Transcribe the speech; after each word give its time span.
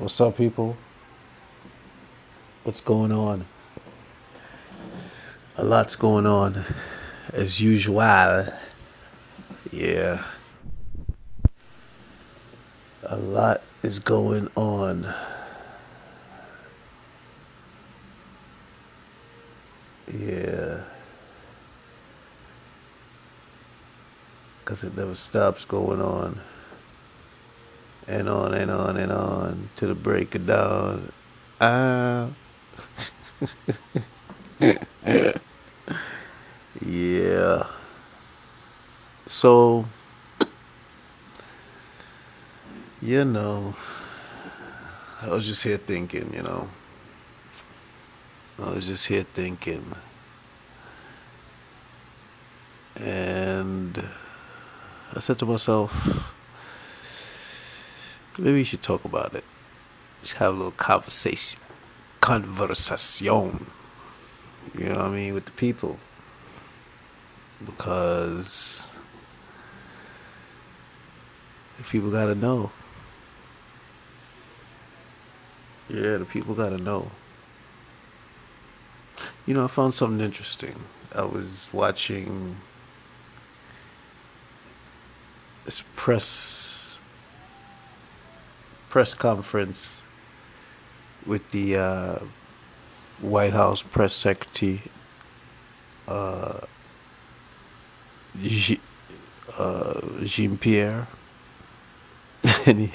What's 0.00 0.18
up, 0.18 0.38
people? 0.38 0.78
What's 2.64 2.80
going 2.80 3.12
on? 3.12 3.44
A 5.58 5.62
lot's 5.62 5.94
going 5.94 6.24
on, 6.24 6.64
as 7.34 7.60
usual. 7.60 8.48
Yeah. 9.70 10.24
A 13.02 13.16
lot 13.18 13.60
is 13.82 13.98
going 13.98 14.48
on. 14.56 15.12
Yeah. 20.18 20.80
Because 24.60 24.82
it 24.82 24.96
never 24.96 25.14
stops 25.14 25.66
going 25.66 26.00
on. 26.00 26.40
And 28.10 28.28
on 28.28 28.54
and 28.54 28.72
on 28.72 28.96
and 28.96 29.12
on 29.12 29.70
to 29.76 29.86
the 29.86 29.94
break 29.94 30.34
of 30.34 30.44
dawn. 30.48 31.12
Ah. 31.60 32.30
yeah. 36.84 37.66
So, 39.28 39.86
you 43.00 43.24
know, 43.24 43.76
I 45.22 45.28
was 45.28 45.46
just 45.46 45.62
here 45.62 45.78
thinking, 45.78 46.34
you 46.34 46.42
know. 46.42 46.68
I 48.58 48.70
was 48.70 48.88
just 48.88 49.06
here 49.06 49.24
thinking. 49.34 49.94
And 52.96 54.02
I 55.14 55.20
said 55.20 55.38
to 55.38 55.46
myself, 55.46 55.94
maybe 58.38 58.52
we 58.52 58.64
should 58.64 58.82
talk 58.82 59.04
about 59.04 59.34
it. 59.34 59.44
Just 60.22 60.34
have 60.34 60.54
a 60.54 60.56
little 60.56 60.72
conversation. 60.72 61.60
Conversation. 62.20 63.66
You 64.76 64.84
know 64.84 64.96
what 64.96 65.04
I 65.06 65.10
mean? 65.10 65.34
With 65.34 65.46
the 65.46 65.50
people. 65.52 65.98
Because 67.64 68.84
the 71.78 71.84
people 71.84 72.10
gotta 72.10 72.34
know. 72.34 72.70
Yeah, 75.88 76.18
the 76.18 76.24
people 76.24 76.54
gotta 76.54 76.78
know. 76.78 77.10
You 79.46 79.54
know, 79.54 79.64
I 79.64 79.68
found 79.68 79.94
something 79.94 80.20
interesting. 80.20 80.84
I 81.12 81.22
was 81.22 81.68
watching 81.72 82.58
this 85.64 85.82
press 85.96 86.79
press 88.90 89.14
conference 89.14 89.98
with 91.24 91.50
the 91.52 91.76
uh, 91.76 92.18
White 93.20 93.52
House 93.52 93.82
press 93.82 94.12
secretary 94.12 94.82
uh, 96.08 96.60
G- 98.42 98.80
uh, 99.56 100.00
Jean 100.24 100.58
Pierre, 100.58 101.06
and 102.66 102.90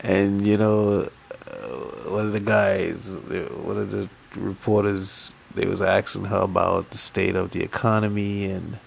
and 0.00 0.46
you 0.46 0.56
know 0.56 1.10
uh, 1.46 1.68
one 2.08 2.26
of 2.26 2.32
the 2.32 2.40
guys, 2.40 3.06
one 3.06 3.76
of 3.76 3.90
the 3.90 4.08
reporters, 4.34 5.32
they 5.54 5.66
was 5.66 5.80
asking 5.80 6.26
her 6.26 6.38
about 6.38 6.90
the 6.90 6.98
state 6.98 7.36
of 7.36 7.50
the 7.50 7.62
economy, 7.62 8.44
and 8.44 8.78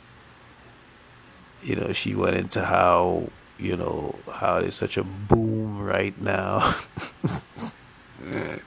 you 1.61 1.75
know 1.75 1.93
she 1.93 2.15
went 2.15 2.35
into 2.35 2.65
how 2.65 3.29
you 3.57 3.75
know 3.75 4.15
how 4.31 4.59
there's 4.61 4.75
such 4.75 4.97
a 4.97 5.03
boom 5.03 5.81
right 5.81 6.19
now. 6.21 6.75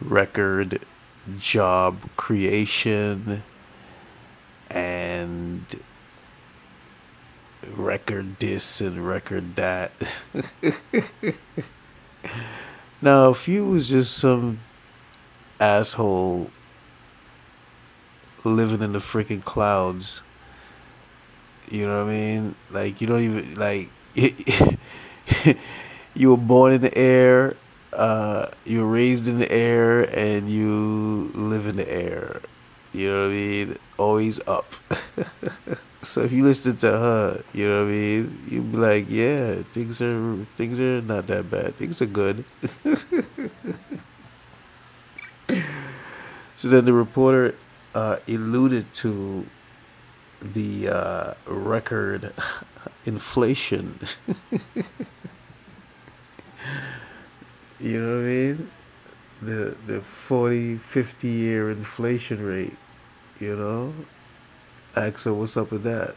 Record 0.00 0.84
job 1.38 2.08
creation 2.16 3.42
and 4.70 5.64
record 7.74 8.38
this 8.38 8.80
and 8.80 9.06
record 9.06 9.56
that. 9.56 9.92
now, 13.02 13.30
if 13.30 13.48
you 13.48 13.66
was 13.66 13.88
just 13.88 14.16
some 14.16 14.60
asshole 15.60 16.50
living 18.44 18.82
in 18.82 18.92
the 18.92 19.00
freaking 19.00 19.44
clouds, 19.44 20.20
you 21.70 21.86
know 21.86 22.04
what 22.04 22.10
I 22.10 22.14
mean? 22.14 22.54
Like, 22.70 23.00
you 23.00 23.06
don't 23.06 23.22
even, 23.22 23.54
like, 23.54 23.90
you 26.14 26.30
were 26.30 26.36
born 26.36 26.72
in 26.72 26.80
the 26.80 26.96
air, 26.96 27.56
uh, 27.92 28.48
you 28.64 28.80
were 28.80 28.90
raised 28.90 29.26
in 29.28 29.38
the 29.38 29.50
air, 29.50 30.02
and 30.02 30.50
you 30.50 31.30
live 31.34 31.66
in 31.66 31.76
the 31.76 31.90
air. 31.90 32.40
You 32.92 33.10
know 33.10 33.22
what 33.22 33.30
I 33.30 33.34
mean? 33.34 33.78
Always 33.98 34.40
up. 34.46 34.72
so 36.02 36.22
if 36.22 36.32
you 36.32 36.44
listen 36.44 36.76
to 36.78 36.90
her, 36.90 37.44
you 37.52 37.68
know 37.68 37.84
what 37.84 37.88
I 37.88 37.92
mean, 37.92 38.46
you'd 38.48 38.72
be 38.72 38.78
like, 38.78 39.10
yeah, 39.10 39.62
things 39.74 40.00
are 40.00 40.46
things 40.56 40.80
are 40.80 41.02
not 41.02 41.26
that 41.26 41.50
bad. 41.50 41.76
Things 41.76 42.00
are 42.00 42.06
good. 42.06 42.44
so 46.56 46.68
then 46.68 46.86
the 46.86 46.92
reporter 46.92 47.54
uh, 47.94 48.16
alluded 48.26 48.92
to 48.94 49.46
the 50.40 50.88
uh, 50.88 51.34
record 51.46 52.32
inflation. 53.06 53.98
you 57.80 58.00
know 58.00 58.16
what 58.16 58.22
I 58.22 58.26
mean? 58.26 58.70
The 59.40 59.76
the 59.86 60.02
40, 60.26 60.78
50 60.78 61.28
year 61.28 61.70
inflation 61.70 62.42
rate, 62.42 62.76
you 63.38 63.56
know? 63.56 63.94
Asked 64.96 65.24
her 65.24 65.34
what's 65.34 65.56
up 65.56 65.70
with 65.70 65.84
that. 65.84 66.16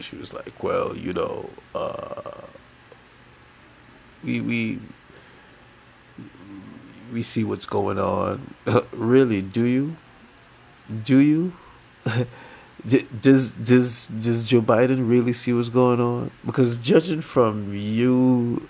She 0.00 0.16
was 0.16 0.32
like, 0.32 0.62
Well, 0.62 0.96
you 0.96 1.12
know, 1.12 1.50
uh, 1.74 2.46
we 4.24 4.40
we 4.40 4.80
we 7.12 7.22
see 7.22 7.44
what's 7.44 7.66
going 7.66 7.98
on. 7.98 8.54
really, 8.92 9.40
do 9.42 9.64
you? 9.64 9.96
Do 11.04 11.18
you? 11.18 11.52
Does 12.88 13.50
does 13.50 14.08
does 14.08 14.44
Joe 14.44 14.60
Biden 14.60 15.08
really 15.08 15.32
see 15.32 15.52
what's 15.52 15.68
going 15.68 16.00
on? 16.00 16.30
Because 16.44 16.78
judging 16.78 17.22
from 17.22 17.74
you, 17.74 18.68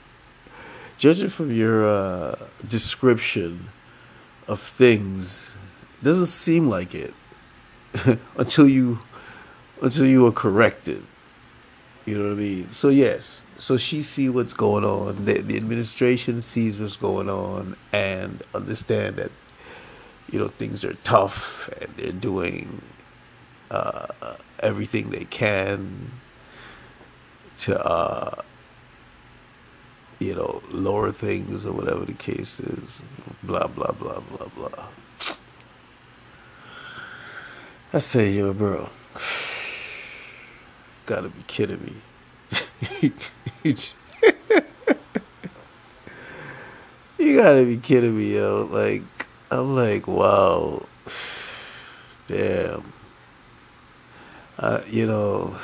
judging 0.98 1.30
from 1.30 1.54
your 1.54 1.88
uh, 1.88 2.36
description 2.66 3.68
of 4.46 4.60
things, 4.60 5.52
doesn't 6.02 6.26
seem 6.26 6.68
like 6.68 6.94
it 6.94 7.14
until 8.36 8.68
you 8.68 9.00
until 9.82 10.06
you 10.06 10.26
are 10.26 10.32
corrected. 10.32 11.04
You 12.04 12.16
know 12.16 12.24
what 12.24 12.32
I 12.32 12.36
mean? 12.36 12.70
So 12.72 12.88
yes, 12.88 13.42
so 13.58 13.76
she 13.76 14.02
see 14.02 14.28
what's 14.28 14.54
going 14.54 14.84
on. 14.84 15.26
The, 15.26 15.42
the 15.42 15.56
administration 15.56 16.40
sees 16.40 16.80
what's 16.80 16.96
going 16.96 17.28
on 17.28 17.76
and 17.92 18.42
understand 18.54 19.16
that 19.16 19.30
you 20.30 20.38
know 20.38 20.48
things 20.48 20.84
are 20.84 20.94
tough 21.04 21.68
and 21.80 21.92
they're 21.96 22.12
doing 22.12 22.82
uh, 23.70 24.36
everything 24.60 25.10
they 25.10 25.24
can 25.24 26.12
to 27.60 27.78
uh, 27.84 28.42
you 30.18 30.34
know 30.34 30.62
lower 30.70 31.12
things 31.12 31.66
or 31.66 31.72
whatever 31.72 32.04
the 32.04 32.12
case 32.12 32.60
is. 32.60 33.02
Blah 33.42 33.66
blah 33.68 33.92
blah 33.92 34.20
blah 34.20 34.48
blah. 34.56 34.88
I 37.90 38.00
say, 38.00 38.30
yo, 38.32 38.52
bro, 38.52 38.90
gotta 41.06 41.30
be 41.30 41.42
kidding 41.46 41.82
me. 41.82 43.12
you 47.18 47.36
gotta 47.36 47.64
be 47.64 47.78
kidding 47.78 48.18
me, 48.18 48.34
yo. 48.34 48.68
Like, 48.70 49.26
I'm 49.50 49.74
like, 49.74 50.06
wow, 50.06 50.84
damn. 52.28 52.92
Uh, 54.58 54.80
you 54.88 55.06
know, 55.06 55.56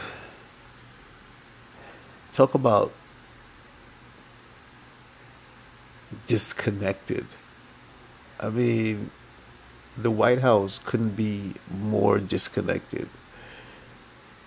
talk 2.33 2.55
about 2.55 2.93
disconnected. 6.27 7.27
I 8.39 8.51
mean, 8.51 9.11
the 9.97 10.11
White 10.11 10.41
House 10.41 10.81
couldn't 10.85 11.17
be 11.17 11.55
more 11.71 12.19
disconnected. 12.19 13.09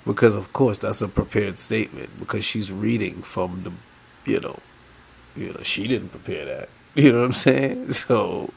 Because, 0.06 0.36
of 0.36 0.54
course, 0.54 0.78
that's 0.78 1.02
a 1.02 1.08
prepared 1.10 1.58
statement 1.58 2.18
because 2.18 2.46
she's 2.46 2.72
reading 2.72 3.22
from 3.24 3.64
the, 3.64 4.32
you 4.32 4.40
know, 4.40 4.60
you 5.36 5.52
know, 5.52 5.62
she 5.64 5.88
didn't 5.88 6.10
prepare 6.10 6.46
that. 6.46 6.70
You 6.96 7.12
know 7.12 7.20
what 7.20 7.26
I'm 7.26 7.34
saying? 7.34 7.94
So, 7.94 8.52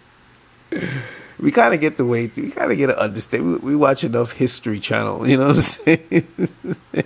we 1.41 1.51
kind 1.51 1.75
of 1.75 1.81
get 1.81 1.97
the 1.97 2.05
way, 2.05 2.31
we 2.37 2.51
kind 2.51 2.71
of 2.71 2.79
get 2.79 2.89
to 2.89 2.99
understand. 2.99 3.45
We, 3.45 3.71
we 3.71 3.77
watch 3.77 4.05
enough 4.05 4.33
History 4.33 4.81
Channel, 4.81 5.29
you 5.29 5.37
know 5.37 5.49
what 5.49 5.57
I'm 5.57 5.63
saying? 5.63 6.49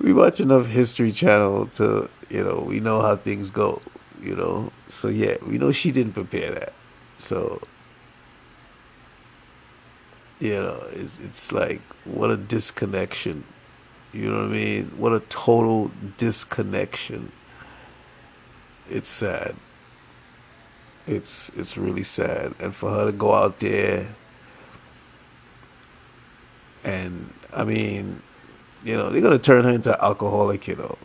we 0.00 0.12
watch 0.12 0.40
enough 0.40 0.66
History 0.66 1.12
Channel 1.12 1.68
to, 1.76 2.08
You 2.28 2.44
know, 2.44 2.64
we 2.66 2.80
know 2.80 3.02
how 3.02 3.16
things 3.16 3.50
go. 3.50 3.80
You 4.20 4.34
know, 4.34 4.72
so 4.88 5.08
yeah, 5.08 5.36
we 5.46 5.58
know 5.58 5.70
she 5.70 5.92
didn't 5.92 6.14
prepare 6.14 6.54
that. 6.54 6.72
So 7.18 7.60
you 10.40 10.54
know, 10.54 10.84
it's 10.92 11.18
it's 11.18 11.52
like 11.52 11.80
what 12.04 12.30
a 12.30 12.36
disconnection. 12.36 13.44
You 14.12 14.30
know 14.30 14.38
what 14.38 14.46
I 14.46 14.52
mean? 14.52 14.92
What 14.96 15.12
a 15.12 15.20
total 15.20 15.90
disconnection. 16.18 17.32
It's 18.88 19.08
sad. 19.08 19.56
It's 21.06 21.50
it's 21.56 21.76
really 21.76 22.04
sad, 22.04 22.54
and 22.58 22.74
for 22.74 22.90
her 22.90 23.06
to 23.06 23.12
go 23.12 23.34
out 23.34 23.60
there 23.60 24.08
and 26.84 27.32
I 27.52 27.64
mean, 27.64 28.22
you 28.84 28.96
know, 28.96 29.10
they're 29.10 29.22
gonna 29.22 29.38
turn 29.38 29.64
her 29.64 29.70
into 29.70 29.92
an 29.94 30.00
alcoholic, 30.00 30.68
you 30.68 30.76
know. 30.76 30.98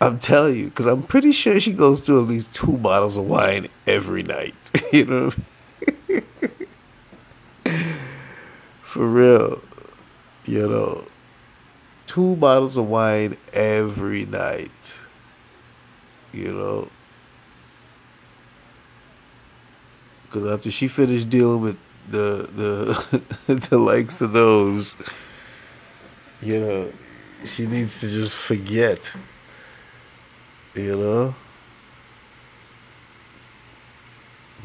I'm 0.00 0.18
telling 0.18 0.56
you, 0.56 0.64
because 0.66 0.86
I'm 0.86 1.02
pretty 1.04 1.32
sure 1.32 1.60
she 1.60 1.72
goes 1.72 2.00
through 2.00 2.22
at 2.22 2.28
least 2.28 2.52
two 2.52 2.72
bottles 2.72 3.16
of 3.16 3.24
wine 3.24 3.68
every 3.86 4.22
night. 4.22 4.54
you 4.92 5.04
know, 5.04 5.32
for 8.84 9.06
real. 9.06 9.62
You 10.46 10.68
know, 10.68 11.06
two 12.06 12.36
bottles 12.36 12.76
of 12.76 12.86
wine 12.86 13.36
every 13.52 14.26
night. 14.26 14.70
You 16.32 16.52
know, 16.52 16.88
because 20.34 20.50
after 20.50 20.68
she 20.70 20.88
finished 20.88 21.30
dealing 21.30 21.60
with 21.60 21.76
the 22.10 22.48
the 23.46 23.54
the 23.70 23.78
likes 23.78 24.20
of 24.20 24.32
those, 24.32 24.94
you 26.42 26.58
know, 26.58 26.92
she 27.54 27.66
needs 27.66 28.00
to 28.00 28.10
just 28.10 28.34
forget. 28.34 28.98
You 30.74 30.96
know. 30.96 31.34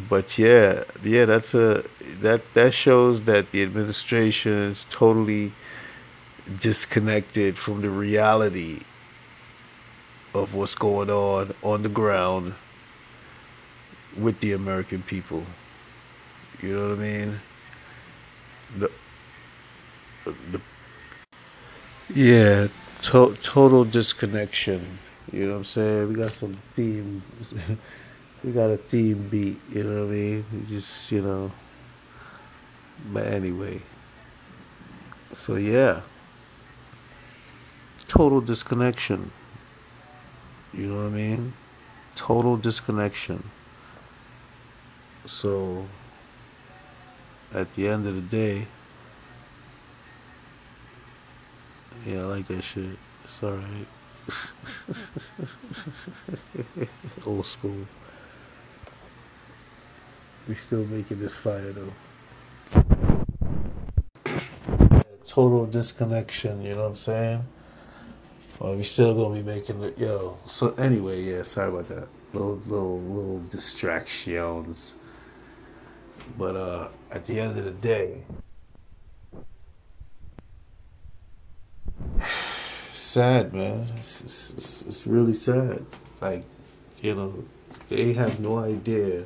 But 0.09 0.39
yeah, 0.39 0.85
yeah, 1.03 1.25
that's 1.25 1.53
a 1.53 1.83
that 2.21 2.41
that 2.55 2.73
shows 2.73 3.25
that 3.25 3.51
the 3.51 3.61
administration 3.61 4.71
is 4.71 4.85
totally 4.89 5.53
disconnected 6.61 7.59
from 7.59 7.81
the 7.81 7.91
reality 7.91 8.81
of 10.33 10.55
what's 10.55 10.73
going 10.73 11.11
on 11.11 11.53
on 11.61 11.83
the 11.83 11.89
ground 11.89 12.55
with 14.17 14.39
the 14.39 14.53
American 14.53 15.03
people. 15.03 15.43
You 16.61 16.75
know 16.75 16.89
what 16.89 16.99
I 16.99 17.01
mean? 17.01 17.39
The, 18.77 18.91
the 20.25 20.61
yeah, 22.13 22.67
to, 23.03 23.37
total 23.41 23.85
disconnection. 23.85 24.99
You 25.31 25.45
know 25.45 25.51
what 25.51 25.57
I'm 25.59 25.63
saying? 25.63 26.09
We 26.09 26.15
got 26.15 26.33
some 26.33 26.57
theme. 26.75 27.23
we 28.43 28.51
got 28.51 28.71
a 28.71 28.77
theme 28.77 29.29
beat. 29.29 29.59
You 29.71 29.83
know 29.83 30.05
what 30.05 30.09
I 30.09 30.15
mean? 30.15 30.45
We 30.51 30.75
just 30.75 31.11
you 31.11 31.21
know. 31.21 31.51
But 33.13 33.27
anyway. 33.27 33.81
So 35.33 35.55
yeah. 35.55 36.01
Total 38.07 38.41
disconnection. 38.41 39.31
You 40.73 40.87
know 40.87 41.03
what 41.03 41.05
I 41.05 41.09
mean? 41.09 41.53
Total 42.15 42.57
disconnection. 42.57 43.51
So 45.25 45.85
at 47.53 47.73
the 47.75 47.87
end 47.87 48.07
of 48.07 48.15
the 48.15 48.21
day, 48.21 48.67
yeah, 52.05 52.21
I 52.21 52.23
like 52.23 52.47
that 52.47 52.63
shit. 52.63 52.97
It's 53.25 53.43
alright. 53.43 53.87
Old 57.25 57.45
school. 57.45 57.87
We 60.47 60.55
still 60.55 60.85
making 60.85 61.19
this 61.19 61.35
fire 61.35 61.73
though. 61.73 61.93
Total 65.27 65.65
disconnection, 65.65 66.63
you 66.63 66.73
know 66.73 66.83
what 66.83 66.89
I'm 66.89 66.95
saying? 66.95 67.43
Well, 68.59 68.75
we 68.75 68.83
still 68.83 69.13
gonna 69.13 69.35
be 69.35 69.43
making 69.43 69.83
it, 69.83 69.97
yo. 69.97 70.37
So 70.47 70.73
anyway, 70.73 71.23
yeah, 71.23 71.43
sorry 71.43 71.69
about 71.69 71.87
that. 71.89 72.07
Little, 72.33 72.61
little, 72.65 72.99
little 72.99 73.41
distractions. 73.49 74.93
But 76.37 76.55
uh, 76.55 76.87
at 77.11 77.25
the 77.25 77.39
end 77.39 77.57
of 77.57 77.65
the 77.65 77.71
day, 77.71 78.23
sad, 82.93 83.53
man. 83.53 83.87
It's, 83.97 84.21
it's, 84.21 84.83
it's 84.87 85.07
really 85.07 85.33
sad. 85.33 85.85
Like, 86.21 86.45
you 87.01 87.15
know, 87.15 87.43
they 87.89 88.13
have 88.13 88.39
no 88.39 88.59
idea 88.59 89.25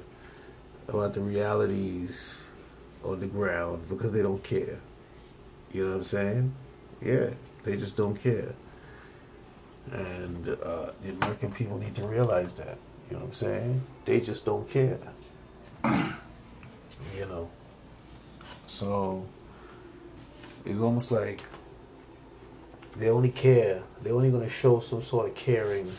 about 0.88 1.13
the 1.13 1.21
realities 1.21 2.35
on 3.03 3.19
the 3.19 3.27
ground 3.27 3.88
because 3.89 4.11
they 4.11 4.21
don't 4.21 4.44
care. 4.44 4.79
You 5.71 5.85
know 5.85 5.91
what 5.91 5.97
I'm 5.97 6.03
saying? 6.03 6.55
Yeah, 7.01 7.29
they 7.63 7.77
just 7.77 7.97
don't 7.97 8.15
care. 8.15 8.53
And 9.91 10.47
uh, 10.47 10.91
the 11.01 11.09
American 11.09 11.51
people 11.51 11.77
need 11.77 11.95
to 11.95 12.07
realize 12.07 12.53
that. 12.53 12.77
You 13.09 13.17
know 13.17 13.23
what 13.23 13.27
I'm 13.27 13.33
saying? 13.33 13.81
They 14.05 14.21
just 14.21 14.45
don't 14.45 14.69
care 14.69 14.97
you 17.15 17.25
know. 17.25 17.50
So 18.68 19.25
it's 20.65 20.80
almost 20.80 21.12
like 21.12 21.42
they 22.95 23.10
only 23.10 23.30
care. 23.30 23.81
They're 24.01 24.13
only 24.13 24.31
gonna 24.31 24.50
show 24.50 24.80
some 24.80 25.01
sort 25.01 25.30
of 25.30 25.36
caring 25.36 25.92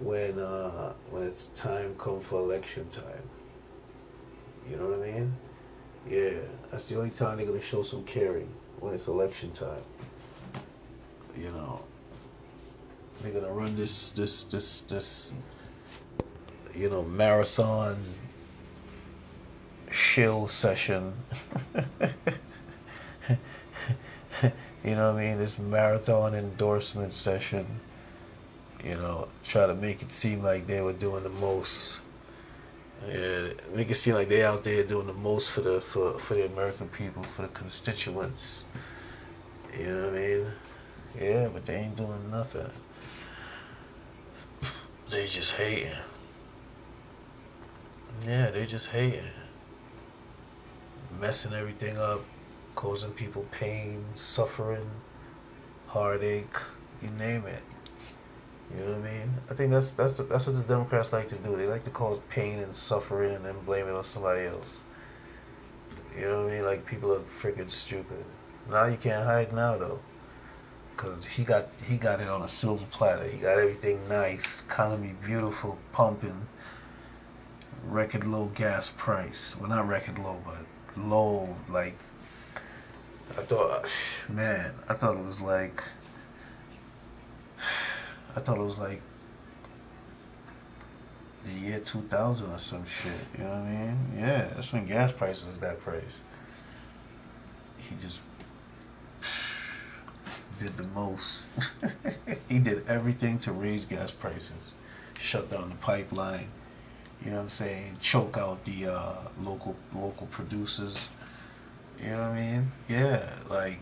when 0.00 0.38
uh, 0.38 0.92
when 1.10 1.24
it's 1.24 1.46
time 1.56 1.94
come 1.98 2.20
for 2.20 2.40
election 2.40 2.88
time. 2.90 3.22
You 4.68 4.76
know 4.76 4.86
what 4.88 5.08
I 5.08 5.12
mean? 5.12 5.36
Yeah, 6.08 6.40
that's 6.70 6.84
the 6.84 6.96
only 6.96 7.10
time 7.10 7.36
they're 7.36 7.46
gonna 7.46 7.60
show 7.60 7.82
some 7.82 8.04
caring 8.04 8.48
when 8.80 8.94
it's 8.94 9.06
election 9.06 9.52
time. 9.52 9.82
You 11.36 11.50
know, 11.52 11.80
they're 13.20 13.32
gonna 13.32 13.52
run 13.52 13.76
this 13.76 14.10
this 14.10 14.44
this 14.44 14.80
this 14.88 15.32
you 16.74 16.90
know 16.90 17.02
marathon 17.02 17.96
shill 19.96 20.46
session. 20.48 21.14
you 23.28 24.94
know 24.94 25.12
what 25.12 25.20
I 25.20 25.24
mean? 25.24 25.38
This 25.38 25.58
marathon 25.58 26.34
endorsement 26.34 27.14
session. 27.14 27.80
You 28.84 28.94
know, 28.94 29.28
try 29.42 29.66
to 29.66 29.74
make 29.74 30.02
it 30.02 30.12
seem 30.12 30.42
like 30.42 30.66
they 30.66 30.80
were 30.80 30.92
doing 30.92 31.22
the 31.22 31.30
most. 31.30 31.96
Yeah, 33.08 33.48
make 33.74 33.90
it 33.90 33.96
seem 33.96 34.14
like 34.14 34.28
they 34.28 34.44
out 34.44 34.64
there 34.64 34.84
doing 34.84 35.06
the 35.06 35.12
most 35.12 35.50
for 35.50 35.62
the 35.62 35.80
for 35.80 36.18
for 36.18 36.34
the 36.34 36.46
American 36.46 36.88
people, 36.88 37.24
for 37.34 37.42
the 37.42 37.48
constituents. 37.48 38.64
You 39.76 39.86
know 39.86 40.04
what 40.06 40.14
I 40.14 40.18
mean? 40.18 40.46
Yeah, 41.20 41.48
but 41.48 41.64
they 41.66 41.74
ain't 41.74 41.96
doing 41.96 42.30
nothing. 42.30 42.70
They 45.10 45.26
just 45.26 45.52
hating. 45.52 45.92
Yeah, 48.24 48.50
they 48.50 48.66
just 48.66 48.88
hating 48.88 49.30
messing 51.20 51.52
everything 51.52 51.98
up, 51.98 52.24
causing 52.74 53.10
people 53.12 53.44
pain, 53.50 54.04
suffering, 54.14 54.90
heartache, 55.88 56.56
you 57.02 57.10
name 57.10 57.46
it. 57.46 57.62
You 58.72 58.84
know 58.84 58.92
what 58.92 59.08
I 59.08 59.12
mean? 59.12 59.34
I 59.50 59.54
think 59.54 59.70
that's 59.70 59.92
that's 59.92 60.14
the, 60.14 60.24
that's 60.24 60.46
what 60.46 60.56
the 60.56 60.62
Democrats 60.62 61.12
like 61.12 61.28
to 61.28 61.36
do. 61.36 61.56
They 61.56 61.66
like 61.66 61.84
to 61.84 61.90
cause 61.90 62.18
pain 62.28 62.58
and 62.58 62.74
suffering 62.74 63.34
and 63.34 63.44
then 63.44 63.54
blame 63.64 63.86
it 63.86 63.94
on 63.94 64.04
somebody 64.04 64.46
else. 64.46 64.78
You 66.16 66.22
know 66.22 66.44
what 66.44 66.52
I 66.52 66.56
mean? 66.56 66.64
Like 66.64 66.86
people 66.86 67.12
are 67.12 67.22
freaking 67.40 67.70
stupid. 67.70 68.24
Now 68.68 68.86
you 68.86 68.96
can't 68.96 69.24
hide 69.24 69.52
now 69.52 69.78
though, 69.78 70.00
cause 70.96 71.24
he 71.36 71.44
got 71.44 71.68
he 71.86 71.96
got 71.96 72.20
it 72.20 72.28
on 72.28 72.42
a 72.42 72.48
silver 72.48 72.86
platter. 72.90 73.28
He 73.28 73.38
got 73.38 73.58
everything 73.58 74.08
nice, 74.08 74.62
economy 74.66 75.14
beautiful, 75.24 75.78
pumping. 75.92 76.48
Record 77.84 78.26
low 78.26 78.46
gas 78.46 78.90
price. 78.96 79.54
Well, 79.60 79.68
not 79.68 79.86
record 79.86 80.18
low, 80.18 80.40
but 80.44 80.66
low. 80.96 81.56
Like 81.68 81.98
I 83.36 83.42
thought, 83.42 83.84
uh, 83.84 84.32
man, 84.32 84.72
I 84.88 84.94
thought 84.94 85.16
it 85.16 85.24
was 85.24 85.40
like, 85.40 85.82
I 88.34 88.40
thought 88.40 88.58
it 88.58 88.62
was 88.62 88.78
like 88.78 89.02
the 91.44 91.52
year 91.52 91.80
2000 91.80 92.50
or 92.50 92.58
some 92.58 92.84
shit. 92.86 93.12
You 93.36 93.44
know 93.44 93.50
what 93.50 93.58
I 93.58 93.70
mean? 93.70 94.18
Yeah, 94.18 94.54
that's 94.54 94.72
when 94.72 94.86
gas 94.86 95.12
prices 95.12 95.44
was 95.44 95.58
that 95.58 95.80
price. 95.80 96.02
He 97.78 97.94
just 97.96 98.20
did 100.58 100.76
the 100.76 100.84
most. 100.84 101.42
he 102.48 102.58
did 102.58 102.86
everything 102.88 103.38
to 103.40 103.52
raise 103.52 103.84
gas 103.84 104.10
prices, 104.10 104.74
shut 105.20 105.50
down 105.50 105.68
the 105.68 105.76
pipeline 105.76 106.48
you 107.24 107.30
know 107.30 107.36
what 107.38 107.42
I'm 107.44 107.48
saying, 107.48 107.98
choke 108.00 108.36
out 108.36 108.64
the 108.64 108.86
uh, 108.86 109.14
local 109.42 109.76
local 109.94 110.26
producers. 110.28 110.96
You 112.00 112.10
know 112.10 112.18
what 112.18 112.28
I 112.28 112.40
mean? 112.40 112.72
Yeah, 112.88 113.30
like 113.48 113.78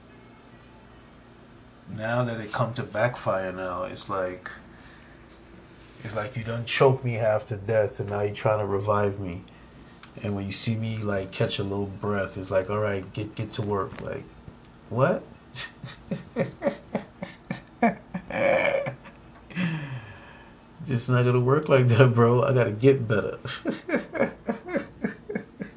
now 1.88 2.24
that 2.24 2.40
it 2.40 2.52
come 2.52 2.74
to 2.74 2.82
backfire 2.82 3.52
now, 3.52 3.84
it's 3.84 4.08
like 4.08 4.50
It's 6.04 6.14
like 6.14 6.36
you 6.36 6.44
done 6.44 6.66
choke 6.66 7.02
me 7.04 7.14
half 7.14 7.46
to 7.46 7.56
death, 7.56 7.98
and 7.98 8.10
now 8.10 8.20
you're 8.20 8.34
trying 8.34 8.58
to 8.60 8.66
revive 8.66 9.18
me. 9.18 9.42
And 10.22 10.34
when 10.36 10.46
you 10.46 10.52
see 10.52 10.76
me 10.76 10.98
like 10.98 11.32
catch 11.32 11.58
a 11.58 11.62
little 11.64 11.86
breath, 11.86 12.36
it's 12.36 12.50
like, 12.50 12.70
all 12.70 12.78
right, 12.78 13.10
get 13.12 13.34
get 13.34 13.52
to 13.54 13.62
work. 13.62 14.00
Like, 14.00 14.24
what? 14.90 15.24
Just 20.86 21.08
not 21.08 21.24
gonna 21.24 21.40
work 21.40 21.68
like 21.68 21.88
that, 21.88 22.14
bro. 22.14 22.42
I 22.42 22.52
gotta 22.52 22.72
get 22.72 23.08
better. 23.08 23.38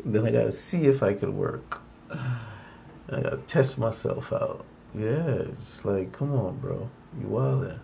then 0.05 0.25
I 0.25 0.31
gotta 0.31 0.51
see 0.51 0.85
if 0.85 1.01
I 1.01 1.13
can 1.13 1.37
work. 1.37 1.79
I 2.11 3.21
gotta 3.21 3.37
test 3.47 3.77
myself 3.77 4.33
out. 4.33 4.65
Yeah, 4.93 5.43
it's 5.51 5.85
like, 5.85 6.11
come 6.11 6.33
on, 6.33 6.57
bro. 6.57 6.89
You 7.19 7.27
wildin'. 7.27 7.79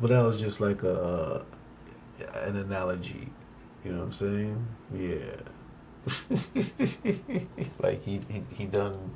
But 0.00 0.08
that 0.08 0.20
was 0.20 0.40
just 0.40 0.60
like 0.60 0.82
a 0.82 0.94
uh, 0.94 1.42
an 2.42 2.56
analogy. 2.56 3.32
You 3.84 3.92
know 3.92 4.04
what 4.04 4.06
I'm 4.06 4.12
saying? 4.12 4.66
Yeah. 4.94 5.36
like 7.80 8.04
he, 8.04 8.20
he 8.28 8.44
he 8.54 8.66
done 8.66 9.12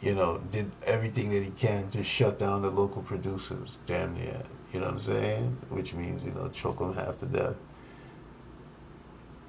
you 0.00 0.14
know, 0.14 0.40
did 0.52 0.70
everything 0.84 1.30
that 1.30 1.42
he 1.42 1.50
can 1.50 1.90
to 1.90 2.02
shut 2.02 2.38
down 2.38 2.62
the 2.62 2.70
local 2.70 3.02
producers, 3.02 3.78
damn 3.86 4.14
near. 4.14 4.42
You 4.72 4.80
know 4.80 4.86
what 4.86 4.94
I'm 4.94 5.00
saying? 5.00 5.56
Which 5.70 5.94
means, 5.94 6.24
you 6.24 6.32
know, 6.32 6.48
choke 6.48 6.78
them 6.78 6.94
half 6.94 7.18
to 7.20 7.26
death. 7.26 7.56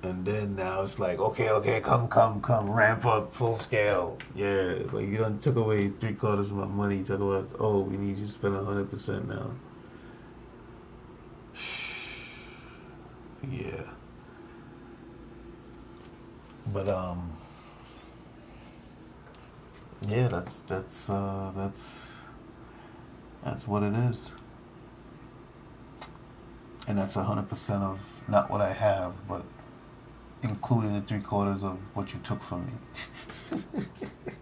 And 0.01 0.25
then 0.25 0.55
now 0.55 0.81
it's 0.81 0.97
like, 0.97 1.19
okay, 1.19 1.49
okay, 1.49 1.81
come, 1.81 2.07
come, 2.07 2.39
come, 2.41 2.71
ramp 2.71 3.05
up 3.05 3.35
full 3.35 3.59
scale. 3.59 4.17
Yeah, 4.33 4.75
like 4.93 5.07
you 5.07 5.17
done 5.17 5.39
took 5.39 5.57
away 5.57 5.89
three 5.89 6.13
quarters 6.13 6.51
of 6.51 6.55
my 6.55 6.65
money. 6.65 7.03
Talk 7.03 7.19
about, 7.19 7.49
oh, 7.59 7.81
we 7.81 7.97
need 7.97 8.17
you 8.17 8.27
to 8.27 8.31
spend 8.31 8.55
hundred 8.55 8.89
percent 8.89 9.27
now. 9.27 9.51
yeah. 13.51 13.81
But 16.71 16.87
um, 16.87 17.35
yeah, 20.07 20.29
that's 20.29 20.61
that's 20.61 21.09
uh, 21.09 21.51
that's 21.57 21.89
that's 23.43 23.67
what 23.67 23.83
it 23.83 23.93
is 23.93 24.31
and 26.89 26.97
that's 26.97 27.15
a 27.15 27.23
hundred 27.23 27.47
percent 27.47 27.83
of 27.83 27.99
not 28.27 28.49
what 28.49 28.61
I 28.61 28.73
have, 28.73 29.13
but 29.27 29.43
including 30.41 30.95
the 30.95 31.01
three 31.01 31.21
quarters 31.21 31.63
of 31.63 31.77
what 31.93 32.11
you 32.11 32.19
took 32.23 32.41
from 32.41 32.65
me. 33.51 33.63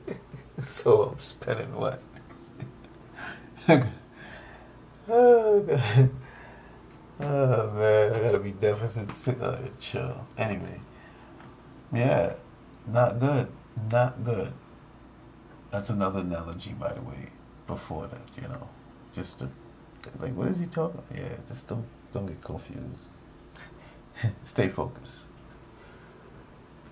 so 0.69 1.11
I'm 1.11 1.19
spending 1.19 1.75
what? 1.75 2.01
oh 5.09 5.59
god. 5.59 6.09
Oh 7.19 7.71
man, 7.71 8.13
I 8.13 8.19
gotta 8.19 8.39
be 8.39 8.51
deficit. 8.51 9.09
Uh, 9.41 9.57
chill. 9.79 10.25
Anyway, 10.37 10.79
yeah, 11.93 12.33
not 12.87 13.19
good. 13.19 13.51
Not 13.91 14.23
good. 14.23 14.53
That's 15.69 15.89
another 15.89 16.19
analogy, 16.19 16.71
by 16.71 16.93
the 16.93 17.01
way. 17.01 17.29
Before 17.65 18.07
that, 18.07 18.21
you 18.41 18.47
know, 18.47 18.69
just 19.13 19.39
to 19.39 19.49
like, 20.21 20.33
what 20.33 20.47
is 20.47 20.57
he 20.57 20.67
talking? 20.67 21.03
Yeah, 21.13 21.35
just 21.49 21.67
don't 21.67 21.85
don't 22.13 22.25
get 22.25 22.41
confused. 22.41 23.01
Stay 24.43 24.69
focused. 24.69 25.19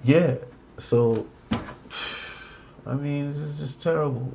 Yeah. 0.04 0.36
So, 0.78 1.26
I 2.86 2.94
mean, 2.94 3.32
this 3.34 3.42
is 3.42 3.60
just 3.60 3.82
terrible. 3.82 4.34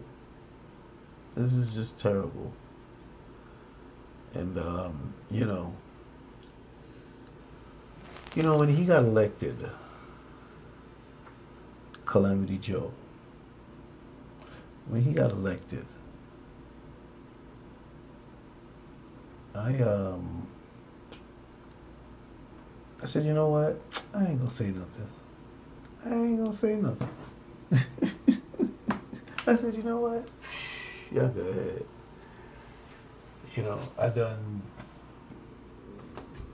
This 1.37 1.53
is 1.53 1.75
just 1.75 1.99
terrible. 1.99 2.53
And 4.35 4.59
um, 4.59 5.15
you 5.31 5.45
know, 5.45 5.75
you 8.35 8.43
know 8.43 8.57
when 8.57 8.75
he 8.75 8.85
got 8.85 9.05
elected, 9.05 9.69
Calamity 12.05 12.59
Joe. 12.59 12.93
When 14.89 15.03
he 15.03 15.13
got 15.13 15.31
elected, 15.31 15.87
I 19.55 19.75
um 19.79 20.49
I 23.03 23.07
said, 23.07 23.25
you 23.25 23.33
know 23.33 23.49
what? 23.49 23.81
I 24.13 24.27
ain't 24.27 24.39
gonna 24.39 24.51
say 24.51 24.67
nothing. 24.67 25.09
I 26.05 26.11
ain't 26.11 26.39
gonna 26.39 26.57
say 26.57 26.75
nothing. 26.77 27.09
I 29.47 29.57
said, 29.57 29.75
you 29.75 29.83
know 29.83 29.97
what? 29.99 30.29
Y'all 31.11 31.29
go 31.29 31.41
ahead. 31.41 31.87
You 33.57 33.63
know, 33.63 33.81
I 33.99 34.09
done 34.11 34.63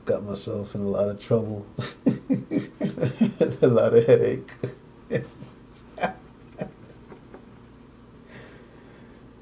got 0.04 0.24
myself 0.24 0.74
in 0.76 0.82
a 0.82 0.88
lot 0.88 1.08
of 1.08 1.20
trouble, 1.20 1.66
a 2.06 3.66
lot 3.66 3.92
of 3.92 4.06
headache. 4.06 4.50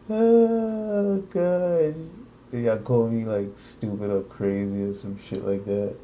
oh 0.09 1.17
God, 1.31 1.95
y'all 2.51 2.79
call 2.79 3.09
me 3.09 3.27
like 3.27 3.51
stupid 3.59 4.11
or 4.11 4.23
crazy 4.23 4.83
or 4.83 4.95
some 4.95 5.19
shit 5.29 5.47
like 5.47 5.67
that 5.67 5.95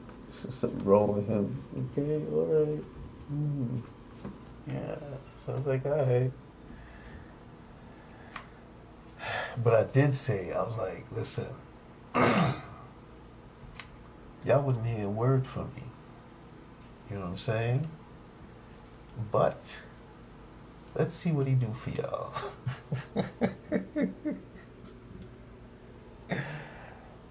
wrong 0.84 1.14
with 1.14 1.28
him. 1.28 1.62
Okay, 1.92 2.20
all 2.32 2.46
right. 2.46 2.82
Mm. 3.32 3.82
Yeah, 4.66 4.96
sounds 5.46 5.66
like 5.66 5.86
I. 5.86 6.30
But 9.62 9.74
I 9.74 9.84
did 9.84 10.14
say, 10.14 10.52
I 10.52 10.62
was 10.62 10.76
like, 10.76 11.06
listen, 11.14 11.46
y'all 12.14 12.62
wouldn't 14.62 14.86
hear 14.86 15.04
a 15.04 15.08
word 15.08 15.46
from 15.46 15.70
me. 15.74 15.84
You 17.10 17.16
know 17.16 17.22
what 17.22 17.30
I'm 17.30 17.38
saying? 17.38 17.88
But 19.30 19.60
let's 20.94 21.14
see 21.14 21.32
what 21.32 21.46
he 21.46 21.54
do 21.54 21.74
for 21.74 21.90
y'all. 21.90 22.32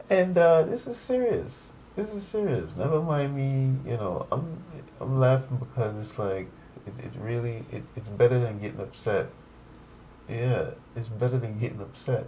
and 0.10 0.38
uh, 0.38 0.64
this 0.64 0.86
is 0.86 0.98
serious 0.98 1.52
this 2.00 2.14
is 2.14 2.28
serious. 2.28 2.72
Never 2.78 3.02
mind 3.02 3.36
me. 3.36 3.78
You 3.90 3.98
know, 3.98 4.26
I'm 4.32 4.64
I'm 5.02 5.20
laughing 5.20 5.58
because 5.58 5.96
it's 6.02 6.18
like 6.18 6.50
it, 6.88 6.94
it 7.04 7.12
really 7.20 7.66
it, 7.72 7.84
it's 7.96 8.10
better 8.10 8.40
than 8.40 8.60
getting 8.60 8.80
upset. 8.80 9.30
Yeah, 10.30 10.72
it's 10.96 11.10
better 11.10 11.38
than 11.38 11.60
getting 11.60 11.82
upset 11.82 12.28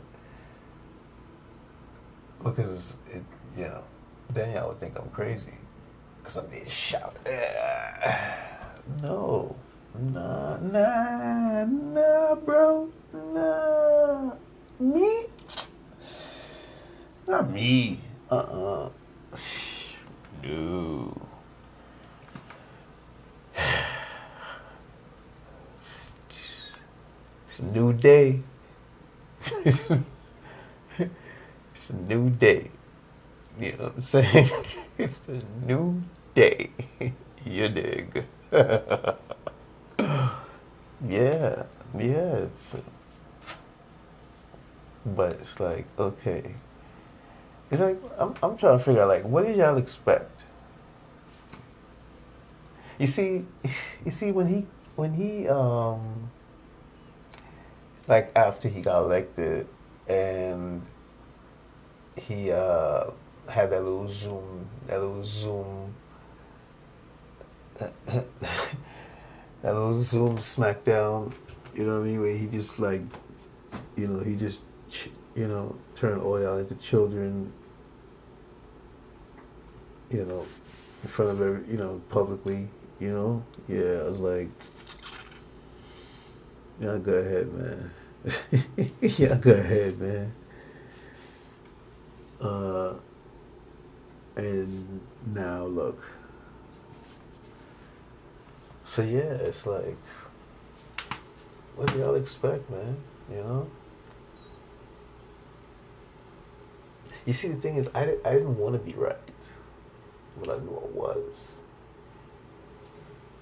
because 2.44 2.96
it 3.12 3.24
you 3.56 3.66
know 3.66 3.84
then 4.30 4.54
would 4.66 4.80
think 4.80 4.98
I'm 5.00 5.10
crazy 5.10 5.54
because 6.18 6.38
I'm 6.38 6.48
being 6.48 6.68
shouted. 6.68 7.20
No, 9.00 9.56
nah, 9.98 10.58
nah, 10.58 11.64
nah, 11.66 12.34
bro, 12.34 12.90
nah, 13.14 14.32
me, 14.80 15.28
not 17.28 17.52
me. 17.52 18.00
Uh 18.32 18.36
uh-uh. 18.36 18.86
uh 18.88 18.90
no. 20.44 21.16
It's 27.50 27.60
a 27.60 27.64
new 27.64 27.94
day. 27.94 28.42
it's 29.66 29.90
a 31.90 31.94
new 31.94 32.30
day. 32.30 32.70
You 33.60 33.72
know 33.74 33.84
what 33.86 33.96
I'm 33.98 34.02
saying? 34.02 34.50
It's 34.98 35.20
a 35.28 35.42
new 35.66 36.04
day. 36.36 36.70
you 37.46 37.70
dig? 37.70 38.26
yeah, 38.52 39.16
yeah. 41.98 41.98
It's, 41.98 42.76
but 45.06 45.32
it's 45.42 45.60
like, 45.60 45.86
okay. 45.98 46.54
It's 47.72 47.80
like 47.80 47.98
I'm 48.20 48.36
I'm 48.44 48.58
trying 48.58 48.78
to 48.78 48.84
figure 48.84 49.02
out 49.02 49.08
like 49.08 49.24
what 49.24 49.46
did 49.46 49.56
y'all 49.56 49.78
expect? 49.78 50.44
You 53.00 53.08
see, 53.08 53.46
you 54.06 54.12
see 54.12 54.32
when 54.32 54.48
he 54.48 54.68
when 54.98 55.14
he 55.14 55.48
um 55.48 56.30
like 58.08 58.32
after 58.36 58.68
he 58.68 58.82
got 58.82 59.04
elected 59.04 59.68
and 60.08 60.82
he 62.18 62.52
uh 62.52 63.06
had 63.48 63.72
that 63.72 63.84
little 63.84 64.12
zoom 64.12 64.68
that 64.88 65.00
little 65.00 65.26
zoom 65.26 65.96
that 67.80 68.26
little 69.64 70.04
zoom 70.04 70.38
smackdown 70.38 71.32
you 71.74 71.84
know 71.84 72.00
what 72.00 72.06
I 72.06 72.10
mean 72.10 72.22
where 72.22 72.36
he 72.36 72.48
just 72.48 72.80
like 72.80 73.02
you 73.96 74.08
know 74.08 74.24
he 74.24 74.36
just 74.36 74.60
you 75.36 75.48
know 75.48 75.76
turned 75.96 76.22
oil 76.22 76.58
into 76.58 76.76
children 76.76 77.52
you 80.14 80.26
know, 80.26 80.46
in 81.04 81.10
front 81.10 81.32
of 81.32 81.42
every, 81.42 81.70
you 81.72 81.78
know, 81.78 82.02
publicly, 82.10 82.68
you 83.00 83.12
know. 83.12 83.44
Yeah, 83.68 84.02
I 84.06 84.10
was 84.10 84.20
like, 84.20 84.50
yeah, 86.80 86.98
go 86.98 87.14
ahead, 87.14 87.54
man. 87.54 87.92
yeah, 89.02 89.36
go 89.36 89.52
ahead, 89.52 90.00
man. 90.00 90.34
Uh, 92.40 92.94
And 94.36 95.02
now 95.34 95.66
look. 95.66 96.04
So 98.86 99.02
yeah, 99.04 99.38
it's 99.48 99.66
like, 99.66 99.98
what 101.76 101.92
do 101.94 102.00
y'all 102.00 102.16
expect, 102.16 102.70
man? 102.70 102.98
You 103.30 103.38
know. 103.38 103.68
You 107.26 107.34
see, 107.34 107.48
the 107.48 107.56
thing 107.56 107.78
is, 107.78 107.88
I, 107.94 108.16
I 108.26 108.34
didn't 108.34 108.58
want 108.58 108.74
to 108.74 108.80
be 108.80 108.94
right, 108.94 109.18
but 110.44 110.56
I 110.56 110.60
knew 110.60 110.76
I 110.76 110.98
was. 110.98 111.52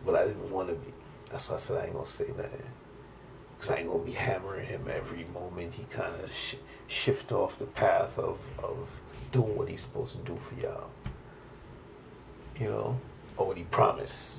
But 0.06 0.16
I 0.16 0.28
didn't 0.28 0.52
want 0.52 0.70
to 0.70 0.76
be. 0.76 0.94
That's 1.32 1.50
why 1.50 1.56
I 1.56 1.60
said 1.60 1.78
I 1.78 1.86
ain't 1.86 1.94
gonna 1.94 2.08
say 2.08 2.28
nothing. 2.38 2.64
Cause 3.60 3.72
I 3.72 3.78
ain't 3.78 3.90
gonna 3.90 4.04
be 4.04 4.14
hammering 4.14 4.68
him 4.68 4.88
every 4.90 5.26
moment 5.34 5.74
he 5.74 5.84
kind 5.92 6.14
of 6.24 6.30
sh- 6.32 6.56
shift 6.88 7.34
off 7.34 7.60
the 7.60 7.66
path 7.66 8.18
of, 8.18 8.38
of 8.64 8.78
doing 9.34 9.58
what 9.58 9.68
he's 9.68 9.82
supposed 9.82 10.14
to 10.14 10.18
do 10.20 10.40
for 10.48 10.56
y'all. 10.62 10.90
You 12.58 12.70
know, 12.70 13.00
or 13.36 13.48
what 13.48 13.58
he 13.58 13.64
promised. 13.64 14.38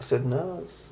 I 0.00 0.04
said, 0.04 0.26
no, 0.26 0.60
it's 0.62 0.90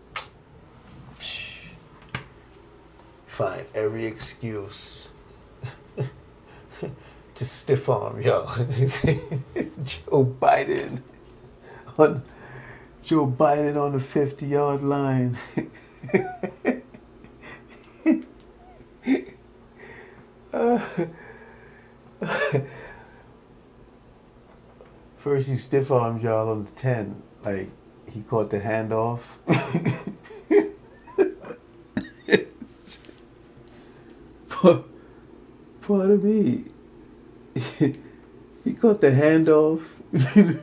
find 3.26 3.64
every 3.74 4.04
excuse 4.06 5.08
to 7.40 7.46
stiff 7.46 7.88
arm 7.88 8.20
y'all. 8.20 8.54
Joe 8.66 10.28
Biden 10.38 11.00
on 11.96 12.22
Joe 13.02 13.26
Biden 13.26 13.80
on 13.80 13.92
the 13.92 14.00
50 14.00 14.46
yard 14.46 14.84
line. 14.84 15.38
first 25.18 25.48
he 25.48 25.56
stiff 25.56 25.90
arms 25.90 26.22
y'all 26.22 26.50
on 26.50 26.64
the 26.64 26.70
10. 26.78 27.22
Like, 27.42 27.70
he 28.06 28.20
caught 28.20 28.50
the 28.50 28.58
handoff. 28.58 29.20
Pardon 35.80 36.22
me. 36.22 36.70
he 38.64 38.74
caught 38.74 39.00
the 39.00 39.10
handoff. 39.10 39.82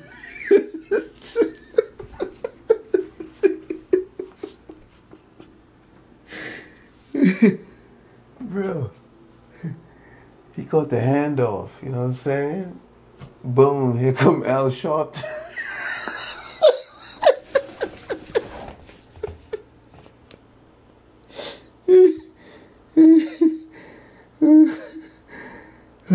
Bro, 8.39 8.91
he 10.55 10.63
caught 10.63 10.89
the 10.89 10.95
handoff, 10.97 11.69
you 11.81 11.89
know 11.89 11.99
what 11.99 12.03
I'm 12.05 12.15
saying? 12.15 12.79
Boom, 13.43 13.99
here 13.99 14.13
come 14.13 14.43
Al 14.45 14.69
Sharpton. 14.71 15.25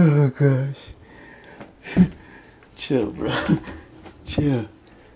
Oh 0.02 0.28
gosh. 0.28 2.08
Chill, 2.76 3.10
bro. 3.12 3.32
Chill. 4.26 4.68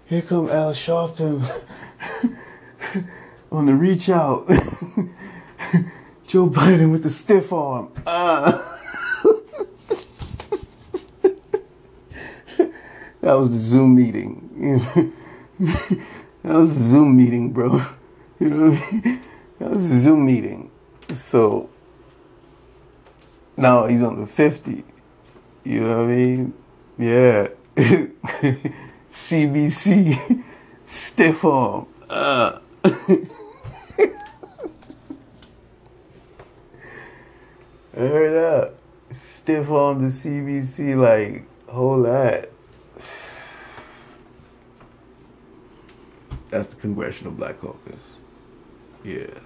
Here 0.06 0.22
come 0.22 0.48
Al 0.48 0.72
Sharpton 0.72 1.44
on 3.50 3.66
the 3.66 3.74
reach 3.74 4.08
out. 4.08 4.46
Joe 6.28 6.48
Biden 6.48 6.92
with 6.92 7.02
the 7.02 7.10
stiff 7.10 7.52
arm. 7.52 7.92
Uh. 8.06 8.62
that 13.20 13.32
was 13.32 13.50
the 13.50 13.58
Zoom 13.58 13.96
meeting. 13.96 15.12
that 15.58 16.54
was 16.54 16.76
a 16.76 16.88
Zoom 16.90 17.16
meeting, 17.16 17.52
bro. 17.52 17.84
You 18.38 18.50
know 18.50 18.70
what 18.70 18.78
I 18.78 18.90
mean? 18.92 19.22
That 19.58 19.70
was 19.70 19.90
a 19.90 20.00
Zoom 20.00 20.26
meeting. 20.26 20.70
So 21.10 21.70
now 23.56 23.86
he's 23.86 24.02
on 24.02 24.20
the 24.20 24.26
50. 24.26 24.84
You 25.64 25.80
know 25.80 25.96
what 25.98 26.04
I 26.04 26.06
mean? 26.06 26.54
Yeah. 26.98 27.48
CBC 29.12 30.44
stiff 30.86 31.44
arm. 31.44 31.86
Uh. 32.08 32.60
Heard 37.94 38.62
up. 38.62 38.78
Stiff 39.12 39.70
on 39.70 40.02
the 40.02 40.08
CBC, 40.08 40.96
like, 41.00 41.46
whole 41.68 42.00
lot. 42.00 42.46
That's 46.50 46.66
the 46.68 46.76
Congressional 46.76 47.32
Black 47.32 47.60
Caucus. 47.60 47.98
Yeah. 49.02 49.38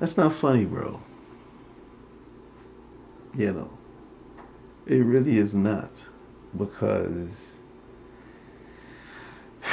That's 0.00 0.16
not 0.16 0.34
funny, 0.34 0.64
bro. 0.64 1.00
You 3.36 3.52
know. 3.52 3.70
It 4.86 5.04
really 5.04 5.38
is 5.38 5.52
not. 5.52 5.90
Because 6.56 7.46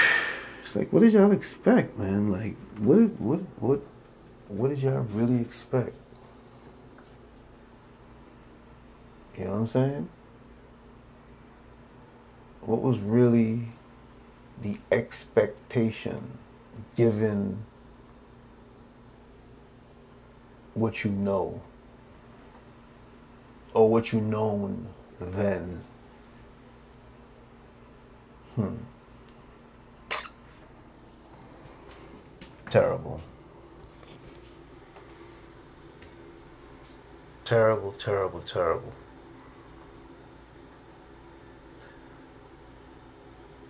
it's 0.63 0.75
like 0.75 0.91
what 0.91 1.01
did 1.01 1.13
y'all 1.13 1.31
expect, 1.31 1.97
man? 1.97 2.31
Like 2.31 2.55
what 2.79 3.19
what 3.19 3.39
what 3.59 3.81
what 4.49 4.69
did 4.69 4.79
y'all 4.79 5.01
really 5.01 5.39
expect? 5.39 5.95
You 9.37 9.45
know 9.45 9.51
what 9.51 9.57
I'm 9.57 9.67
saying? 9.67 10.09
What 12.61 12.81
was 12.81 12.99
really 12.99 13.69
the 14.61 14.77
expectation 14.91 16.37
given 16.95 17.65
what 20.73 21.03
you 21.03 21.11
know 21.11 21.61
or 23.73 23.89
what 23.89 24.13
you 24.13 24.21
known 24.21 24.87
then? 25.19 25.83
Hmm. 28.55 28.75
Terrible. 32.69 33.21
Terrible, 37.45 37.91
terrible, 37.93 38.41
terrible. 38.41 38.93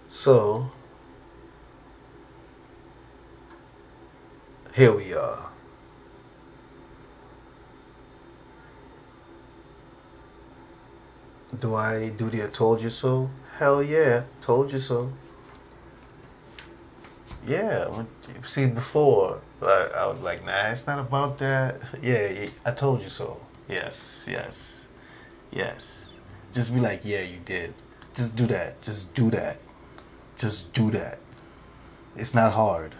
So, 0.09 0.71
here 4.75 4.95
we 4.95 5.13
are. 5.13 5.52
Do 11.59 11.75
I 11.75 12.09
do 12.09 12.29
the 12.29 12.43
I 12.43 12.47
told 12.47 12.81
you 12.81 12.89
so? 12.89 13.29
Hell 13.59 13.83
yeah, 13.83 14.23
told 14.41 14.71
you 14.71 14.79
so. 14.79 15.11
Yeah, 17.45 18.03
see 18.45 18.65
before, 18.65 19.41
I 19.61 20.07
was 20.07 20.19
like, 20.21 20.45
nah, 20.45 20.71
it's 20.71 20.87
not 20.87 20.99
about 20.99 21.37
that. 21.39 21.81
Yeah, 22.01 22.47
I 22.65 22.71
told 22.71 23.01
you 23.01 23.09
so. 23.09 23.39
Yes, 23.67 24.21
yes, 24.25 24.73
yes. 25.51 25.83
Just 26.53 26.73
be 26.73 26.79
like, 26.79 27.01
yeah, 27.03 27.21
you 27.21 27.39
did. 27.45 27.73
Just 28.13 28.35
do 28.35 28.47
that. 28.47 28.81
Just 28.81 29.13
do 29.13 29.29
that. 29.31 29.57
Just 30.37 30.71
do 30.73 30.91
that. 30.91 31.19
It's 32.15 32.33
not 32.33 32.53
hard. 32.53 32.95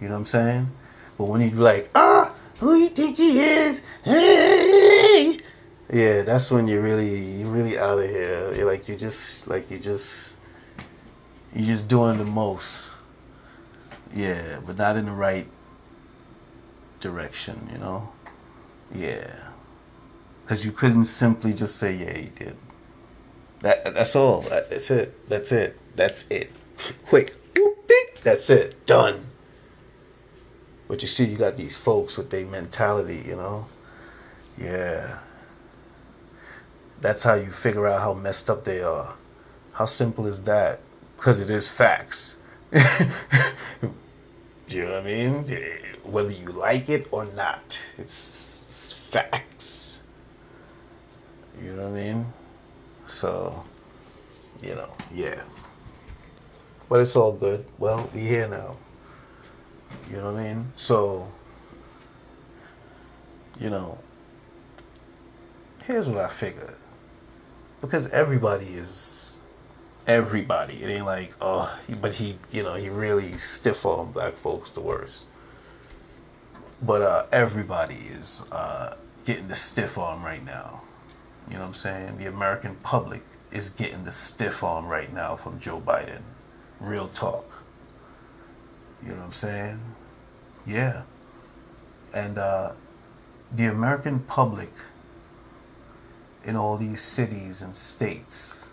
You 0.00 0.08
know 0.08 0.14
what 0.14 0.20
I'm 0.20 0.26
saying? 0.26 0.70
But 1.18 1.24
when 1.24 1.40
you 1.40 1.50
be 1.50 1.56
like, 1.56 1.90
ah, 1.94 2.32
who 2.58 2.74
you 2.76 2.88
think 2.88 3.16
he 3.16 3.40
is? 3.40 3.80
Yeah, 5.94 6.22
that's 6.22 6.50
when 6.50 6.66
you're 6.66 6.82
really, 6.82 7.38
you're 7.38 7.52
really 7.52 7.78
out 7.78 8.00
of 8.00 8.10
here. 8.10 8.52
You're 8.52 8.66
like, 8.66 8.88
you 8.88 8.96
just, 8.96 9.46
like, 9.46 9.70
you 9.70 9.78
just, 9.78 10.32
you're 11.54 11.66
just 11.66 11.86
doing 11.86 12.18
the 12.18 12.24
most. 12.24 12.90
Yeah, 14.12 14.58
but 14.66 14.76
not 14.76 14.96
in 14.96 15.04
the 15.04 15.12
right 15.12 15.46
direction, 16.98 17.68
you 17.70 17.78
know? 17.78 18.08
Yeah. 18.92 19.36
Because 20.42 20.64
you 20.64 20.72
couldn't 20.72 21.04
simply 21.04 21.52
just 21.52 21.76
say, 21.76 21.94
yeah, 21.94 22.18
he 22.18 22.26
did. 22.26 22.56
That, 23.60 23.94
that's 23.94 24.16
all. 24.16 24.40
That's 24.40 24.90
it. 24.90 25.28
That's 25.28 25.52
it. 25.52 25.78
That's 25.94 26.24
it. 26.28 26.50
Quick. 27.06 27.36
That's 28.24 28.50
it. 28.50 28.84
Done. 28.84 29.28
But 30.88 31.02
you 31.02 31.08
see, 31.08 31.26
you 31.26 31.36
got 31.36 31.56
these 31.56 31.76
folks 31.76 32.16
with 32.16 32.30
their 32.30 32.44
mentality, 32.44 33.22
you 33.24 33.36
know? 33.36 33.68
Yeah. 34.58 35.18
That's 37.04 37.22
how 37.22 37.34
you 37.34 37.50
figure 37.50 37.86
out 37.86 38.00
how 38.00 38.14
messed 38.14 38.48
up 38.48 38.64
they 38.64 38.80
are. 38.80 39.12
How 39.74 39.84
simple 39.84 40.26
is 40.26 40.40
that? 40.44 40.80
Because 41.18 41.38
it 41.38 41.50
is 41.50 41.68
facts. 41.68 42.34
You 44.66 44.86
know 44.86 44.92
what 44.92 45.00
I 45.00 45.04
mean? 45.04 45.58
Whether 46.02 46.30
you 46.30 46.46
like 46.46 46.88
it 46.88 47.06
or 47.10 47.26
not, 47.26 47.78
it's 47.98 48.94
facts. 49.10 49.98
You 51.62 51.74
know 51.74 51.90
what 51.90 52.00
I 52.00 52.02
mean? 52.02 52.32
So, 53.06 53.62
you 54.62 54.74
know, 54.74 54.88
yeah. 55.14 55.42
But 56.88 57.00
it's 57.00 57.14
all 57.14 57.32
good. 57.32 57.66
Well, 57.78 58.08
we 58.14 58.22
here 58.22 58.48
now. 58.48 58.76
You 60.10 60.16
know 60.16 60.32
what 60.32 60.40
I 60.40 60.54
mean? 60.54 60.72
So, 60.76 61.30
you 63.60 63.68
know, 63.68 63.98
here's 65.86 66.08
what 66.08 66.24
I 66.24 66.28
figured. 66.28 66.76
Because 67.84 68.06
everybody 68.08 68.66
is 68.66 69.40
everybody. 70.06 70.82
It 70.82 70.88
ain't 70.88 71.06
like, 71.06 71.34
oh, 71.40 71.76
but 72.00 72.14
he, 72.14 72.38
you 72.50 72.62
know, 72.62 72.74
he 72.74 72.88
really 72.88 73.36
stiff 73.38 73.84
on 73.84 74.12
black 74.12 74.38
folks 74.38 74.70
the 74.70 74.80
worst. 74.80 75.20
But 76.82 77.02
uh, 77.02 77.26
everybody 77.32 78.10
is 78.12 78.42
uh, 78.52 78.96
getting 79.24 79.48
the 79.48 79.54
stiff 79.54 79.96
arm 79.96 80.22
right 80.22 80.44
now. 80.44 80.82
You 81.48 81.54
know 81.54 81.60
what 81.60 81.68
I'm 81.68 81.74
saying? 81.74 82.18
The 82.18 82.26
American 82.26 82.76
public 82.76 83.22
is 83.52 83.68
getting 83.68 84.04
the 84.04 84.12
stiff 84.12 84.62
arm 84.62 84.86
right 84.86 85.12
now 85.12 85.36
from 85.36 85.60
Joe 85.60 85.80
Biden. 85.84 86.22
Real 86.80 87.08
talk. 87.08 87.50
You 89.02 89.10
know 89.10 89.16
what 89.16 89.24
I'm 89.26 89.32
saying? 89.32 89.80
Yeah. 90.66 91.02
And 92.12 92.38
uh, 92.38 92.72
the 93.54 93.66
American 93.66 94.20
public 94.20 94.72
in 96.44 96.56
all 96.56 96.76
these 96.76 97.02
cities 97.02 97.62
and 97.62 97.74
states, 97.74 98.66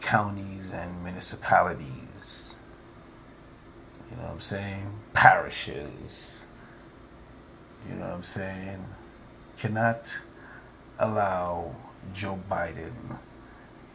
counties 0.00 0.70
and 0.72 1.02
municipalities, 1.02 2.54
you 4.10 4.16
know 4.16 4.24
what 4.24 4.32
I'm 4.32 4.40
saying? 4.40 4.92
Parishes, 5.12 6.36
you 7.88 7.96
know 7.96 8.06
what 8.06 8.14
I'm 8.14 8.22
saying? 8.22 8.84
Cannot 9.58 10.08
allow 10.98 11.74
Joe 12.12 12.38
Biden 12.50 13.18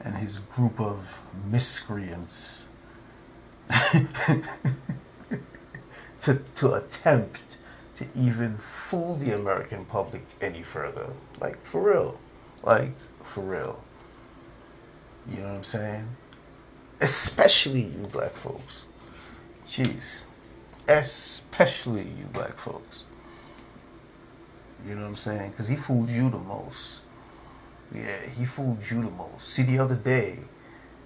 and 0.01 0.17
his 0.17 0.37
group 0.37 0.79
of 0.79 1.21
miscreants 1.45 2.63
to, 3.69 4.43
to 6.55 6.73
attempt 6.73 7.57
to 7.99 8.07
even 8.15 8.57
fool 8.89 9.17
the 9.17 9.35
American 9.35 9.85
public 9.85 10.25
any 10.41 10.63
further. 10.63 11.11
Like, 11.39 11.63
for 11.65 11.81
real. 11.81 12.17
Like, 12.63 12.93
for 13.23 13.41
real. 13.41 13.83
You 15.29 15.37
know 15.37 15.49
what 15.49 15.55
I'm 15.57 15.63
saying? 15.63 16.15
Especially 17.01 17.81
you 17.81 18.07
black 18.11 18.35
folks. 18.35 18.81
Jeez. 19.67 20.21
Especially 20.87 22.03
you 22.03 22.25
black 22.31 22.57
folks. 22.59 23.03
You 24.85 24.95
know 24.95 25.01
what 25.01 25.07
I'm 25.09 25.15
saying? 25.15 25.51
Because 25.51 25.67
he 25.67 25.75
fooled 25.75 26.09
you 26.09 26.29
the 26.29 26.37
most. 26.37 26.99
Yeah, 27.93 28.21
he 28.37 28.45
fooled 28.45 28.79
you 28.89 29.01
the 29.01 29.11
most. 29.11 29.47
See, 29.47 29.63
the 29.63 29.77
other 29.79 29.95
day, 29.95 30.39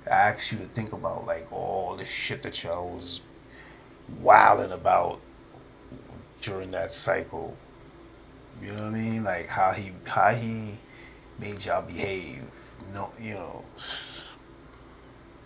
I 0.05 0.09
asked 0.09 0.51
you 0.51 0.59
to 0.59 0.67
think 0.67 0.93
about 0.93 1.25
like 1.25 1.51
all 1.51 1.97
the 1.97 2.05
shit 2.05 2.43
that 2.43 2.63
y'all 2.63 2.89
was 2.89 3.21
wilding 4.21 4.71
about 4.71 5.21
during 6.43 6.71
that 6.71 6.93
cycle. 6.93 7.57
You 8.61 8.73
know 8.73 8.83
what 8.83 8.93
I 8.93 8.99
mean? 8.99 9.23
Like 9.23 9.47
how 9.47 9.71
he 9.71 9.91
how 10.05 10.35
he 10.35 10.77
made 11.39 11.65
y'all 11.65 11.81
behave. 11.81 12.43
No, 12.93 13.09
you 13.19 13.33
know. 13.33 13.63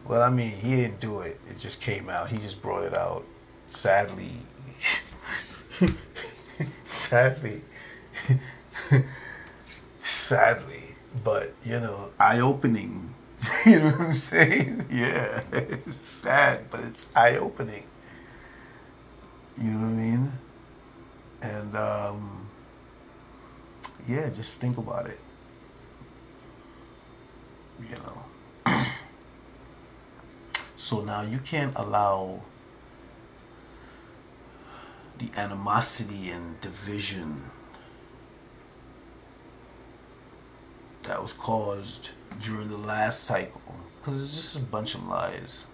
Well, 0.06 0.22
I 0.22 0.30
mean, 0.30 0.52
he 0.52 0.76
didn't 0.76 1.00
do 1.00 1.22
it. 1.22 1.40
It 1.50 1.60
just 1.60 1.80
came 1.80 2.10
out. 2.10 2.30
He 2.30 2.38
just 2.38 2.62
brought 2.62 2.84
it 2.84 2.98
out. 2.98 3.26
Sadly, 3.70 4.38
sadly, 6.88 7.62
sadly, 10.06 10.96
but 11.24 11.54
you 11.64 11.80
know, 11.80 12.10
eye 12.20 12.40
opening. 12.40 13.14
you 13.66 13.80
know 13.80 13.92
what 13.92 14.02
I'm 14.02 14.14
saying? 14.14 14.88
Yeah, 14.92 15.42
it's 15.52 16.10
sad, 16.22 16.72
but 16.72 16.80
it's 16.82 17.06
eye 17.16 17.36
opening. 17.36 17.84
You 19.58 19.72
know 19.72 19.80
what 19.80 19.88
I 19.88 19.92
mean? 19.92 20.32
And 21.42 21.76
um, 21.76 22.50
yeah, 24.08 24.30
just 24.30 24.56
think 24.56 24.78
about 24.78 25.08
it. 25.08 25.20
You 27.80 27.96
know. 27.96 28.86
so 30.76 31.02
now 31.02 31.22
you 31.22 31.40
can't 31.40 31.74
allow 31.76 32.42
the 35.20 35.30
animosity 35.36 36.30
and 36.30 36.60
division 36.62 37.44
that 41.04 41.22
was 41.22 41.34
caused 41.34 42.10
during 42.42 42.70
the 42.70 42.78
last 42.78 43.24
cycle 43.24 43.62
because 44.00 44.24
it's 44.24 44.34
just 44.34 44.56
a 44.56 44.60
bunch 44.60 44.96
of 44.96 45.04
lies. 45.04 45.66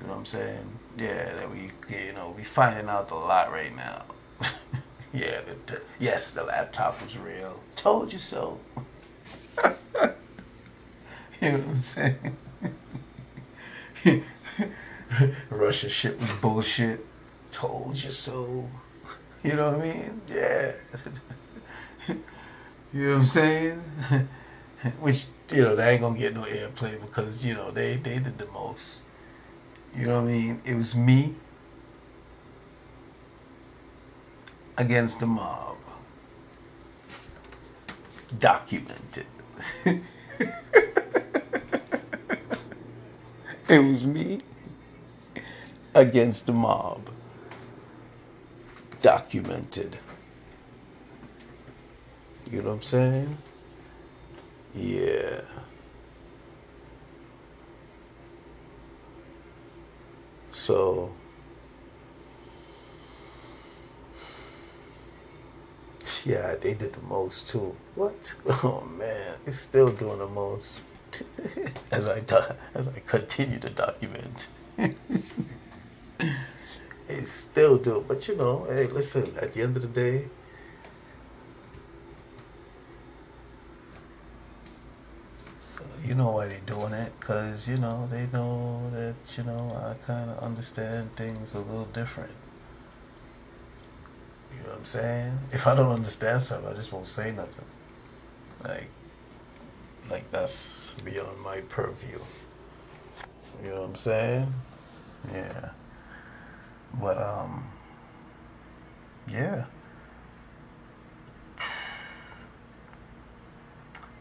You 0.00 0.06
know 0.06 0.12
what 0.12 0.18
I'm 0.20 0.24
saying? 0.24 0.78
Yeah, 0.96 1.34
that 1.34 1.50
we, 1.50 1.72
you 1.88 2.12
know, 2.12 2.34
we 2.36 2.44
finding 2.44 2.88
out 2.88 3.10
a 3.10 3.14
lot 3.14 3.50
right 3.50 3.74
now. 3.74 4.04
Yeah, 5.12 5.40
the, 5.42 5.72
the, 5.72 5.80
yes, 5.98 6.30
the 6.32 6.44
laptop 6.44 7.02
was 7.02 7.16
real. 7.16 7.60
Told 7.76 8.12
you 8.12 8.18
so. 8.18 8.58
you 9.64 9.72
know 11.42 11.58
what 11.58 11.68
I'm 11.68 11.82
saying? 11.82 12.36
Russia 15.50 15.88
shit 15.88 16.20
was 16.20 16.30
bullshit. 16.40 17.04
Told 17.52 17.96
you 17.96 18.10
so. 18.10 18.68
You 19.42 19.54
know 19.54 19.70
what 19.70 19.80
I 19.80 19.92
mean? 19.92 20.20
Yeah. 20.28 20.72
you 22.08 22.16
know 22.92 23.10
what 23.10 23.20
I'm 23.20 23.24
saying? 23.24 23.82
Which, 25.00 25.26
you 25.50 25.62
know, 25.62 25.74
they 25.74 25.92
ain't 25.92 26.02
gonna 26.02 26.18
get 26.18 26.34
no 26.34 26.42
airplay 26.42 27.00
because, 27.00 27.44
you 27.44 27.54
know, 27.54 27.70
they, 27.70 27.96
they 27.96 28.18
did 28.18 28.38
the 28.38 28.46
most. 28.46 28.98
You 29.96 30.06
know 30.06 30.22
what 30.22 30.28
I 30.28 30.32
mean? 30.32 30.60
It 30.64 30.74
was 30.74 30.94
me 30.94 31.34
against 34.78 35.18
the 35.18 35.26
mob. 35.26 35.76
Documented. 38.38 39.26
it 39.84 40.02
was 43.68 44.06
me 44.06 44.40
against 45.94 46.46
the 46.46 46.52
mob. 46.52 47.10
Documented. 49.02 49.98
You 52.50 52.62
know 52.62 52.68
what 52.68 52.74
I'm 52.76 52.82
saying? 52.82 53.38
Yeah. 54.74 55.40
So 60.50 61.12
yeah, 66.26 66.54
they 66.56 66.74
did 66.74 66.92
the 66.94 67.02
most 67.02 67.48
too. 67.48 67.74
What? 67.94 68.32
Oh 68.46 68.82
man, 68.82 69.36
it's 69.46 69.58
still 69.60 69.90
doing 69.90 70.18
the 70.18 70.26
most. 70.26 70.74
as 71.90 72.06
I 72.06 72.20
do- 72.20 72.54
as 72.74 72.86
I 72.88 73.00
continue 73.06 73.58
to 73.60 73.70
document, 73.70 74.46
it's 77.08 77.30
still 77.30 77.78
do. 77.78 78.04
But 78.06 78.28
you 78.28 78.36
know, 78.36 78.66
hey, 78.68 78.86
listen. 78.86 79.36
At 79.40 79.54
the 79.54 79.62
end 79.62 79.76
of 79.76 79.82
the 79.82 79.88
day, 79.88 80.24
you 86.04 86.14
know 86.14 86.30
why 86.30 86.48
they're 86.48 86.60
doing 86.60 86.92
it 86.92 87.12
because 87.20 87.68
you 87.68 87.76
know 87.76 88.08
they 88.10 88.26
know 88.32 88.90
that 88.92 89.14
you 89.36 89.42
know 89.44 89.76
i 89.84 90.06
kind 90.06 90.30
of 90.30 90.38
understand 90.38 91.14
things 91.16 91.52
a 91.54 91.58
little 91.58 91.84
different 91.86 92.30
you 94.52 94.62
know 94.62 94.70
what 94.70 94.78
i'm 94.78 94.84
saying? 94.84 95.38
If 95.52 95.66
i 95.66 95.74
don't 95.74 95.92
understand 95.92 96.42
something 96.42 96.70
i 96.70 96.74
just 96.74 96.92
won't 96.92 97.08
say 97.08 97.30
nothing. 97.30 97.64
Like 98.64 98.90
like 100.10 100.30
that's 100.30 100.78
beyond 101.04 101.40
my 101.40 101.60
purview. 101.62 102.20
You 103.62 103.70
know 103.70 103.80
what 103.80 103.88
i'm 103.88 103.96
saying? 103.96 104.54
Yeah. 105.32 105.70
But 107.00 107.18
um 107.18 107.70
yeah. 109.30 109.64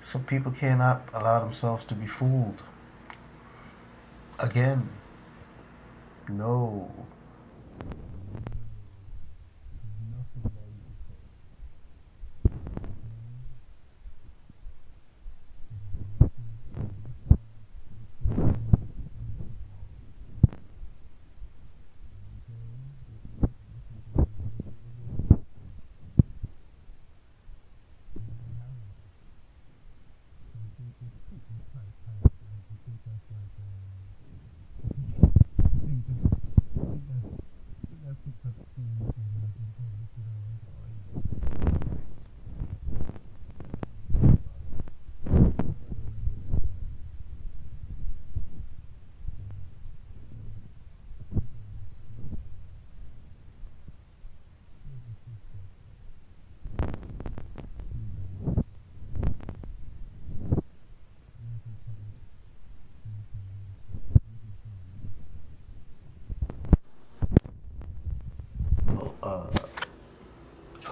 So 0.01 0.19
people 0.19 0.53
cannot 0.53 1.09
allow 1.13 1.41
themselves 1.41 1.83
to 1.85 1.93
be 1.93 2.07
fooled. 2.07 2.61
Again, 4.39 4.89
no. 6.29 6.91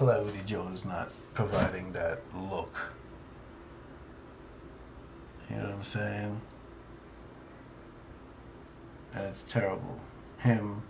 Calamity 0.06 0.42
Joe 0.46 0.70
is 0.72 0.86
not 0.86 1.10
providing 1.34 1.92
that 1.94 2.22
look. 2.36 2.76
You 5.50 5.56
know 5.56 5.64
what 5.64 5.72
I'm 5.72 5.84
saying? 5.84 6.42
And 9.16 9.24
it's 9.24 9.44
terrible. 9.50 10.00
Him, 10.38 10.84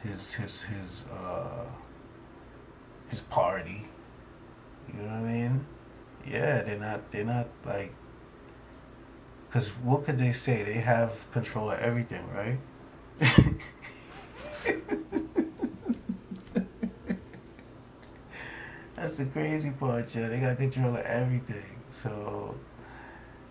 his 0.00 0.34
his 0.34 0.60
his 0.60 1.02
uh 1.12 1.64
his 3.08 3.18
party. 3.22 3.88
You 4.86 5.02
know 5.02 5.08
what 5.08 5.14
I 5.14 5.20
mean? 5.22 5.66
Yeah, 6.24 6.62
they're 6.62 6.78
not 6.78 7.10
they're 7.10 7.24
not 7.24 7.48
like 7.66 7.92
because 9.48 9.70
what 9.82 10.04
could 10.04 10.18
they 10.18 10.32
say? 10.32 10.62
They 10.62 10.80
have 10.82 11.14
control 11.32 11.72
of 11.72 11.80
everything, 11.80 12.22
right? 12.32 12.60
the 19.18 19.24
crazy 19.26 19.70
part, 19.70 20.14
yeah. 20.14 20.28
They 20.28 20.38
got 20.38 20.56
control 20.56 20.94
of 20.94 21.04
everything. 21.04 21.82
So 21.92 22.54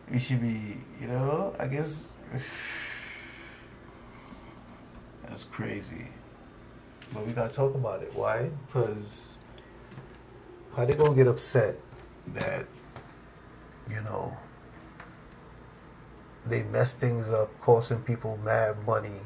we 0.09 0.17
should 0.17 0.41
be, 0.41 0.77
you 0.99 1.07
know, 1.07 1.53
I 1.59 1.67
guess 1.67 2.07
that's 5.27 5.43
crazy. 5.43 6.07
But 7.13 7.27
we 7.27 7.33
gotta 7.33 7.53
talk 7.53 7.75
about 7.75 8.01
it. 8.01 8.15
Why? 8.15 8.49
Because 8.65 9.27
how 10.75 10.85
they 10.85 10.93
gonna 10.93 11.15
get 11.15 11.27
upset 11.27 11.77
that, 12.33 12.65
you 13.89 14.01
know, 14.01 14.35
they 16.45 16.63
mess 16.63 16.93
things 16.93 17.27
up, 17.27 17.49
costing 17.59 17.99
people 17.99 18.39
mad 18.43 18.85
money. 18.85 19.19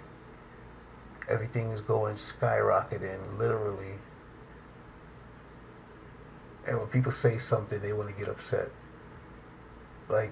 Everything 1.29 1.71
is 1.71 1.81
going 1.81 2.15
skyrocketing, 2.15 3.37
literally 3.37 3.99
and 6.67 6.77
when 6.77 6.87
people 6.87 7.11
say 7.11 7.37
something, 7.37 7.81
they 7.81 7.93
want 7.93 8.09
to 8.09 8.15
get 8.15 8.29
upset. 8.29 8.69
Like, 10.09 10.31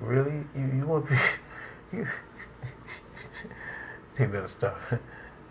really? 0.00 0.44
You, 0.54 0.70
you 0.76 0.86
want 0.86 1.06
to 1.06 1.12
be. 1.12 1.18
You, 1.92 2.06
they 4.16 4.26
better 4.26 4.46
stop. 4.46 4.78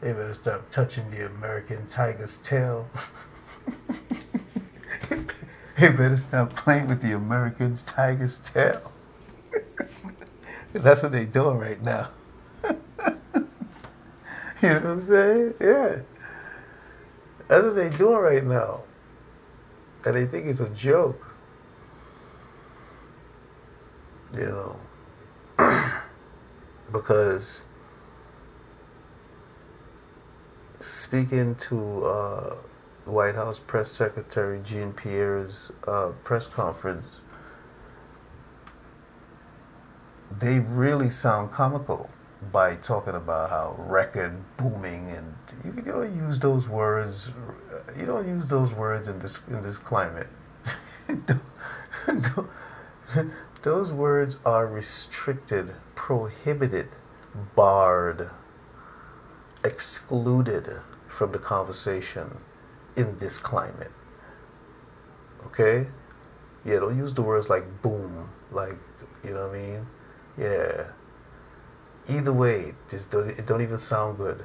They 0.02 0.14
better 0.14 0.34
stop 0.34 0.72
touching 0.72 1.12
the 1.12 1.26
American 1.26 1.88
tiger's 1.90 2.38
tail. 2.38 2.88
they 5.78 5.90
better 5.90 6.16
stop 6.16 6.56
playing 6.56 6.88
with 6.88 7.02
the 7.02 7.12
American 7.12 7.76
tiger's 7.76 8.38
tail. 8.38 8.94
Because 9.52 10.86
that's 10.86 11.04
what 11.04 11.12
they're 11.12 11.26
doing 11.26 11.58
right 11.58 11.84
now. 11.84 12.12
you 12.64 12.78
know 14.70 14.76
what 14.76 14.86
I'm 14.86 15.06
saying? 15.06 15.54
Yeah. 15.60 15.96
That's 17.50 17.66
what 17.66 17.76
they're 17.76 17.90
doing 17.90 18.20
right 18.20 18.46
now 18.46 18.84
and 20.06 20.16
they 20.16 20.26
think 20.26 20.48
it's 20.48 20.60
a 20.60 20.70
joke. 20.70 21.36
You 24.34 24.76
know, 25.58 25.92
because 26.92 27.62
speaking 30.80 31.56
to 31.56 32.06
uh, 32.06 32.56
White 33.06 33.36
House 33.36 33.60
Press 33.66 33.92
Secretary 33.92 34.62
Jean 34.64 34.94
Pierre's 34.94 35.72
uh, 35.88 36.10
press 36.24 36.46
conference, 36.46 37.08
they 40.40 40.60
really 40.60 41.10
sound 41.10 41.52
comical 41.52 42.10
by 42.52 42.76
talking 42.76 43.16
about 43.16 43.50
how 43.50 43.76
record 43.78 44.34
booming 44.58 45.10
and 45.12 45.36
you, 45.64 45.74
you 45.76 45.92
don't 45.92 46.16
use 46.16 46.40
those 46.40 46.68
words 46.68 47.30
you 47.98 48.06
don't 48.06 48.28
use 48.28 48.46
those 48.48 48.74
words 48.74 49.08
in 49.08 49.20
this 49.20 49.40
in 49.48 49.62
this 49.62 49.78
climate. 49.78 50.28
Those 53.64 53.92
words 53.92 54.38
are 54.46 54.66
restricted 54.66 55.74
prohibited 55.96 56.90
barred 57.56 58.30
excluded 59.64 60.80
from 61.08 61.32
the 61.34 61.40
conversation 61.40 62.38
in 62.96 63.18
this 63.20 63.38
climate. 63.38 63.92
Okay? 65.48 65.88
Yeah 66.64 66.80
don't 66.80 66.98
use 66.98 67.14
the 67.14 67.22
words 67.22 67.50
like 67.50 67.82
boom 67.82 68.30
like 68.52 68.78
you 69.24 69.32
know 69.32 69.48
what 69.48 69.56
i 69.56 69.60
mean? 69.60 69.88
Yeah 70.38 70.92
either 72.10 72.34
way, 72.34 72.74
just 72.90 73.10
don't, 73.12 73.30
it 73.30 73.46
don't 73.46 73.62
even 73.62 73.80
sound 73.80 74.18
good. 74.18 74.44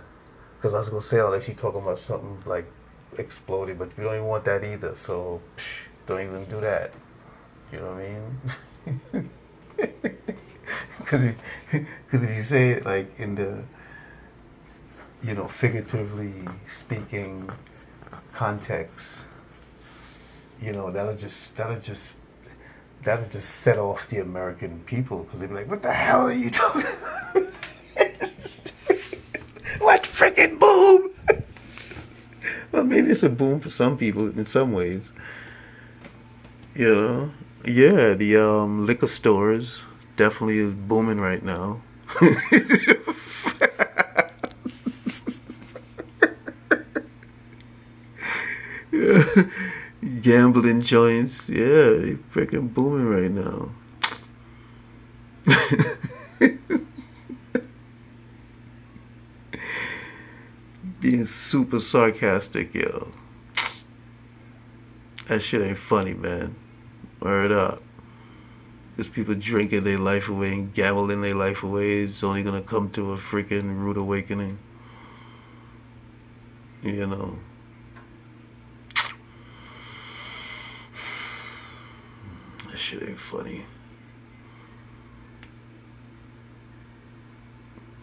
Because 0.56 0.74
I 0.74 0.78
was 0.78 0.88
gonna 0.88 1.02
say, 1.02 1.20
unless 1.20 1.48
you 1.48 1.54
talking 1.54 1.82
about 1.82 1.98
something 1.98 2.42
like 2.46 2.70
exploding, 3.18 3.76
but 3.76 3.90
you 3.96 4.04
don't 4.04 4.14
even 4.14 4.26
want 4.26 4.44
that 4.44 4.64
either. 4.64 4.94
So 4.94 5.40
psh, 5.56 6.06
don't 6.06 6.22
even 6.22 6.44
do 6.46 6.60
that. 6.60 6.92
You 7.72 7.80
know 7.80 7.94
what 7.94 8.02
I 8.02 9.18
mean? 9.18 9.30
Because 11.04 11.22
if, 11.72 11.86
if 12.12 12.36
you 12.36 12.42
say 12.42 12.70
it 12.70 12.84
like 12.84 13.12
in 13.18 13.34
the, 13.34 13.62
you 15.22 15.34
know, 15.34 15.48
figuratively 15.48 16.32
speaking 16.74 17.50
context, 18.32 19.20
you 20.60 20.72
know, 20.72 20.90
that'll 20.90 21.16
just 21.16 21.56
that'll 21.56 21.80
just 21.80 22.12
that'll 23.04 23.28
just 23.28 23.50
set 23.50 23.78
off 23.78 24.08
the 24.08 24.18
American 24.18 24.80
people 24.86 25.24
because 25.24 25.40
they'll 25.40 25.48
be 25.48 25.56
like, 25.56 25.68
"What 25.68 25.82
the 25.82 25.92
hell 25.92 26.22
are 26.22 26.32
you 26.32 26.50
talking?" 26.50 26.82
what 26.82 27.13
freaking 30.14 30.58
boom? 30.58 31.10
well, 32.72 32.84
maybe 32.84 33.10
it's 33.10 33.22
a 33.22 33.28
boom 33.28 33.60
for 33.60 33.70
some 33.70 33.98
people 33.98 34.26
in 34.28 34.44
some 34.44 34.72
ways. 34.72 35.10
You 36.74 36.94
know, 36.94 37.30
yeah, 37.64 38.14
the 38.14 38.36
um, 38.36 38.86
liquor 38.86 39.08
stores 39.08 39.78
definitely 40.16 40.58
is 40.58 40.74
booming 40.74 41.18
right 41.20 41.42
now. 41.42 41.82
gambling 50.22 50.82
joints. 50.82 51.48
Yeah, 51.48 52.16
freaking 52.32 52.72
booming 52.72 53.06
right 53.06 53.30
now. 53.30 53.70
Being 61.04 61.26
super 61.26 61.80
sarcastic, 61.80 62.72
yo. 62.72 63.12
That 65.28 65.42
shit 65.42 65.60
ain't 65.60 65.78
funny, 65.78 66.14
man. 66.14 66.56
Word 67.20 67.52
up. 67.52 67.82
Because 68.96 69.12
people 69.12 69.34
drinking 69.34 69.84
their 69.84 69.98
life 69.98 70.30
away 70.30 70.54
and 70.54 70.72
gambling 70.72 71.20
their 71.20 71.34
life 71.34 71.62
away, 71.62 72.04
it's 72.04 72.24
only 72.24 72.42
gonna 72.42 72.62
come 72.62 72.88
to 72.92 73.12
a 73.12 73.18
freaking 73.18 73.76
rude 73.80 73.98
awakening. 73.98 74.58
You 76.82 77.06
know. 77.06 77.38
That 82.70 82.78
shit 82.78 83.02
ain't 83.02 83.20
funny. 83.20 83.66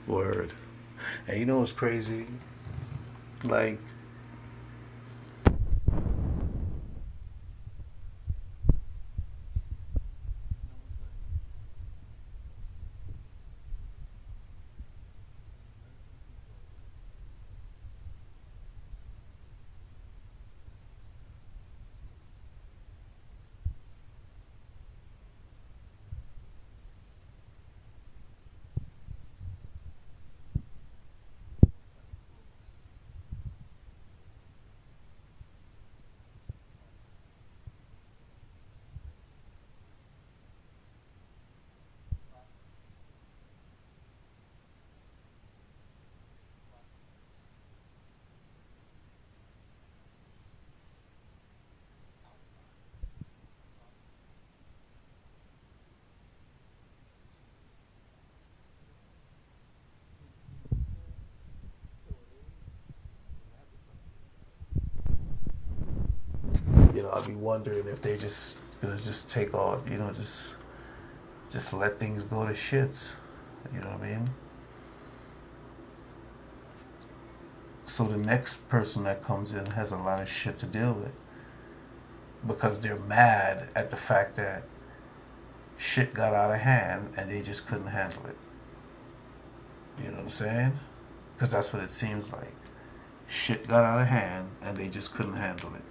Word. 0.06 0.54
And 1.28 1.40
you 1.40 1.48
know 1.48 1.62
what's 1.62 1.72
crazy? 1.72 2.28
Like, 3.44 3.80
I'll 67.12 67.26
be 67.26 67.36
wondering 67.36 67.88
if 67.88 68.02
they 68.02 68.18
just 68.18 68.56
gonna 68.82 69.00
just 69.00 69.30
take 69.30 69.54
off, 69.54 69.82
you 69.90 69.98
know, 69.98 70.12
just 70.12 70.56
just 71.52 71.74
let 71.74 72.00
things 72.00 72.24
go 72.24 72.46
to 72.46 72.54
shits. 72.54 73.10
You 73.74 73.82
know 73.82 73.90
what 73.90 74.02
I 74.02 74.08
mean? 74.08 74.30
So 77.86 78.06
the 78.06 78.16
next 78.16 78.68
person 78.70 79.04
that 79.04 79.24
comes 79.24 79.52
in 79.52 79.66
has 79.72 79.92
a 79.92 79.98
lot 79.98 80.22
of 80.22 80.30
shit 80.30 80.58
to 80.60 80.66
deal 80.66 80.94
with 80.94 81.12
because 82.48 82.80
they're 82.80 82.96
mad 82.96 83.68
at 83.76 83.92
the 83.92 83.98
fact 83.98 84.38
that 84.38 84.64
shit 85.78 86.14
got 86.14 86.34
out 86.34 86.52
of 86.52 86.62
hand 86.62 87.14
and 87.18 87.30
they 87.30 87.42
just 87.42 87.68
couldn't 87.68 87.88
handle 87.88 88.26
it. 88.28 88.38
You 90.02 90.10
know 90.10 90.18
what 90.18 90.24
I'm 90.24 90.30
saying? 90.30 90.80
Because 91.36 91.52
that's 91.52 91.74
what 91.74 91.84
it 91.84 91.92
seems 91.92 92.32
like. 92.32 92.56
Shit 93.28 93.68
got 93.68 93.84
out 93.84 94.02
of 94.02 94.08
hand 94.08 94.52
and 94.62 94.78
they 94.78 94.88
just 94.88 95.14
couldn't 95.14 95.36
handle 95.36 95.74
it. 95.76 95.91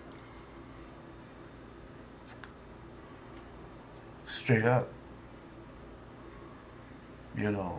Straight 4.50 4.64
up. 4.64 4.88
You 7.36 7.52
know. 7.52 7.78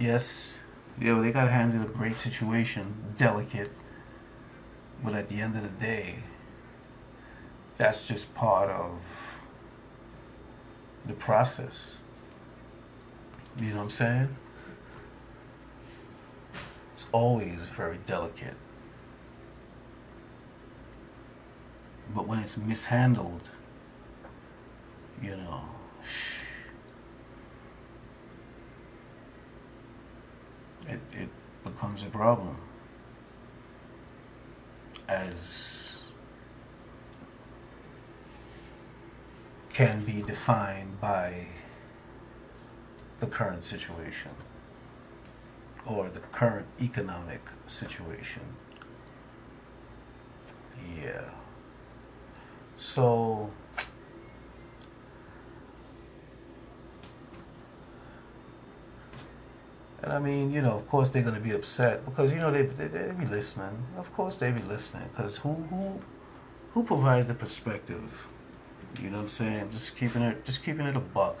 Yes, 0.00 0.54
you 0.98 1.14
know, 1.14 1.22
they 1.22 1.30
got 1.32 1.50
handed 1.50 1.82
a 1.82 1.84
great 1.84 2.16
situation, 2.16 3.14
delicate, 3.18 3.70
but 5.04 5.14
at 5.14 5.28
the 5.28 5.42
end 5.42 5.54
of 5.54 5.62
the 5.62 5.68
day, 5.68 6.20
that's 7.76 8.06
just 8.06 8.34
part 8.34 8.70
of 8.70 8.92
the 11.04 11.12
process. 11.12 11.96
You 13.58 13.72
know 13.72 13.76
what 13.76 13.82
I'm 13.82 13.90
saying? 13.90 14.36
It's 16.94 17.04
always 17.12 17.60
very 17.76 17.98
delicate. 18.06 18.54
But 22.14 22.26
when 22.26 22.38
it's 22.38 22.56
mishandled, 22.56 23.48
you 25.22 25.36
know, 25.36 25.62
it, 30.86 31.00
it 31.12 31.28
becomes 31.64 32.02
a 32.02 32.06
problem. 32.06 32.56
As 35.08 35.98
can 39.72 40.04
be 40.04 40.22
defined 40.22 41.00
by 41.00 41.46
the 43.20 43.26
current 43.26 43.64
situation 43.64 44.32
or 45.86 46.08
the 46.10 46.18
current 46.18 46.66
economic 46.80 47.42
situation. 47.66 48.56
Yeah. 51.00 51.30
So, 52.78 53.50
and 60.02 60.12
I 60.12 60.20
mean, 60.20 60.52
you 60.52 60.62
know, 60.62 60.74
of 60.74 60.88
course 60.88 61.08
they're 61.08 61.22
going 61.22 61.34
to 61.34 61.40
be 61.40 61.50
upset 61.50 62.04
because 62.04 62.32
you 62.32 62.38
know 62.38 62.52
they 62.52 62.62
they, 62.62 62.86
they 62.86 63.10
be 63.18 63.26
listening. 63.26 63.84
Of 63.98 64.12
course 64.14 64.36
they 64.36 64.52
be 64.52 64.62
listening 64.62 65.08
because 65.14 65.38
who 65.38 65.54
who 65.54 66.00
who 66.72 66.84
provides 66.84 67.26
the 67.26 67.34
perspective? 67.34 68.04
You 69.02 69.10
know 69.10 69.18
what 69.18 69.22
I'm 69.24 69.28
saying? 69.28 69.70
Just 69.72 69.96
keeping 69.96 70.22
it, 70.22 70.44
just 70.44 70.62
keeping 70.64 70.86
it 70.86 70.96
a 70.96 71.00
buck. 71.00 71.36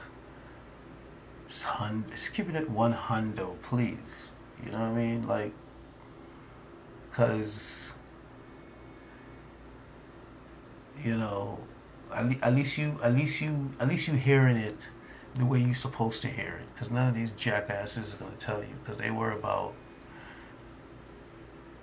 Just, 1.48 1.62
hun, 1.62 2.04
just 2.14 2.34
keeping 2.34 2.56
it 2.56 2.68
one 2.68 2.92
hundo, 2.92 3.54
please. 3.62 4.30
You 4.64 4.72
know 4.72 4.80
what 4.80 4.88
I 4.88 4.94
mean? 4.94 5.26
Like, 5.26 5.52
cause 7.12 7.92
you 11.04 11.16
know, 11.16 11.58
at, 12.12 12.54
least 12.54 12.78
you, 12.78 12.98
at 13.02 13.14
least 13.14 13.40
you, 13.40 13.70
at 13.78 13.88
least 13.88 14.08
you 14.08 14.14
hearing 14.14 14.56
it 14.56 14.88
the 15.36 15.44
way 15.44 15.60
you're 15.60 15.74
supposed 15.74 16.22
to 16.22 16.28
hear 16.28 16.60
it. 16.62 16.74
Because 16.74 16.90
none 16.90 17.08
of 17.08 17.14
these 17.14 17.30
jackasses 17.32 18.14
are 18.14 18.16
gonna 18.16 18.36
tell 18.38 18.60
you. 18.60 18.74
Because 18.82 18.98
they 18.98 19.10
worry 19.10 19.36
about 19.36 19.74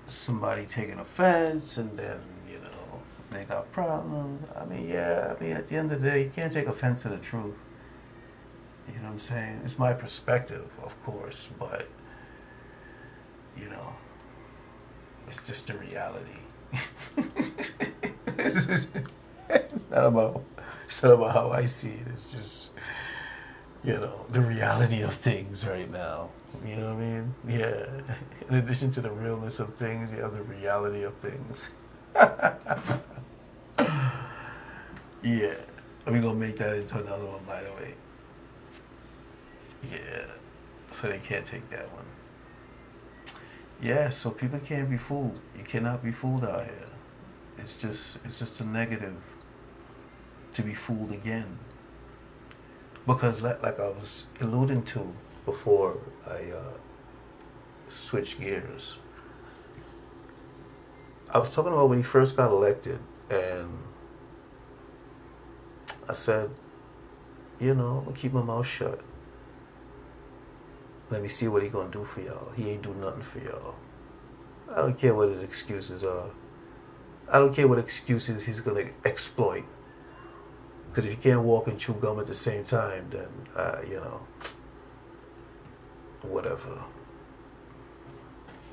somebody 0.07 0.65
taking 0.65 0.99
offense, 0.99 1.77
and 1.77 1.97
then 1.97 2.19
you 2.47 2.59
know 2.59 3.01
they 3.31 3.43
got 3.43 3.71
problems. 3.71 4.47
I 4.55 4.65
mean, 4.65 4.87
yeah. 4.87 5.35
I 5.37 5.43
mean, 5.43 5.53
at 5.53 5.67
the 5.67 5.75
end 5.75 5.91
of 5.91 6.01
the 6.01 6.09
day, 6.09 6.23
you 6.23 6.31
can't 6.35 6.51
take 6.51 6.67
offense 6.67 7.03
to 7.03 7.09
the 7.09 7.17
truth. 7.17 7.55
You 8.87 8.95
know 8.99 9.05
what 9.05 9.11
I'm 9.13 9.19
saying? 9.19 9.61
It's 9.65 9.79
my 9.79 9.93
perspective, 9.93 10.69
of 10.83 11.01
course, 11.03 11.47
but 11.57 11.87
you 13.57 13.69
know, 13.69 13.95
it's 15.27 15.41
just 15.45 15.67
the 15.67 15.73
reality. 15.75 16.39
it's, 18.37 18.87
not 19.91 20.05
about 20.05 20.43
it's 20.87 21.01
not 21.01 21.13
about 21.13 21.33
how 21.33 21.51
I 21.51 21.65
see 21.65 21.89
it. 21.89 22.07
It's 22.13 22.31
just 22.31 22.69
you 23.83 23.93
know 23.93 24.25
the 24.29 24.41
reality 24.41 25.01
of 25.01 25.15
things 25.15 25.65
right 25.65 25.91
now. 25.91 26.29
You 26.65 26.77
know 26.77 26.93
what 26.93 27.03
I 27.03 27.05
mean? 27.05 27.35
Yeah. 27.47 27.85
In 28.49 28.55
addition 28.55 28.91
to 28.91 29.01
the 29.01 29.11
realness 29.11 29.59
of 29.59 29.75
things, 29.75 30.11
you 30.11 30.21
have 30.21 30.33
the 30.33 30.43
reality 30.43 31.03
of 31.03 31.13
things. 31.15 31.69
yeah. 35.23 35.55
We're 36.05 36.21
gonna 36.21 36.35
make 36.35 36.57
that 36.57 36.75
into 36.75 36.99
another 36.99 37.25
one, 37.25 37.43
by 37.45 37.63
the 37.63 37.71
way. 37.71 37.95
Yeah. 39.91 40.25
So 41.01 41.07
they 41.09 41.17
can't 41.17 41.45
take 41.45 41.69
that 41.71 41.91
one. 41.93 42.05
Yeah, 43.81 44.09
so 44.09 44.31
people 44.31 44.59
can't 44.59 44.89
be 44.89 44.97
fooled. 44.97 45.39
You 45.57 45.63
cannot 45.63 46.03
be 46.03 46.11
fooled 46.11 46.45
out 46.45 46.63
here. 46.63 46.87
It's 47.65 47.77
just 47.77 48.17
it's 48.23 48.37
just 48.37 48.59
a 48.59 48.63
negative 48.63 49.23
to 50.53 50.61
be 50.61 50.75
fooled 50.75 51.11
again. 51.11 51.57
Because 53.07 53.41
like, 53.41 53.63
like 53.63 53.79
I 53.79 53.87
was 53.87 54.25
alluding 54.39 54.83
to 54.83 55.11
before 55.45 55.97
I 56.27 56.51
uh, 56.51 56.77
switched 57.87 58.39
gears. 58.39 58.97
I 61.31 61.39
was 61.39 61.49
talking 61.49 61.73
about 61.73 61.89
when 61.89 61.97
he 61.97 62.03
first 62.03 62.37
got 62.37 62.51
elected 62.51 62.99
and 63.31 63.79
I 66.07 66.13
said, 66.13 66.51
you 67.59 67.73
know, 67.73 67.97
I'm 67.97 68.05
gonna 68.05 68.15
keep 68.15 68.31
my 68.31 68.43
mouth 68.43 68.67
shut. 68.67 69.01
Let 71.09 71.23
me 71.23 71.29
see 71.29 71.47
what 71.47 71.63
he 71.63 71.69
gonna 71.69 71.89
do 71.89 72.05
for 72.05 72.21
y'all. 72.21 72.51
He 72.55 72.69
ain't 72.69 72.83
do 72.83 72.93
nothing 72.93 73.23
for 73.23 73.39
y'all. 73.39 73.73
I 74.71 74.81
don't 74.81 74.99
care 74.99 75.15
what 75.15 75.29
his 75.29 75.41
excuses 75.41 76.03
are. 76.03 76.29
I 77.31 77.39
don't 77.39 77.53
care 77.53 77.67
what 77.67 77.79
excuses 77.79 78.43
he's 78.43 78.59
gonna 78.59 78.89
exploit. 79.03 79.65
Because 80.89 81.05
if 81.05 81.11
you 81.11 81.17
can't 81.17 81.41
walk 81.41 81.67
and 81.67 81.77
chew 81.79 81.93
gum 81.93 82.19
at 82.19 82.27
the 82.27 82.33
same 82.33 82.63
time, 82.63 83.09
then 83.09 83.27
uh, 83.55 83.77
you 83.87 83.95
know, 83.95 84.21
whatever. 86.21 86.83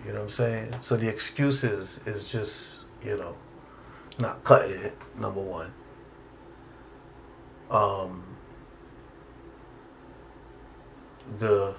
You 0.04 0.12
know 0.12 0.20
what 0.20 0.24
I'm 0.24 0.30
saying? 0.30 0.74
So 0.82 0.96
the 0.96 1.08
excuses 1.08 1.98
is 2.06 2.28
just 2.28 2.78
you 3.04 3.16
know, 3.16 3.34
not 4.18 4.44
cutting 4.44 4.80
it. 4.80 4.96
Number 5.18 5.40
one. 5.40 5.72
Um. 7.70 8.24
The 11.38 11.74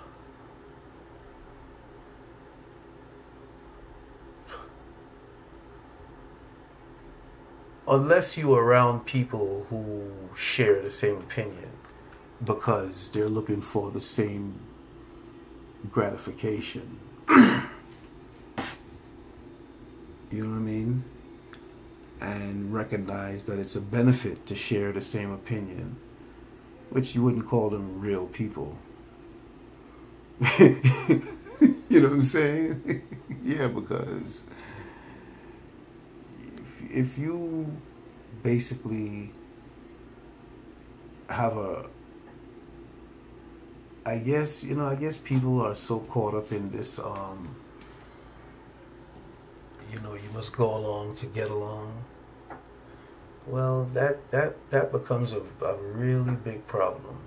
unless 7.87 8.37
you 8.37 8.53
are 8.53 8.63
around 8.63 9.05
people 9.05 9.65
who 9.69 10.11
share 10.35 10.81
the 10.81 10.91
same 10.91 11.17
opinion 11.17 11.69
because 12.43 13.09
they're 13.13 13.29
looking 13.29 13.61
for 13.61 13.91
the 13.91 14.01
same 14.01 14.59
gratification. 15.91 16.99
you 17.29 17.63
know 20.31 20.49
what 20.49 20.55
I 20.55 20.59
mean? 20.59 21.03
And 22.21 22.73
recognize 22.73 23.43
that 23.43 23.59
it's 23.59 23.75
a 23.75 23.81
benefit 23.81 24.45
to 24.47 24.55
share 24.55 24.91
the 24.91 25.01
same 25.01 25.31
opinion, 25.31 25.97
which 26.89 27.15
you 27.15 27.21
wouldn't 27.21 27.47
call 27.47 27.69
them 27.69 27.99
real 27.99 28.27
people. 28.27 28.77
you 30.59 31.21
know 31.89 32.09
what 32.09 32.11
I'm 32.11 32.23
saying? 32.23 33.03
yeah, 33.43 33.67
because 33.67 34.41
if 36.91 37.17
you 37.17 37.75
basically 38.41 39.31
have 41.29 41.57
a 41.57 41.85
I 44.05 44.17
guess 44.17 44.63
you 44.63 44.75
know 44.75 44.87
I 44.87 44.95
guess 44.95 45.17
people 45.17 45.61
are 45.61 45.75
so 45.75 45.99
caught 45.99 46.33
up 46.33 46.51
in 46.51 46.71
this 46.71 46.99
um 46.99 47.55
you 49.91 49.99
know 49.99 50.13
you 50.13 50.29
must 50.33 50.51
go 50.51 50.75
along 50.75 51.15
to 51.17 51.25
get 51.27 51.49
along. 51.49 52.03
Well 53.47 53.89
that 53.93 54.29
that 54.31 54.55
that 54.71 54.91
becomes 54.91 55.31
a, 55.31 55.41
a 55.65 55.75
really 55.77 56.35
big 56.35 56.67
problem. 56.67 57.17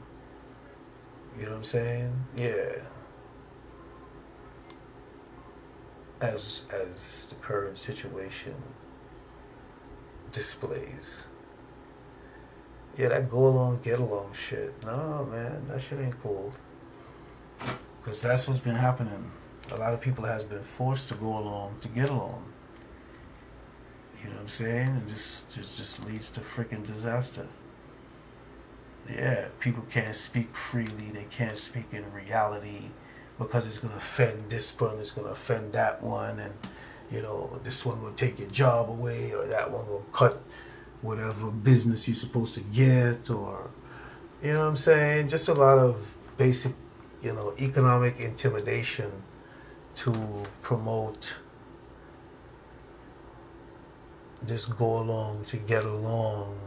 You 1.39 1.45
know 1.45 1.51
what 1.51 1.57
I'm 1.59 1.63
saying? 1.63 2.25
Yeah. 2.37 2.83
As 6.21 6.63
as 6.71 7.27
the 7.29 7.35
current 7.37 7.79
situation 7.79 8.55
displays. 10.37 11.25
Yeah, 12.99 13.09
that 13.09 13.31
go 13.31 13.47
along, 13.49 13.81
get 13.83 13.99
along 13.99 14.33
shit. 14.35 14.75
No, 14.85 15.27
man, 15.31 15.67
that 15.69 15.81
shit 15.83 15.99
ain't 15.99 16.23
cool. 16.23 16.53
Because 17.99 18.21
that's 18.21 18.47
what's 18.47 18.61
been 18.61 18.77
happening. 18.77 19.33
A 19.71 19.77
lot 19.77 19.95
of 19.95 20.01
people 20.01 20.25
has 20.25 20.45
been 20.45 20.63
forced 20.63 21.09
to 21.09 21.15
go 21.15 21.39
along 21.39 21.79
to 21.81 21.89
get 21.89 22.11
along. 22.11 22.45
You 24.23 24.29
know 24.29 24.37
what 24.37 24.43
I'm 24.43 24.49
saying? 24.49 24.89
And 24.89 25.09
just 25.09 25.49
just 25.51 25.77
just 25.77 26.05
leads 26.05 26.29
to 26.31 26.41
freaking 26.41 26.87
disaster. 26.87 27.49
Yeah, 29.09 29.49
people 29.59 29.85
can't 29.91 30.17
speak 30.17 30.55
freely. 30.55 31.11
They 31.13 31.27
can't 31.31 31.59
speak 31.59 31.87
in 31.93 32.13
reality 32.13 32.91
because 33.39 33.67
it's 33.67 33.79
gonna 33.79 33.97
offend 33.97 34.51
this 34.51 34.79
one. 34.79 34.99
It's 34.99 35.13
gonna 35.13 35.29
offend 35.29 35.73
that 35.73 36.03
one, 36.03 36.39
and 36.41 36.55
you 37.11 37.23
know 37.23 37.61
this 37.65 37.85
one 37.85 38.03
will 38.03 38.13
take 38.13 38.39
your 38.39 38.49
job 38.51 38.91
away, 38.91 39.33
or 39.33 39.47
that 39.47 39.71
one 39.71 39.87
will 39.89 40.07
cut 40.13 40.43
whatever 41.03 41.51
business 41.51 42.09
you're 42.09 42.17
supposed 42.17 42.55
to 42.55 42.61
get, 42.61 43.31
or 43.31 43.71
you 44.43 44.53
know 44.53 44.61
what 44.61 44.69
I'm 44.69 44.77
saying? 44.77 45.29
Just 45.29 45.49
a 45.49 45.55
lot 45.55 45.79
of 45.79 45.97
basic, 46.37 46.73
you 47.23 47.33
know, 47.33 47.55
economic 47.59 48.19
intimidation 48.19 49.11
to 49.97 50.47
promote 50.63 51.35
this 54.43 54.67
go 54.67 54.99
along 54.99 55.45
to 55.47 55.57
get 55.57 55.85
along 55.85 56.59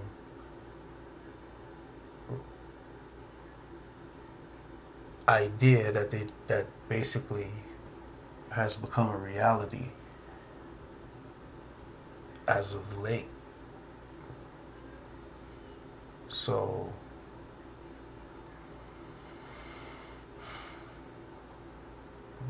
idea 5.28 5.92
that 5.92 6.10
they 6.10 6.26
that 6.48 6.66
basically 6.90 7.52
has 8.50 8.76
become 8.76 9.10
a 9.10 9.18
reality 9.18 9.90
as 12.50 12.74
of 12.74 12.98
late. 12.98 13.28
So 16.28 16.92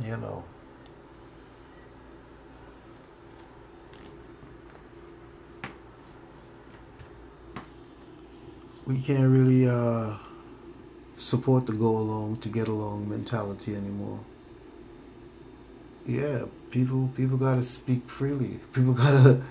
you 0.03 0.15
know 0.15 0.43
we 8.85 8.99
can't 9.01 9.27
really 9.27 9.67
uh, 9.67 10.13
support 11.17 11.65
the 11.65 11.73
go 11.73 11.97
along 11.97 12.37
to 12.37 12.47
get 12.47 12.69
along 12.69 13.09
mentality 13.09 13.75
anymore. 13.75 14.19
Yeah, 16.07 16.45
people 16.71 17.09
people 17.15 17.37
gotta 17.37 17.61
speak 17.61 18.09
freely. 18.09 18.59
People 18.73 18.93
gotta 18.93 19.41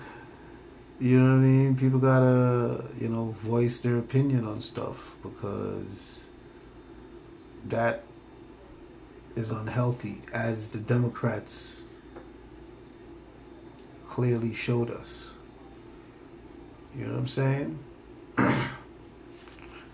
you 0.99 1.19
know 1.19 1.35
what 1.35 1.39
I 1.39 1.47
mean? 1.47 1.75
People 1.75 1.99
gotta, 1.99 2.85
you 2.99 3.07
know, 3.07 3.35
voice 3.41 3.79
their 3.79 3.97
opinion 3.97 4.45
on 4.45 4.61
stuff 4.61 5.15
because 5.23 6.21
that 7.65 8.03
is 9.35 9.49
unhealthy 9.49 10.21
as 10.33 10.69
the 10.69 10.79
Democrats 10.79 11.83
clearly 14.09 14.53
showed 14.53 14.91
us. 14.91 15.31
You 16.97 17.05
know 17.05 17.13
what 17.13 17.19
I'm 17.19 17.27
saying? 17.27 17.79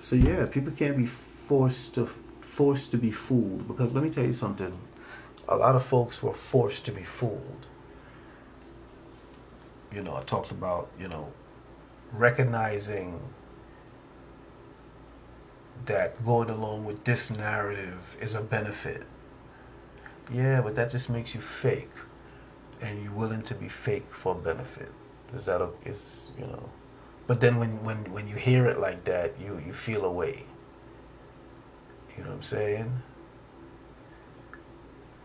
So 0.06 0.16
yeah, 0.16 0.46
people 0.46 0.72
can't 0.72 0.96
be 0.96 1.08
forced 1.08 1.96
to 1.96 2.08
forced 2.42 2.92
to 2.92 2.98
be 2.98 3.10
fooled 3.10 3.68
because 3.68 3.96
let 3.96 4.04
me 4.04 4.12
tell 4.12 4.24
you 4.24 4.34
something. 4.34 4.78
A 5.50 5.56
lot 5.56 5.76
of 5.76 5.84
folks 5.84 6.22
were 6.22 6.32
forced 6.32 6.86
to 6.86 6.92
be 6.92 7.04
fooled. 7.04 7.66
You 9.96 10.04
know, 10.04 10.18
I 10.18 10.24
talked 10.24 10.52
about, 10.52 10.90
you 11.00 11.08
know, 11.08 11.32
recognizing 12.12 13.22
that 15.86 16.24
going 16.26 16.50
along 16.50 16.84
with 16.84 17.06
this 17.06 17.32
narrative 17.32 18.18
is 18.20 18.36
a 18.36 18.42
benefit. 18.42 19.04
Yeah, 20.34 20.60
but 20.60 20.76
that 20.76 20.92
just 20.92 21.10
makes 21.10 21.34
you 21.34 21.40
fake. 21.40 21.92
And 22.82 23.02
you're 23.02 23.14
willing 23.14 23.42
to 23.44 23.56
be 23.56 23.70
fake 23.70 24.08
for 24.12 24.36
benefit. 24.36 24.92
Is 25.34 25.46
that 25.46 25.62
a, 25.62 25.70
is, 25.86 26.32
you 26.38 26.46
know, 26.46 26.70
but 27.26 27.40
then 27.40 27.58
when, 27.58 27.82
when, 27.84 28.12
when 28.12 28.28
you 28.28 28.36
hear 28.36 28.68
it 28.68 28.80
like 28.80 29.06
that, 29.06 29.40
you, 29.40 29.62
you 29.66 29.72
feel 29.72 30.04
away. 30.04 30.46
You 32.18 32.24
know 32.24 32.32
what 32.32 32.36
I'm 32.36 32.44
saying? 32.44 33.02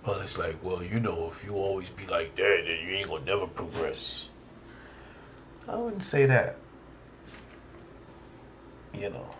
Well, 0.07 0.21
it's 0.21 0.39
like, 0.39 0.62
well, 0.62 0.83
you 0.83 1.01
know, 1.01 1.33
if 1.37 1.45
you 1.45 1.55
always 1.55 1.91
be 1.91 2.07
like 2.07 2.37
that, 2.37 2.62
then 2.66 2.89
you 2.89 2.95
ain't 2.95 3.09
gonna 3.09 3.25
never 3.25 3.47
progress. 3.47 4.30
I 5.71 5.77
wouldn't 5.77 6.03
say 6.03 6.27
that. 6.27 6.57
You 8.93 9.11
know, 9.11 9.31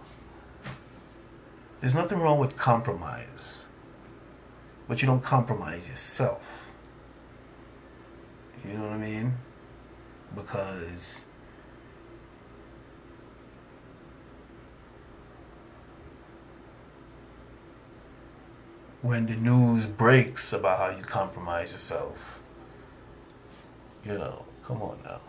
there's 1.81 1.93
nothing 1.93 2.21
wrong 2.21 2.39
with 2.39 2.57
compromise, 2.57 3.59
but 4.87 5.03
you 5.03 5.09
don't 5.09 5.25
compromise 5.25 5.89
yourself. 5.89 6.41
You 8.65 8.75
know 8.75 8.83
what 8.83 8.93
I 8.93 8.99
mean? 8.99 9.35
Because 10.37 11.21
when 19.03 19.27
the 19.27 19.35
news 19.35 19.87
breaks 19.87 20.53
about 20.53 20.79
how 20.79 20.97
you 20.97 21.03
compromise 21.03 21.73
yourself. 21.73 22.39
You 24.05 24.13
know, 24.13 24.45
come 24.65 24.81
on 24.83 24.99
now. 25.05 25.21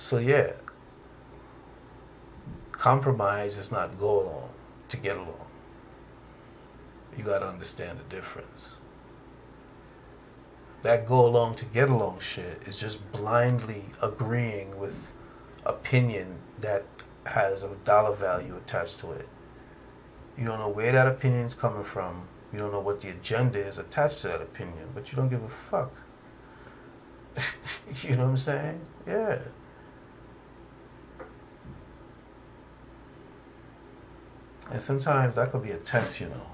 So, 0.00 0.16
yeah, 0.16 0.52
compromise 2.72 3.58
is 3.58 3.70
not 3.70 4.00
go 4.00 4.22
along 4.22 4.48
to 4.88 4.96
get 4.96 5.16
along. 5.16 5.46
You 7.16 7.22
got 7.22 7.40
to 7.40 7.48
understand 7.48 7.98
the 8.00 8.16
difference. 8.16 8.76
That 10.82 11.06
go 11.06 11.26
along 11.26 11.56
to 11.56 11.66
get 11.66 11.90
along 11.90 12.20
shit 12.20 12.62
is 12.66 12.78
just 12.78 13.12
blindly 13.12 13.84
agreeing 14.00 14.80
with 14.80 14.94
opinion 15.66 16.38
that 16.62 16.86
has 17.24 17.62
a 17.62 17.68
dollar 17.84 18.16
value 18.16 18.56
attached 18.56 19.00
to 19.00 19.12
it. 19.12 19.28
You 20.38 20.46
don't 20.46 20.60
know 20.60 20.70
where 20.70 20.92
that 20.92 21.08
opinion 21.08 21.44
is 21.44 21.52
coming 21.52 21.84
from. 21.84 22.26
You 22.54 22.58
don't 22.58 22.72
know 22.72 22.80
what 22.80 23.02
the 23.02 23.10
agenda 23.10 23.58
is 23.58 23.76
attached 23.76 24.22
to 24.22 24.28
that 24.28 24.40
opinion, 24.40 24.88
but 24.94 25.12
you 25.12 25.16
don't 25.16 25.28
give 25.28 25.42
a 25.42 25.50
fuck. 25.70 25.92
you 28.02 28.16
know 28.16 28.22
what 28.22 28.30
I'm 28.30 28.36
saying? 28.38 28.80
Yeah. 29.06 29.40
And 34.70 34.80
sometimes 34.80 35.34
that 35.34 35.50
could 35.50 35.62
be 35.62 35.72
a 35.72 35.78
test, 35.78 36.20
you 36.20 36.28
know. 36.28 36.46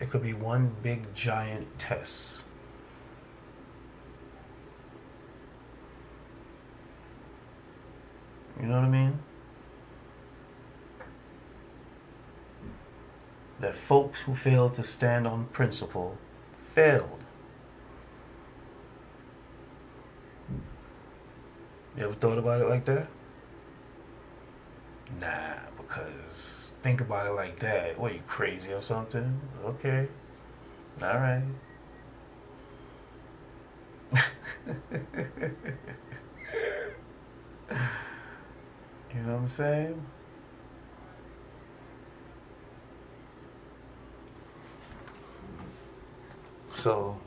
It 0.00 0.10
could 0.10 0.22
be 0.22 0.32
one 0.32 0.72
big 0.82 1.14
giant 1.14 1.78
test. 1.78 2.42
You 8.60 8.66
know 8.66 8.76
what 8.76 8.84
I 8.84 8.88
mean? 8.88 9.18
that 13.64 13.78
folks 13.78 14.20
who 14.20 14.34
failed 14.34 14.74
to 14.74 14.82
stand 14.82 15.26
on 15.26 15.46
principle 15.46 16.18
failed. 16.74 17.24
You 21.96 22.04
ever 22.04 22.14
thought 22.14 22.36
about 22.36 22.60
it 22.60 22.68
like 22.68 22.84
that? 22.84 23.08
Nah, 25.18 25.54
because 25.78 26.53
think 26.84 27.00
about 27.00 27.26
it 27.26 27.30
like 27.30 27.58
that. 27.60 27.98
What, 27.98 28.12
you 28.12 28.20
crazy 28.26 28.70
or 28.70 28.80
something? 28.80 29.40
Okay. 29.64 30.06
All 31.02 31.08
right. 31.08 31.42
you 34.12 34.20
know 39.14 39.32
what 39.32 39.40
I'm 39.40 39.48
saying? 39.48 40.06
So 46.74 47.18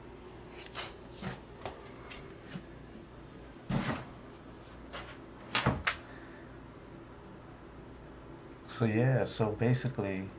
so 8.78 8.86
yeah, 8.86 9.24
so 9.24 9.48
basically, 9.48 10.30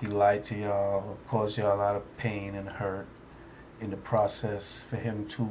he 0.00 0.08
lied 0.08 0.42
to 0.46 0.56
y'all, 0.56 1.16
caused 1.28 1.56
y'all 1.56 1.76
a 1.76 1.78
lot 1.78 1.94
of 1.94 2.16
pain 2.16 2.56
and 2.56 2.68
hurt 2.68 3.06
in 3.80 3.90
the 3.90 3.96
process 3.96 4.82
for 4.90 4.96
him 4.96 5.28
to 5.28 5.48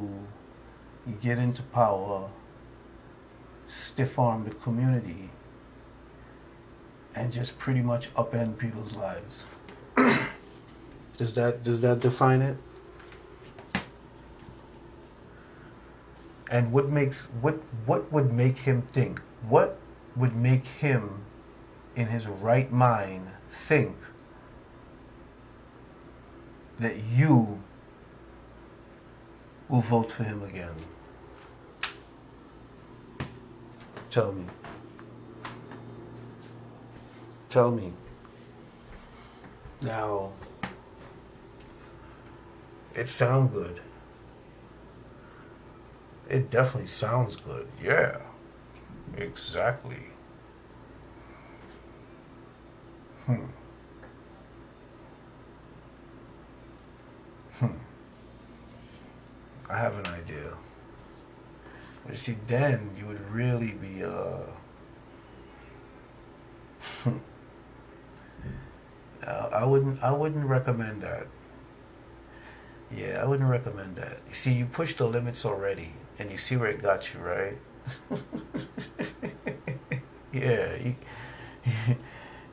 get 1.21 1.37
into 1.37 1.61
power, 1.61 2.29
stiff 3.65 4.19
arm 4.19 4.43
the 4.43 4.53
community, 4.55 5.29
and 7.15 7.31
just 7.31 7.57
pretty 7.57 7.81
much 7.81 8.13
upend 8.15 8.57
people's 8.57 8.93
lives. 8.93 9.43
does 11.17 11.33
that 11.35 11.63
does 11.63 11.79
that 11.79 12.01
define 12.01 12.41
it? 12.41 12.57
And 16.51 16.73
what 16.73 16.89
makes 16.89 17.19
what 17.39 17.55
what 17.85 18.11
would 18.11 18.33
make 18.33 18.57
him 18.57 18.81
think? 18.91 19.21
What 19.47 19.79
would 20.17 20.35
make 20.35 20.67
him 20.67 21.23
in 21.95 22.07
his 22.07 22.27
right 22.27 22.71
mind 22.71 23.27
think 23.67 23.95
that 26.79 26.97
you 26.97 27.61
will 29.69 29.81
vote 29.81 30.11
for 30.11 30.23
him 30.23 30.43
again? 30.43 30.75
Tell 34.09 34.31
me. 34.31 34.45
Tell 37.49 37.71
me. 37.71 37.93
Now, 39.81 40.31
it 42.95 43.09
sounds 43.09 43.51
good. 43.51 43.81
It 46.29 46.49
definitely 46.49 46.87
sounds 46.87 47.35
good. 47.35 47.67
Yeah, 47.83 48.17
exactly. 49.17 50.12
Hmm. 53.25 53.45
Hmm. 57.59 57.77
I 59.69 59.77
have 59.77 59.95
an 59.97 60.07
idea. 60.07 60.53
You 62.09 62.15
see, 62.17 62.37
then 62.47 62.91
you 62.97 63.05
would 63.07 63.21
really 63.31 63.71
be, 63.71 64.03
uh, 64.03 64.43
I 69.27 69.63
wouldn't, 69.65 70.03
I 70.03 70.11
wouldn't 70.11 70.45
recommend 70.45 71.01
that. 71.03 71.27
Yeah, 72.95 73.19
I 73.21 73.25
wouldn't 73.25 73.49
recommend 73.49 73.95
that. 73.95 74.19
You 74.27 74.33
see, 74.33 74.53
you 74.53 74.65
pushed 74.65 74.97
the 74.99 75.05
limits 75.07 75.45
already, 75.45 75.93
and 76.19 76.29
you 76.31 76.37
see 76.37 76.55
where 76.55 76.69
it 76.69 76.81
got 76.81 77.13
you, 77.13 77.19
right? 77.19 77.57
yeah, 80.33 80.75
you, 80.75 80.95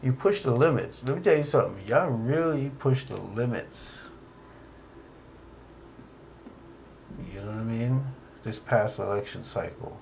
you 0.03 0.13
push 0.13 0.43
the 0.43 0.51
limits. 0.51 1.03
Let 1.05 1.17
me 1.17 1.23
tell 1.23 1.37
you 1.37 1.43
something. 1.43 1.87
Y'all 1.87 2.09
really 2.09 2.71
push 2.79 3.05
the 3.05 3.17
limits. 3.17 3.99
You 7.33 7.41
know 7.41 7.47
what 7.47 7.57
I 7.57 7.65
mean? 7.65 8.05
This 8.43 8.59
past 8.59 8.99
election 8.99 9.45
cycle. 9.45 10.01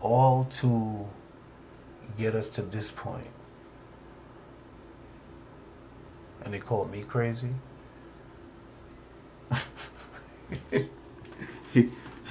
All 0.00 0.48
to 0.60 1.06
get 2.16 2.34
us 2.34 2.48
to 2.50 2.62
this 2.62 2.90
point. 2.90 3.26
And 6.42 6.54
they 6.54 6.58
called 6.58 6.90
me 6.90 7.02
crazy. 7.02 7.50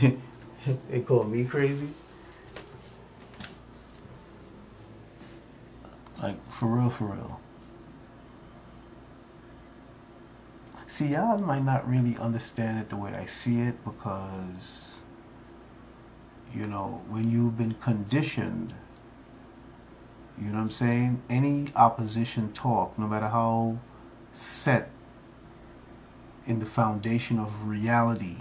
they 0.89 0.99
call 1.01 1.23
me 1.23 1.45
crazy. 1.45 1.89
Like, 6.21 6.51
for 6.51 6.67
real, 6.67 6.89
for 6.89 7.05
real. 7.05 7.39
See, 10.87 11.07
y'all 11.07 11.37
might 11.37 11.63
not 11.63 11.87
really 11.87 12.17
understand 12.17 12.79
it 12.79 12.89
the 12.89 12.95
way 12.95 13.13
I 13.13 13.25
see 13.25 13.59
it 13.59 13.83
because, 13.83 14.93
you 16.53 16.65
know, 16.67 17.01
when 17.09 17.29
you've 17.29 17.57
been 17.57 17.73
conditioned, 17.73 18.73
you 20.39 20.47
know 20.47 20.55
what 20.55 20.61
I'm 20.61 20.71
saying? 20.71 21.21
Any 21.29 21.67
opposition 21.75 22.53
talk, 22.53 22.97
no 22.97 23.07
matter 23.07 23.27
how 23.27 23.77
set 24.33 24.89
in 26.47 26.59
the 26.59 26.65
foundation 26.65 27.39
of 27.39 27.67
reality 27.67 28.37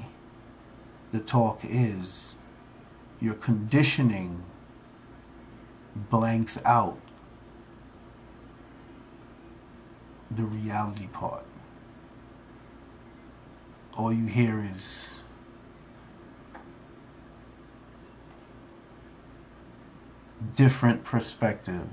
the 1.15 1.21
talk 1.21 1.61
is, 1.63 2.35
your 3.21 3.35
conditioning 3.35 4.43
blanks 5.95 6.59
out 6.65 6.99
the 10.29 10.43
reality 10.43 11.07
part. 11.07 11.45
All 13.97 14.13
you 14.13 14.27
hear 14.27 14.69
is 14.69 15.11
different 20.57 21.05
perspective 21.05 21.87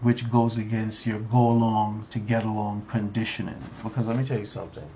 which 0.00 0.30
goes 0.30 0.56
against 0.56 1.06
your 1.06 1.20
go 1.20 1.48
along 1.48 2.08
to 2.10 2.18
get 2.18 2.44
along 2.44 2.86
conditioning. 2.88 3.62
Because 3.84 4.08
let 4.08 4.16
me 4.16 4.24
tell 4.24 4.38
you 4.38 4.44
something. 4.44 4.88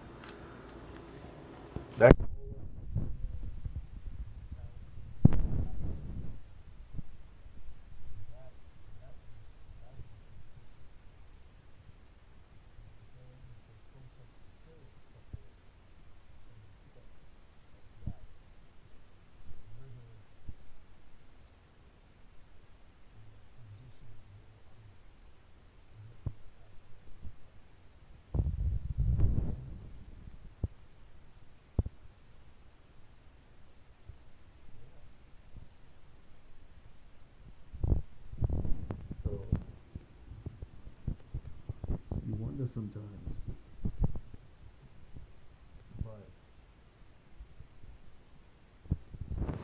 That 1.98 2.12
sometimes. 42.74 43.06
But 46.02 46.26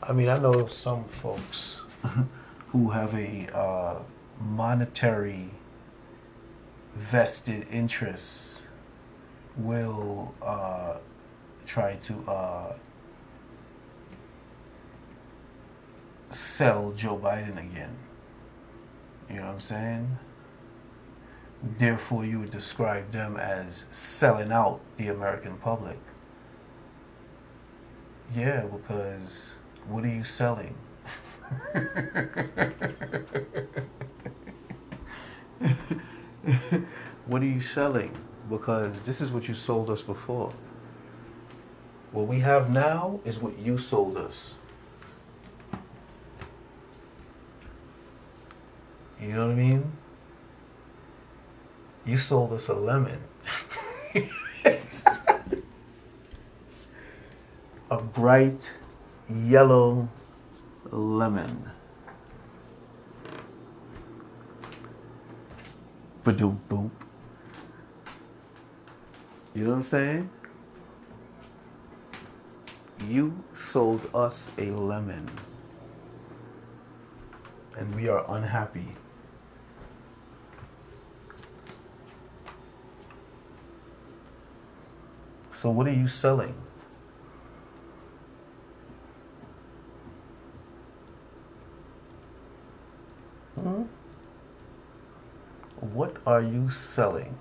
I 0.03 0.08
mean, 0.19 0.29
I 0.29 0.39
know 0.39 0.67
some 0.67 1.05
folks 1.05 1.79
who 2.71 2.91
have 2.91 3.15
a 3.15 3.47
uh, 3.57 3.99
monetary 4.41 5.51
vested 6.97 7.69
interest 7.71 8.59
will 9.57 10.35
uh, 10.43 10.95
try 11.67 11.95
to 11.95 12.15
uh, 12.29 12.73
sell 16.33 16.93
Joe 16.97 17.17
Biden 17.17 17.57
again. 17.57 17.97
You 19.31 19.37
know 19.37 19.43
what 19.43 19.53
I'm 19.53 19.61
saying? 19.61 20.19
Therefore, 21.79 22.25
you 22.25 22.41
would 22.41 22.51
describe 22.51 23.13
them 23.13 23.37
as 23.37 23.85
selling 23.93 24.51
out 24.51 24.81
the 24.97 25.07
American 25.07 25.59
public. 25.59 25.99
Yeah, 28.35 28.63
because 28.63 29.53
what 29.89 30.05
are 30.05 30.09
you 30.09 30.25
selling? 30.25 30.75
what 37.27 37.43
are 37.43 37.47
you 37.47 37.61
selling? 37.63 38.17
Because 38.51 39.01
this 39.05 39.21
is 39.21 39.31
what 39.31 39.49
you 39.49 39.55
sold 39.55 39.91
us 39.91 40.03
before. 40.03 40.53
What 42.13 42.27
we 42.27 42.41
have 42.41 42.71
now 42.71 43.21
is 43.25 43.39
what 43.39 43.59
you 43.59 43.79
sold 43.79 44.17
us. 44.17 44.55
You 49.21 49.29
know 49.29 49.47
what 49.47 49.53
I 49.53 49.57
mean? 49.57 49.93
You 52.05 52.19
sold 52.19 52.53
us 52.53 52.69
a 52.69 52.75
lemon. 52.75 53.21
a 57.91 57.97
bright 57.99 58.63
yellow 59.29 60.09
lemon. 60.91 61.71
Ba-doom 66.25 66.61
boom. 66.69 66.91
You 69.55 69.65
know 69.65 69.71
what 69.71 69.77
I'm 69.77 69.83
saying? 69.83 70.31
You 73.07 73.45
sold 73.55 74.09
us 74.15 74.51
a 74.59 74.71
lemon. 74.71 75.31
And 77.77 77.95
we 77.95 78.09
are 78.09 78.25
unhappy. 78.29 78.89
So 85.53 85.71
what 85.71 85.87
are 85.87 85.93
you 85.93 86.09
selling? 86.09 86.55
Mm-hmm. 93.69 93.83
What 95.95 96.17
are 96.27 96.43
you 96.43 96.71
selling? 96.71 97.39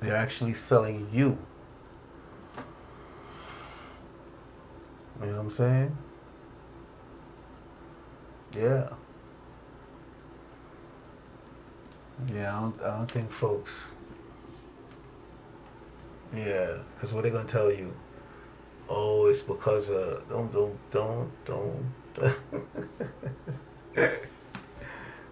They're 0.00 0.16
actually 0.16 0.54
selling 0.54 1.08
you. 1.12 1.36
You 5.20 5.26
know 5.26 5.32
what 5.32 5.40
I'm 5.40 5.50
saying? 5.50 5.98
Yeah. 8.54 8.88
Yeah, 12.32 12.56
I 12.56 12.60
don't, 12.60 12.80
I 12.82 12.96
don't 12.96 13.10
think 13.10 13.32
folks. 13.32 13.82
Yeah, 16.34 16.78
because 16.94 17.12
what 17.12 17.20
are 17.20 17.22
they 17.22 17.30
going 17.30 17.46
to 17.46 17.52
tell 17.52 17.70
you? 17.70 17.92
Oh, 18.88 19.26
it's 19.26 19.40
because 19.40 19.90
of 19.90 20.28
don't 20.28 20.52
don't 20.52 20.78
don't 20.90 21.30
don't. 21.44 21.92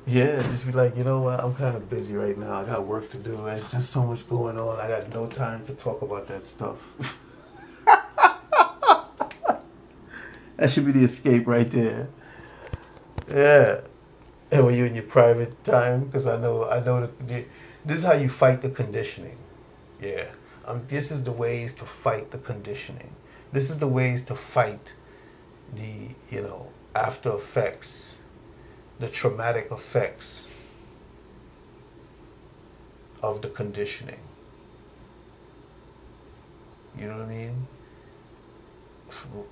yeah, 0.07 0.43
just 0.43 0.67
be 0.67 0.73
like, 0.73 0.97
you 0.97 1.05
know 1.05 1.21
what? 1.21 1.41
I'm 1.41 1.55
kind 1.55 1.75
of 1.75 1.89
busy 1.89 2.15
right 2.15 2.37
now. 2.37 2.61
I 2.61 2.65
got 2.65 2.87
work 2.87 3.11
to 3.13 3.17
do. 3.17 3.37
There's 3.45 3.71
just 3.73 3.91
so 3.91 4.05
much 4.05 4.29
going 4.29 4.59
on. 4.59 4.79
I 4.79 4.89
got 4.89 5.09
no 5.11 5.27
time 5.27 5.65
to 5.67 5.73
talk 5.73 6.03
about 6.03 6.29
that 6.29 6.45
stuff. 6.45 6.77
that 10.57 10.71
should 10.71 10.85
be 10.85 10.93
the 10.93 11.05
escape 11.05 11.47
right 11.47 11.71
there. 11.71 12.09
Yeah. 13.29 13.81
And 14.51 14.65
when 14.65 14.75
you're 14.77 14.87
in 14.87 14.95
your 14.95 15.05
private 15.05 15.65
time, 15.65 16.05
because 16.05 16.27
I 16.27 16.37
know, 16.37 16.69
I 16.69 16.81
know 16.81 17.01
that 17.01 17.47
this 17.85 17.99
is 17.99 18.05
how 18.05 18.13
you 18.13 18.29
fight 18.29 18.63
the 18.63 18.69
conditioning. 18.69 19.39
Yeah. 20.01 20.27
Um, 20.67 20.83
this 20.89 21.11
is 21.11 21.23
the 21.23 21.33
ways 21.33 21.73
to 21.79 21.87
fight 22.05 22.31
the 22.31 22.39
conditioning. 22.39 23.15
This 23.57 23.71
is 23.71 23.79
the 23.79 23.87
ways 23.87 24.21
to 24.27 24.37
fight 24.37 24.89
the, 25.75 26.11
you 26.31 26.43
know, 26.43 26.67
after 26.95 27.35
effects, 27.35 27.89
the 29.01 29.09
traumatic 29.09 29.69
effects 29.71 30.43
of 33.23 33.41
the 33.41 33.49
conditioning. 33.49 34.21
You 36.99 37.07
know 37.07 37.17
what 37.17 37.23
I 37.23 37.29
mean? 37.29 37.67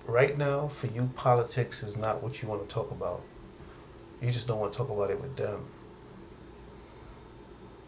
Right 0.07 0.37
now, 0.37 0.71
for 0.79 0.89
you, 0.89 1.09
politics 1.17 1.83
is 1.83 1.97
not 1.97 2.23
what 2.23 2.43
you 2.43 2.49
want 2.49 2.69
to 2.69 2.75
talk 2.75 2.91
about. 2.91 3.23
You 4.21 4.33
just 4.33 4.47
don't 4.47 4.61
want 4.61 4.75
to 4.75 4.77
talk 4.77 4.91
about 4.91 5.11
it 5.13 5.19
with 5.19 5.35
them 5.39 5.65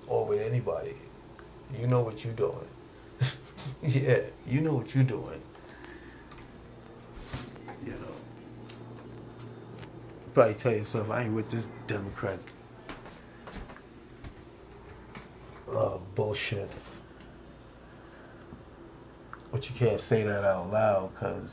or 0.07 0.25
with 0.25 0.41
anybody. 0.41 0.97
You 1.79 1.87
know 1.87 2.01
what 2.01 2.25
you're 2.25 2.33
doing. 2.33 2.69
yeah, 3.83 4.21
you 4.47 4.62
know 4.62 4.73
what 4.73 4.95
you're 4.95 5.05
doing. 5.05 5.43
You 7.85 7.93
know. 7.93 8.17
Probably 10.37 10.53
tell 10.53 10.72
yourself, 10.72 11.09
I 11.09 11.22
ain't 11.22 11.32
with 11.32 11.51
this 11.51 11.66
Democrat 11.87 12.39
uh, 15.74 15.97
bullshit. 16.14 16.70
But 19.51 19.66
you 19.66 19.74
can't 19.74 19.99
say 19.99 20.24
that 20.24 20.45
out 20.45 20.70
loud 20.70 21.14
because, 21.14 21.53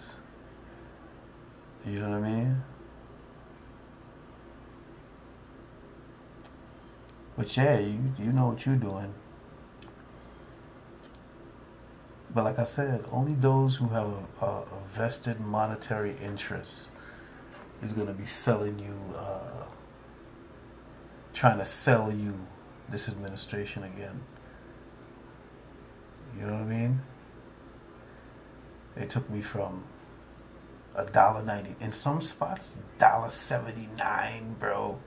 you 1.86 1.98
know 1.98 2.10
what 2.10 2.26
I 2.26 2.30
mean? 2.30 2.64
But 7.38 7.56
yeah, 7.56 7.80
you 7.80 8.14
you 8.20 8.34
know 8.34 8.48
what 8.48 8.66
you're 8.66 8.76
doing. 8.76 9.14
But 12.36 12.44
like 12.44 12.60
I 12.60 12.66
said, 12.66 13.06
only 13.14 13.36
those 13.36 13.78
who 13.78 13.88
have 13.88 14.08
a, 14.42 14.46
a 14.46 14.66
vested 14.94 15.40
monetary 15.40 16.18
interest 16.22 16.90
is 17.84 17.94
going 17.94 18.08
to 18.08 18.14
be 18.14 18.26
selling 18.26 18.80
you, 18.80 19.18
uh, 19.18 19.66
trying 21.34 21.58
to 21.58 21.66
sell 21.66 22.12
you 22.12 22.34
this 22.90 23.08
administration 23.08 23.84
again. 23.84 24.22
You 26.38 26.48
know 26.48 26.54
what 26.54 26.62
I 26.62 26.66
mean? 26.66 27.02
They 28.96 29.06
took 29.06 29.30
me 29.30 29.42
from 29.42 29.84
a 30.96 31.06
dollar 31.06 31.44
ninety 31.44 31.76
in 31.80 31.92
some 31.92 32.22
spots, 32.22 32.76
dollar 33.00 33.30
seventy 33.30 33.90
nine, 33.98 34.56
bro. 34.60 35.00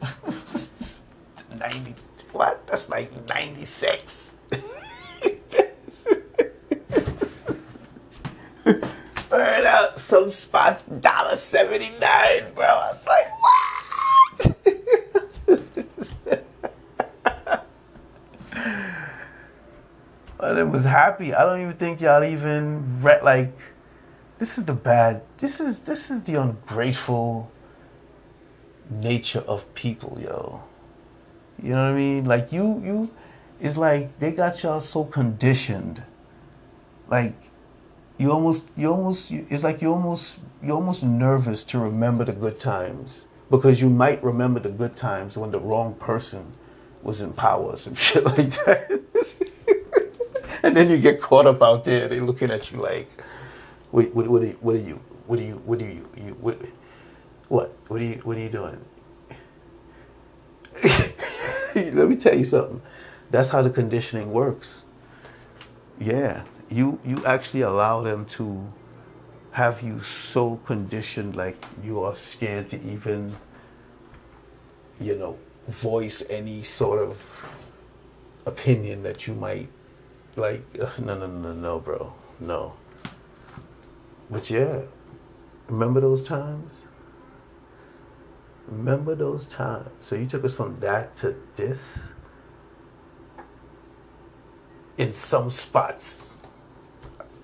ninety 1.59 1.95
what? 2.33 2.66
That's 2.66 2.89
like 2.89 3.27
ninety 3.27 3.64
six. 3.64 4.31
Burn 9.37 9.66
out 9.66 10.01
some 10.01 10.32
spots 10.32 10.82
dollar 11.03 11.37
seventy 11.37 11.91
nine, 12.01 12.55
bro. 12.55 12.64
I 12.64 12.91
was 12.91 13.01
like, 13.07 13.26
what? 13.43 14.57
but 20.39 20.57
it 20.57 20.66
was 20.66 20.84
happy. 20.84 21.34
I 21.34 21.45
don't 21.45 21.61
even 21.61 21.74
think 21.74 22.01
y'all 22.01 22.24
even 22.24 23.03
read 23.03 23.22
like. 23.22 23.53
This 24.39 24.57
is 24.57 24.64
the 24.64 24.72
bad. 24.72 25.20
This 25.37 25.61
is 25.61 25.80
this 25.80 26.11
is 26.11 26.22
the 26.22 26.37
ungrateful 26.37 27.51
nature 28.89 29.41
of 29.41 29.74
people, 29.74 30.18
yo. 30.18 30.62
You 31.62 31.72
know 31.72 31.82
what 31.82 31.91
I 31.91 31.95
mean? 31.95 32.24
Like 32.24 32.53
you, 32.53 32.82
you, 32.82 33.11
it's 33.61 33.76
like 33.76 34.18
they 34.18 34.30
got 34.30 34.62
y'all 34.62 34.80
so 34.80 35.05
conditioned. 35.05 36.03
Like 37.11 37.34
you 38.19 38.33
almost, 38.33 38.62
you 38.77 38.91
almost, 38.91 39.31
it's 39.31 39.62
like 39.62 39.83
you 39.83 39.93
almost, 39.93 40.37
you're 40.62 40.77
almost 40.77 41.03
nervous 41.03 41.62
to 41.64 41.79
remember 41.79 42.25
the 42.25 42.33
good 42.33 42.59
times 42.59 43.25
because 43.51 43.81
you 43.81 43.91
might 43.91 44.23
remember 44.25 44.59
the 44.61 44.71
good 44.71 44.97
times 44.97 45.37
when 45.37 45.51
the 45.51 45.61
wrong 45.61 45.95
person 45.95 46.55
was 47.03 47.21
in 47.21 47.33
power, 47.33 47.77
some 47.77 47.95
shit 48.07 48.25
like 48.25 48.53
that. 48.64 49.03
and 50.62 50.77
then 50.77 50.91
you 50.91 50.99
get 50.99 51.21
caught 51.21 51.47
up 51.47 51.62
out 51.62 51.85
there. 51.85 52.09
they're 52.09 52.23
looking 52.23 52.51
at 52.51 52.73
you 52.73 52.79
like, 52.79 53.09
wait, 53.93 54.14
what, 54.14 54.27
what, 54.29 54.43
are 54.43 54.47
you, 54.47 54.59
what 54.61 54.75
are 54.75 54.79
you, 54.79 55.01
what 55.27 55.39
are 55.39 55.45
you, 55.45 55.62
what 55.64 55.81
are 55.81 55.85
you, 55.85 56.09
you 56.17 56.37
what, 56.41 56.61
what, 57.49 57.77
what 57.89 58.01
are 58.01 58.05
you, 58.05 58.21
what 58.25 58.37
are 58.37 58.41
you 58.41 58.49
doing? 58.49 58.85
Let 61.75 62.09
me 62.09 62.17
tell 62.17 62.37
you 62.37 62.45
something. 62.45 62.81
That's 63.31 63.51
how 63.51 63.62
the 63.62 63.71
conditioning 63.71 64.33
works. 64.33 64.83
Yeah, 66.01 66.45
you 66.71 66.99
you 67.05 67.25
actually 67.25 67.62
allow 67.62 68.03
them 68.03 68.25
to 68.25 68.73
have 69.53 69.83
you 69.83 70.03
so 70.03 70.57
conditioned 70.67 71.37
like 71.37 71.64
you 71.83 72.03
are 72.03 72.14
scared 72.14 72.69
to 72.69 72.77
even 72.83 73.37
you 75.01 75.17
know 75.17 75.39
voice 75.69 76.23
any 76.29 76.62
sort 76.62 77.01
of 77.01 77.17
opinion 78.45 79.03
that 79.03 79.27
you 79.27 79.35
might 79.35 79.69
like 80.37 80.62
no 80.99 81.17
no 81.17 81.27
no 81.27 81.53
no 81.53 81.79
bro 81.79 82.12
no 82.41 82.75
but 84.31 84.51
yeah 84.51 84.81
remember 85.69 86.01
those 86.01 86.23
times 86.23 86.87
Remember 88.69 89.14
those 89.14 89.47
times. 89.47 89.89
So 90.01 90.17
you 90.17 90.27
took 90.27 90.45
us 90.45 90.55
from 90.55 90.81
that 90.81 91.17
to 91.19 91.37
this. 91.55 92.01
In 94.99 95.12
some 95.12 95.51
spots, 95.51 96.36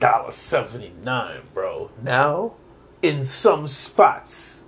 dollar 0.03 0.33
seventy 0.33 0.93
nine, 1.03 1.43
bro. 1.55 1.93
Now, 2.03 2.55
in 3.03 3.23
some 3.23 3.69
spots, 3.69 4.63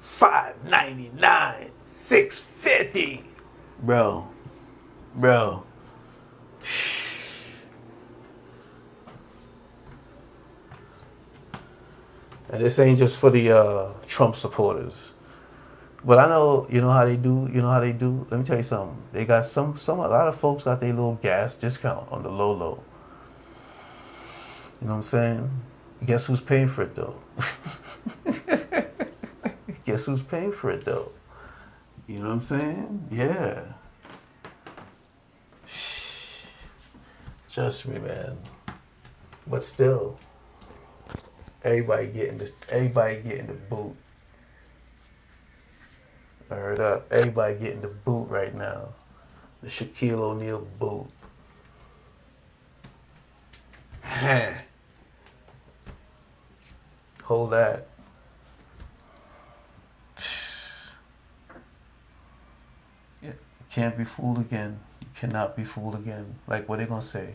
five 0.00 0.62
ninety 0.64 1.12
nine, 1.14 1.70
six 1.84 2.40
fifty, 2.58 3.24
bro, 3.80 4.28
bro. 5.14 5.62
And 12.48 12.64
this 12.64 12.80
ain't 12.80 12.98
just 12.98 13.18
for 13.18 13.30
the 13.30 13.52
uh, 13.52 13.92
Trump 14.08 14.34
supporters. 14.34 15.09
But 16.02 16.18
I 16.18 16.28
know, 16.28 16.66
you 16.70 16.80
know 16.80 16.90
how 16.90 17.04
they 17.04 17.16
do. 17.16 17.48
You 17.52 17.60
know 17.60 17.70
how 17.70 17.80
they 17.80 17.92
do. 17.92 18.26
Let 18.30 18.40
me 18.40 18.46
tell 18.46 18.56
you 18.56 18.62
something. 18.62 18.96
They 19.12 19.24
got 19.24 19.46
some, 19.46 19.78
some. 19.78 19.98
A 19.98 20.08
lot 20.08 20.28
of 20.28 20.40
folks 20.40 20.64
got 20.64 20.80
their 20.80 20.90
little 20.90 21.16
gas 21.16 21.54
discount 21.54 22.10
on 22.10 22.22
the 22.22 22.30
low 22.30 22.52
low. 22.52 22.82
You 24.80 24.88
know 24.88 24.94
what 24.94 25.04
I'm 25.04 25.10
saying? 25.10 25.50
Guess 26.06 26.24
who's 26.24 26.40
paying 26.40 26.68
for 26.68 26.82
it 26.84 26.94
though? 26.94 27.16
Guess 29.84 30.06
who's 30.06 30.22
paying 30.22 30.52
for 30.52 30.70
it 30.70 30.86
though? 30.86 31.12
You 32.06 32.20
know 32.20 32.28
what 32.28 32.32
I'm 32.32 32.40
saying? 32.40 33.08
Yeah. 33.12 33.60
Trust 37.52 37.86
me, 37.86 37.98
man. 37.98 38.38
But 39.46 39.64
still. 39.64 40.18
Everybody 41.62 42.06
getting 42.06 42.38
the 42.38 42.50
everybody 42.70 43.20
getting 43.20 43.48
the 43.48 43.52
boot. 43.52 43.94
Heard 46.50 46.80
up. 46.80 47.12
Everybody 47.12 47.54
getting 47.54 47.80
the 47.80 47.86
boot 47.86 48.24
right 48.28 48.52
now. 48.52 48.88
The 49.62 49.68
Shaquille 49.68 50.18
O'Neal 50.18 50.66
boot. 50.80 51.06
Hold 57.22 57.52
that. 57.52 57.86
Yeah, 63.22 63.32
can't 63.70 63.98
be 63.98 64.04
fooled 64.04 64.38
again. 64.38 64.80
You 65.02 65.08
cannot 65.14 65.54
be 65.54 65.62
fooled 65.62 65.94
again. 65.94 66.36
Like, 66.48 66.66
what 66.70 66.78
they 66.78 66.86
gonna 66.86 67.02
say? 67.02 67.34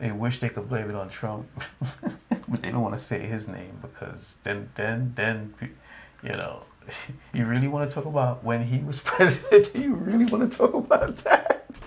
They 0.00 0.10
wish 0.10 0.40
they 0.40 0.48
could 0.48 0.68
blame 0.68 0.90
it 0.90 0.96
on 0.96 1.08
Trump, 1.08 1.46
but 1.80 2.60
they 2.60 2.72
don't 2.72 2.82
want 2.82 2.98
to 2.98 3.02
say 3.02 3.20
his 3.20 3.46
name 3.46 3.78
because 3.80 4.34
then, 4.42 4.70
then, 4.74 5.12
then, 5.16 5.54
you 6.24 6.32
know, 6.32 6.64
you 7.34 7.44
really 7.46 7.68
want 7.68 7.88
to 7.88 7.94
talk 7.94 8.04
about 8.04 8.44
when 8.44 8.66
he 8.66 8.78
was 8.78 9.00
president? 9.04 9.74
you 9.74 9.94
really 9.94 10.24
want 10.24 10.50
to 10.50 10.56
talk 10.56 10.74
about 10.74 11.16
that? 11.18 11.64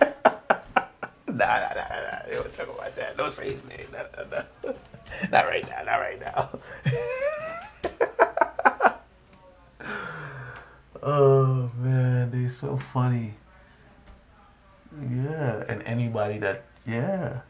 nah, 1.28 1.34
nah, 1.34 1.74
nah, 1.74 1.74
nah. 1.74 2.18
They 2.28 2.34
don't 2.34 2.54
talk 2.54 2.68
about 2.68 2.96
that. 2.96 3.16
Don't 3.16 3.32
say 3.32 3.50
his 3.52 3.64
name. 3.64 3.86
Nah, 3.92 4.04
nah, 4.16 4.42
nah. 4.64 4.72
Not 5.30 5.46
right 5.46 5.66
now. 5.68 5.82
Not 5.84 5.96
right 5.96 6.20
now. 6.20 6.58
oh 11.02 11.70
man, 11.78 12.30
they 12.30 12.52
so 12.54 12.78
funny. 12.92 13.34
Yeah, 15.00 15.64
and 15.68 15.82
anybody 15.82 16.38
that 16.38 16.64
yeah. 16.86 17.40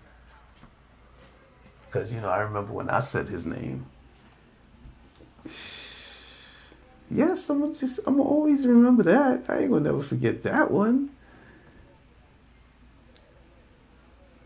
Because 1.87 2.11
you 2.11 2.21
know, 2.21 2.29
I 2.29 2.39
remember 2.39 2.73
when 2.73 2.91
I 2.91 3.01
said 3.01 3.29
his 3.29 3.47
name. 3.47 3.87
Yes, 7.11 7.49
I'm 7.49 7.75
just 7.75 8.01
I'm 8.07 8.21
always 8.21 8.67
remember 8.67 9.03
that. 9.05 9.45
I 9.49 9.61
ain't 9.61 9.71
gonna 9.71 9.85
never 9.85 10.03
forget 10.03 10.43
that 10.43 10.71
one. 10.71 11.11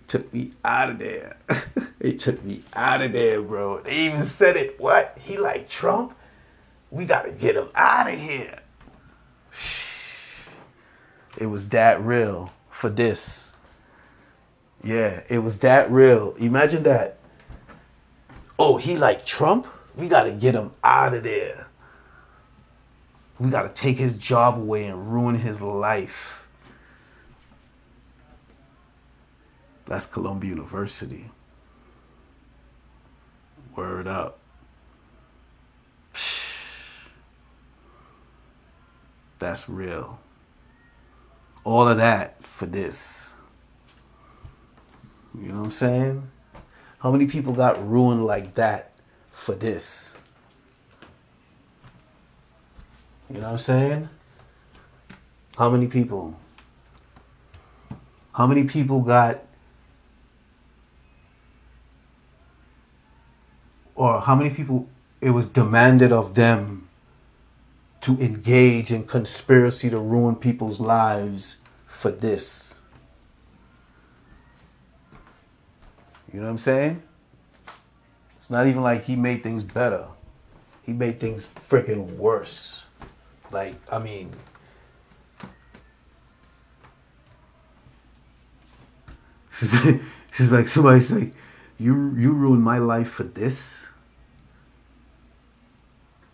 Took 0.09 0.33
me 0.33 0.53
out 0.65 0.91
of 0.91 0.99
there. 0.99 1.37
they 2.01 2.13
took 2.13 2.43
me 2.45 2.65
out 2.75 3.01
of 3.01 3.13
there, 3.13 3.41
bro. 3.41 3.81
They 3.81 4.07
even 4.07 4.25
said 4.25 4.57
it. 4.57 4.79
What? 4.81 5.17
He 5.23 5.39
like 5.39 5.71
Trump? 5.71 6.15
We 6.91 7.05
gotta 7.05 7.31
get 7.31 7.57
him 7.57 7.69
out 7.75 8.13
of 8.13 8.19
here. 8.19 8.61
It 11.39 11.47
was 11.47 11.69
that 11.69 12.03
real 12.05 12.51
for 12.73 12.91
this. 12.91 13.53
Yeah, 14.83 15.21
it 15.29 15.39
was 15.39 15.59
that 15.59 15.91
real. 15.91 16.35
Imagine 16.39 16.83
that. 16.83 17.19
Oh, 18.59 18.79
he 18.79 18.97
like 18.97 19.25
Trump? 19.25 19.69
We 19.97 20.09
gotta 20.09 20.33
get 20.33 20.57
him 20.57 20.73
out 20.83 21.15
of 21.15 21.23
there. 21.23 21.70
We 23.41 23.49
got 23.49 23.63
to 23.63 23.71
take 23.71 23.97
his 23.97 24.19
job 24.19 24.59
away 24.59 24.85
and 24.85 25.11
ruin 25.11 25.37
his 25.37 25.63
life. 25.63 26.43
That's 29.87 30.05
Columbia 30.05 30.51
University. 30.51 31.31
Word 33.75 34.07
up. 34.07 34.39
That's 39.39 39.67
real. 39.71 40.21
All 41.65 41.89
of 41.89 41.97
that 41.97 42.47
for 42.47 42.67
this. 42.67 43.31
You 45.35 45.49
know 45.49 45.61
what 45.61 45.65
I'm 45.65 45.71
saying? 45.71 46.31
How 46.99 47.11
many 47.11 47.25
people 47.25 47.55
got 47.55 47.89
ruined 47.89 48.27
like 48.27 48.55
that 48.57 48.93
for 49.33 49.55
this? 49.55 50.11
You 53.31 53.39
know 53.39 53.47
what 53.47 53.53
I'm 53.53 53.59
saying? 53.59 54.09
How 55.57 55.71
many 55.71 55.87
people? 55.87 56.35
How 58.33 58.47
many 58.47 58.65
people 58.65 59.03
got 59.03 59.45
or 63.95 64.21
how 64.21 64.35
many 64.35 64.51
people 64.51 64.89
it 65.21 65.31
was 65.31 65.47
demanded 65.47 66.11
of 66.11 66.35
them 66.35 66.89
to 68.01 68.19
engage 68.19 68.91
in 68.91 69.05
conspiracy 69.05 69.91
to 69.91 69.99
ruin 69.99 70.35
people's 70.35 70.81
lives 70.81 71.57
for 71.87 72.11
this? 72.11 72.75
You 76.33 76.41
know 76.41 76.47
what 76.47 76.53
I'm 76.53 76.59
saying? 76.59 77.03
It's 78.39 78.51
not 78.51 78.67
even 78.67 78.83
like 78.83 79.05
he 79.05 79.15
made 79.15 79.45
things 79.45 79.63
better. 79.63 80.07
He 80.83 80.93
made 80.93 81.21
things 81.21 81.49
freaking 81.69 82.17
worse. 82.17 82.83
Like, 83.53 83.77
I 83.91 83.99
mean, 83.99 84.33
she's 89.59 89.73
like, 89.85 90.01
she's 90.33 90.53
like 90.53 90.69
somebody's 90.69 91.11
like, 91.11 91.35
you 91.79 92.15
you 92.17 92.33
ruined 92.33 92.63
my 92.63 92.79
life 92.79 93.11
for 93.11 93.25
this. 93.25 93.75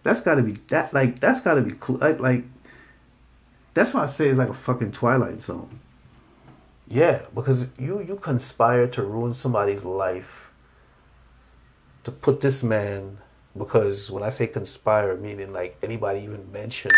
That's 0.03 0.21
got 0.21 0.37
to 0.37 0.43
be 0.43 0.59
that 0.69 0.93
like 0.93 1.21
that's 1.21 1.41
got 1.41 1.55
to 1.55 1.62
be 1.62 1.75
like 1.95 2.21
like. 2.21 2.45
That's 3.75 3.93
why 3.93 4.05
I 4.05 4.07
say 4.07 4.29
it's 4.29 4.39
like 4.39 4.49
a 4.49 4.55
fucking 4.55 4.93
Twilight 4.93 5.43
Zone. 5.43 5.81
Yeah, 6.89 7.23
because 7.35 7.67
you 7.79 8.01
you 8.01 8.17
conspire 8.17 8.87
to 8.89 9.03
ruin 9.03 9.35
somebody's 9.35 9.83
life. 9.83 10.51
To 12.05 12.12
put 12.12 12.41
this 12.41 12.62
man 12.62 13.19
because 13.59 14.11
when 14.11 14.22
I 14.22 14.30
say 14.30 14.46
conspire, 14.46 15.16
meaning 15.16 15.52
like 15.52 15.76
anybody 15.82 16.20
even 16.20 16.50
mentioned, 16.52 16.92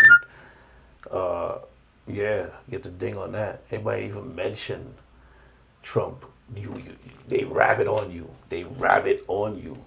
uh, 1.09 1.59
yeah, 2.07 2.47
get 2.69 2.83
the 2.83 2.89
ding 2.89 3.17
on 3.17 3.31
that. 3.33 3.63
Anybody 3.71 4.05
even 4.05 4.35
mention 4.35 4.95
Trump, 5.83 6.25
you, 6.55 6.75
you 6.85 6.95
they 7.27 7.43
rabbit 7.43 7.87
on 7.87 8.11
you. 8.11 8.29
They 8.49 8.63
rabbit 8.63 9.23
on 9.27 9.57
you. 9.57 9.77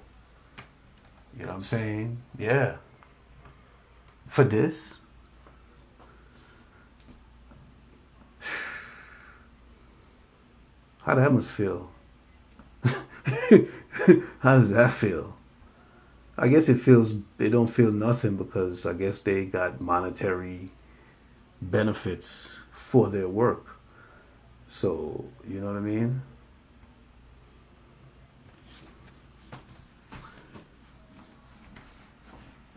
You 1.37 1.45
know 1.45 1.49
what 1.49 1.57
I'm 1.57 1.63
saying? 1.63 2.19
Yeah. 2.39 2.77
For 4.29 4.45
this. 4.45 4.95
How 11.05 11.15
does 11.15 11.25
that 11.25 11.33
must 11.33 11.51
feel? 11.51 11.91
How 14.41 14.59
does 14.59 14.71
that 14.71 14.95
feel? 14.95 15.37
I 16.37 16.49
guess 16.49 16.69
it 16.69 16.81
feels 16.81 17.15
they 17.37 17.49
don't 17.49 17.69
feel 17.69 17.93
nothing 17.93 18.37
because 18.37 18.87
I 18.87 18.95
guess 18.95 19.21
they 19.21 19.45
got 19.45 19.81
monetary 19.81 20.71
benefits 21.61 22.55
for 22.73 23.09
their 23.11 23.29
work. 23.29 23.67
So, 24.69 25.27
you 25.49 25.61
know 25.61 25.67
what 25.67 25.77
I 25.77 25.81
mean? 25.81 26.23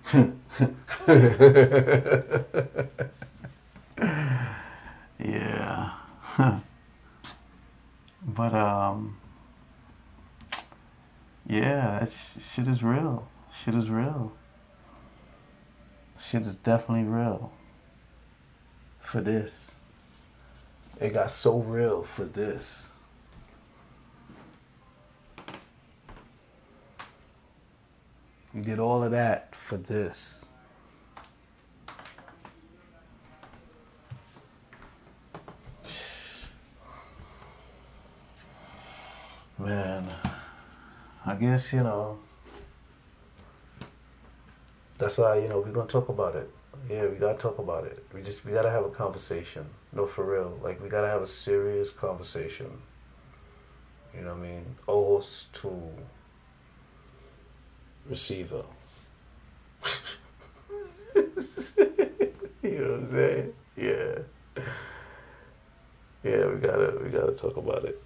yeah. 5.19 5.93
but 8.25 8.53
um 8.53 9.17
yeah, 11.47 11.99
that 11.99 12.11
shit 12.53 12.67
is 12.67 12.83
real. 12.83 13.27
Shit 13.63 13.75
is 13.75 13.89
real. 13.89 14.33
Shit 16.19 16.43
is 16.43 16.55
definitely 16.55 17.05
real. 17.05 17.51
For 19.01 19.21
this. 19.21 19.71
It 20.99 21.13
got 21.13 21.31
so 21.31 21.59
real 21.59 22.03
for 22.03 22.23
this. 22.23 22.83
You 28.53 28.61
did 28.61 28.79
all 28.79 29.03
of 29.03 29.11
that 29.11 29.53
for 29.67 29.75
this. 29.75 30.45
Man, 39.57 40.09
I 41.25 41.35
guess, 41.35 41.73
you 41.73 41.83
know, 41.83 42.19
that's 44.97 45.17
why 45.17 45.37
you 45.39 45.47
know 45.47 45.59
we're 45.59 45.71
gonna 45.71 45.87
talk 45.87 46.09
about 46.09 46.35
it. 46.35 46.49
Yeah, 46.89 47.05
we 47.07 47.15
gotta 47.15 47.37
talk 47.37 47.59
about 47.59 47.85
it. 47.85 48.05
We 48.13 48.21
just 48.21 48.45
we 48.45 48.51
gotta 48.51 48.69
have 48.69 48.85
a 48.85 48.89
conversation. 48.89 49.65
No, 49.93 50.05
for 50.07 50.23
real. 50.25 50.59
Like 50.63 50.81
we 50.81 50.89
gotta 50.89 51.07
have 51.07 51.21
a 51.21 51.27
serious 51.27 51.89
conversation. 51.89 52.67
You 54.13 54.21
know 54.21 54.35
what 54.35 54.45
I 54.45 54.47
mean? 54.47 54.75
Host 54.85 55.53
to 55.61 55.81
receiver. 58.07 58.63
you 61.15 61.25
know 62.63 62.91
what 62.91 62.99
I'm 62.99 63.11
saying? 63.11 63.53
Yeah. 63.75 64.63
Yeah, 66.23 66.47
we 66.47 66.55
gotta 66.59 66.97
we 67.03 67.09
gotta 67.09 67.33
talk 67.33 67.57
about 67.57 67.85
it. 67.85 68.01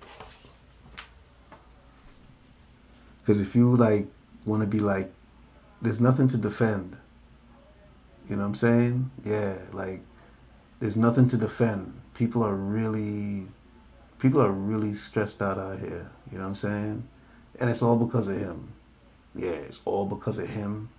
Because 3.22 3.42
if 3.42 3.56
you 3.56 3.76
like 3.76 4.08
want 4.46 4.62
to 4.62 4.68
be 4.68 4.80
like 4.80 5.12
there's 5.82 6.00
nothing 6.00 6.28
to 6.30 6.38
defend. 6.38 6.98
You 8.30 8.36
know 8.36 8.44
what 8.44 8.50
I'm 8.50 8.56
saying? 8.56 9.12
Yeah, 9.26 9.56
like 9.74 10.02
there's 10.80 10.96
nothing 10.96 11.30
to 11.30 11.38
defend. 11.38 12.00
People 12.14 12.44
are 12.44 12.56
really 12.56 13.48
people 14.20 14.42
are 14.42 14.52
really 14.52 14.96
stressed 14.96 15.42
out 15.42 15.58
out 15.58 15.80
here. 15.80 16.12
You 16.32 16.38
know 16.38 16.44
what 16.44 16.50
I'm 16.50 16.56
saying? 16.56 17.08
And 17.60 17.70
it's 17.70 17.82
all 17.82 17.96
because 17.96 18.28
of 18.28 18.38
him. 18.38 18.74
Yeah, 19.36 19.50
it's 19.50 19.80
all 19.86 20.06
because 20.06 20.38
of 20.38 20.50
him 20.50 20.90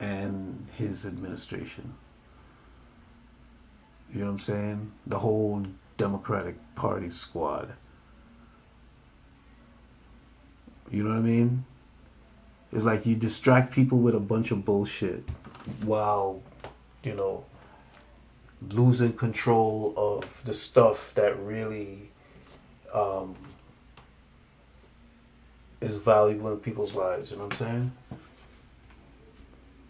and 0.00 0.66
his 0.76 1.04
administration. 1.04 1.94
You 4.12 4.20
know 4.20 4.26
what 4.26 4.32
I'm 4.32 4.40
saying? 4.40 4.92
The 5.06 5.18
whole 5.18 5.66
Democratic 5.98 6.56
Party 6.76 7.10
squad. 7.10 7.74
You 10.90 11.02
know 11.02 11.10
what 11.10 11.18
I 11.18 11.22
mean? 11.22 11.64
It's 12.74 12.82
like 12.82 13.06
you 13.06 13.14
distract 13.14 13.72
people 13.72 13.98
with 13.98 14.16
a 14.16 14.20
bunch 14.20 14.50
of 14.50 14.64
bullshit 14.64 15.22
while, 15.82 16.42
you 17.04 17.14
know, 17.14 17.44
losing 18.68 19.12
control 19.12 19.94
of 19.96 20.24
the 20.44 20.52
stuff 20.52 21.12
that 21.14 21.38
really 21.38 22.10
um, 22.92 23.36
is 25.80 25.96
valuable 25.98 26.50
in 26.50 26.56
people's 26.58 26.94
lives. 26.94 27.30
You 27.30 27.36
know 27.36 27.44
what 27.44 27.52
I'm 27.52 27.58
saying? 27.58 27.92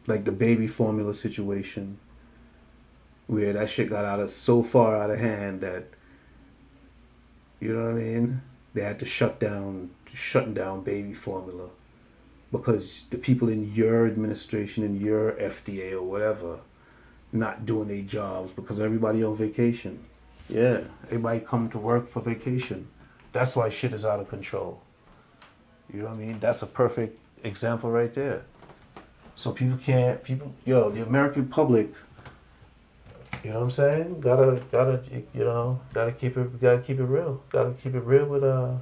Like 0.07 0.27
the 0.27 0.33
baby 0.33 0.67
formula 0.67 1.15
situation, 1.15 1.99
where 3.27 3.55
that 3.55 3.71
shit 3.71 3.89
got 3.89 4.05
out 4.05 4.21
of 4.21 4.31
so 4.31 4.63
far 4.63 5.03
out 5.03 5.11
of 5.11 5.19
hand 5.19 5.63
that, 5.63 5.85
you 7.61 7.75
know 7.75 7.85
what 7.85 7.93
I 7.93 7.95
mean? 7.95 8.43
They 8.75 8.83
had 8.83 8.99
to 8.99 9.07
shut 9.07 9.41
down, 9.41 9.89
shutting 10.13 10.53
down 10.53 10.83
baby 10.83 11.15
formula 11.15 11.71
because 12.55 13.01
the 13.11 13.17
people 13.17 13.49
in 13.49 13.75
your 13.75 14.07
administration 14.07 14.85
and 14.85 15.01
your 15.01 15.33
FDA 15.33 15.93
or 15.93 16.03
whatever 16.03 16.61
not 17.33 17.67
doing 17.67 17.89
their 17.89 18.03
jobs 18.03 18.53
because 18.53 18.79
everybody 18.79 19.25
on 19.25 19.37
vacation. 19.37 20.05
Yeah, 20.49 20.83
everybody 21.07 21.41
come 21.41 21.69
to 21.71 21.79
work 21.79 22.11
for 22.11 22.21
vacation. 22.21 22.89
That's 23.33 23.57
why 23.57 23.71
shit 23.71 23.93
is 23.93 24.05
out 24.05 24.21
of 24.21 24.29
control. 24.29 24.81
You 25.93 26.01
know 26.01 26.07
what 26.07 26.15
I 26.15 26.17
mean? 26.19 26.39
That's 26.39 26.63
a 26.63 26.67
perfect 26.67 27.19
example 27.43 27.91
right 27.91 28.15
there. 28.15 28.43
So 29.35 29.51
people 29.51 29.79
can't 29.79 30.23
people 30.23 30.55
yo, 30.65 30.91
the 30.91 31.03
American 31.03 31.49
public 31.49 31.93
you 33.43 33.51
know 33.51 33.57
what 33.57 33.65
I'm 33.65 33.71
saying? 33.73 34.21
Gotta 34.21 34.63
gotta 34.73 35.03
you 35.11 35.45
know, 35.45 35.81
gotta 35.93 36.13
keep 36.13 36.37
it 36.39 36.61
gotta 36.63 36.79
keep 36.79 36.99
it 36.99 37.05
real. 37.05 37.43
Gotta 37.51 37.73
keep 37.73 37.95
it 37.95 38.01
real 38.01 38.25
with 38.25 38.43
uh 38.43 38.77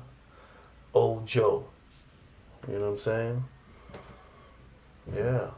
old 0.94 1.26
Joe. 1.26 1.64
You 2.68 2.74
know 2.74 2.80
what 2.80 2.92
I'm 2.92 2.98
saying? 2.98 3.44
Yeah. 5.14 5.50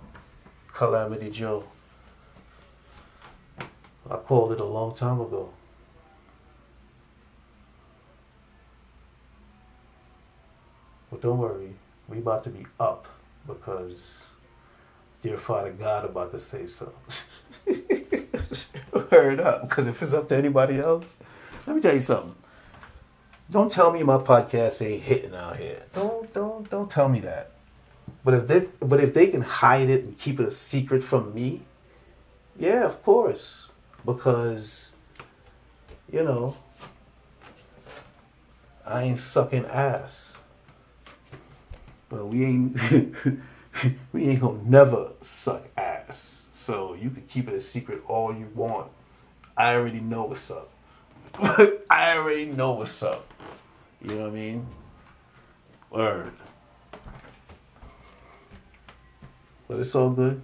Calamity 0.73 1.31
Joe. 1.31 1.65
I 4.11 4.17
called 4.17 4.53
it 4.53 4.61
a 4.61 4.65
long 4.65 4.95
time 4.95 5.21
ago. 5.21 5.51
But 11.11 11.23
don't 11.23 11.39
worry, 11.39 11.75
we 12.09 12.19
about 12.19 12.45
to 12.45 12.51
be 12.51 12.67
up 12.81 13.07
because 13.47 14.25
dear 15.23 15.39
Father 15.39 15.71
God 15.71 16.05
about 16.05 16.33
to 16.33 16.41
say 16.41 16.67
so. 16.67 16.93
Heard 19.11 19.41
up, 19.41 19.69
because 19.69 19.87
if 19.87 20.03
it's 20.03 20.13
up 20.13 20.29
to 20.31 20.37
anybody 20.37 20.79
else, 20.79 21.05
let 21.67 21.77
me 21.77 21.83
tell 21.83 21.95
you 21.95 22.01
something. 22.01 22.35
Don't 23.51 23.71
tell 23.71 23.93
me 23.93 24.03
my 24.03 24.19
podcast 24.19 24.83
ain't 24.83 25.03
hitting 25.03 25.35
out 25.35 25.57
here. 25.57 25.85
Don't 25.95 26.33
don't 26.35 26.69
don't 26.69 26.91
tell 26.91 27.09
me 27.09 27.21
that. 27.21 27.54
But 28.25 28.35
if 28.35 28.47
they 28.47 28.61
but 28.81 29.01
if 29.03 29.15
they 29.15 29.27
can 29.27 29.43
hide 29.43 29.91
it 29.91 30.05
and 30.05 30.19
keep 30.19 30.41
it 30.41 30.49
a 30.49 30.51
secret 30.51 31.05
from 31.05 31.35
me, 31.35 31.63
yeah, 32.59 32.85
of 32.85 33.03
course. 33.03 33.67
Because 34.05 34.93
you 36.11 36.23
know, 36.23 36.57
I 38.87 39.03
ain't 39.03 39.19
sucking 39.19 39.67
ass. 39.67 40.33
But 42.09 42.27
we 42.29 42.45
ain't 42.45 42.77
we 44.13 44.29
ain't 44.29 44.41
gonna 44.41 44.63
never 44.65 45.09
suck 45.21 45.65
ass. 45.77 46.43
So 46.53 46.95
you 46.95 47.11
can 47.11 47.25
keep 47.27 47.49
it 47.49 47.55
a 47.55 47.61
secret 47.61 48.03
all 48.09 48.35
you 48.35 48.49
want. 48.55 48.91
I 49.57 49.75
already 49.75 50.01
know 50.01 50.25
what's 50.25 50.51
up. 50.51 50.71
I 51.91 52.17
already 52.17 52.47
know 52.47 52.73
what's 52.73 53.03
up. 53.03 53.33
You 54.01 54.15
know 54.15 54.23
what 54.23 54.31
I 54.31 54.35
mean? 54.35 54.67
Word. 55.91 56.33
But 59.69 59.81
it's 59.81 59.95
all 59.95 60.11
good. 60.11 60.43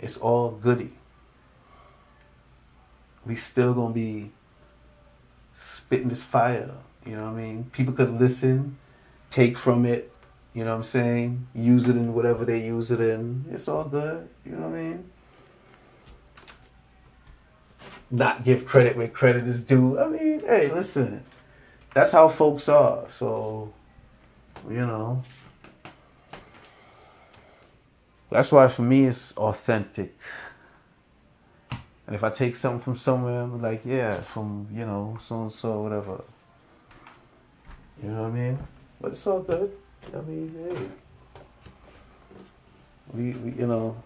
It's 0.00 0.16
all 0.16 0.50
goody. 0.50 0.92
We 3.26 3.36
still 3.36 3.74
gonna 3.74 3.92
be 3.92 4.30
spitting 5.56 6.08
this 6.08 6.22
fire. 6.22 6.70
You 7.04 7.16
know 7.16 7.24
what 7.24 7.38
I 7.38 7.42
mean? 7.42 7.70
People 7.72 7.94
could 7.94 8.20
listen, 8.20 8.78
take 9.30 9.58
from 9.58 9.84
it, 9.86 10.12
you 10.54 10.64
know 10.64 10.70
what 10.70 10.78
I'm 10.78 10.84
saying? 10.84 11.46
Use 11.54 11.84
it 11.88 11.96
in 11.96 12.14
whatever 12.14 12.44
they 12.44 12.58
use 12.60 12.90
it 12.90 13.00
in. 13.00 13.44
It's 13.50 13.68
all 13.68 13.84
good. 13.84 14.28
You 14.44 14.52
know 14.52 14.68
what 14.68 14.76
I 14.76 14.82
mean? 14.82 15.10
Not 18.10 18.44
give 18.44 18.66
credit 18.66 18.96
where 18.96 19.08
credit 19.08 19.46
is 19.46 19.62
due. 19.62 19.98
I 19.98 20.08
mean, 20.08 20.40
hey, 20.40 20.72
listen. 20.72 21.22
That's 21.94 22.12
how 22.12 22.28
folks 22.28 22.68
are. 22.68 23.06
So, 23.18 23.72
you 24.68 24.86
know, 24.86 25.24
that's 28.30 28.52
why 28.52 28.68
for 28.68 28.82
me 28.82 29.06
it's 29.06 29.36
authentic. 29.36 30.16
And 31.70 32.14
if 32.14 32.24
I 32.24 32.30
take 32.30 32.56
something 32.56 32.80
from 32.80 32.96
somewhere, 32.96 33.42
I'm 33.42 33.60
like, 33.60 33.82
yeah, 33.84 34.22
from, 34.22 34.66
you 34.72 34.86
know, 34.86 35.18
so 35.26 35.42
and 35.42 35.52
so, 35.52 35.82
whatever. 35.82 36.22
You 38.02 38.10
know 38.10 38.22
what 38.22 38.28
I 38.28 38.34
mean? 38.34 38.58
But 39.00 39.12
it's 39.12 39.26
all 39.26 39.40
good. 39.40 39.76
I 40.14 40.20
mean, 40.22 40.54
hey. 40.54 40.88
We, 43.12 43.32
we 43.32 43.58
you 43.58 43.66
know, 43.66 43.96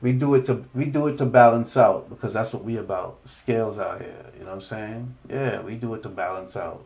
we 0.00 0.12
do 0.12 0.34
it 0.34 0.46
to 0.46 0.64
we 0.74 0.86
do 0.86 1.08
it 1.08 1.18
to 1.18 1.26
balance 1.26 1.76
out 1.76 2.08
because 2.08 2.32
that's 2.32 2.52
what 2.52 2.64
we 2.64 2.76
about. 2.76 3.20
Scales 3.24 3.78
out 3.78 4.00
here, 4.00 4.26
you 4.34 4.40
know 4.40 4.46
what 4.46 4.54
I'm 4.54 4.60
saying? 4.60 5.14
Yeah, 5.28 5.60
we 5.62 5.74
do 5.74 5.94
it 5.94 6.02
to 6.04 6.08
balance 6.08 6.56
out. 6.56 6.84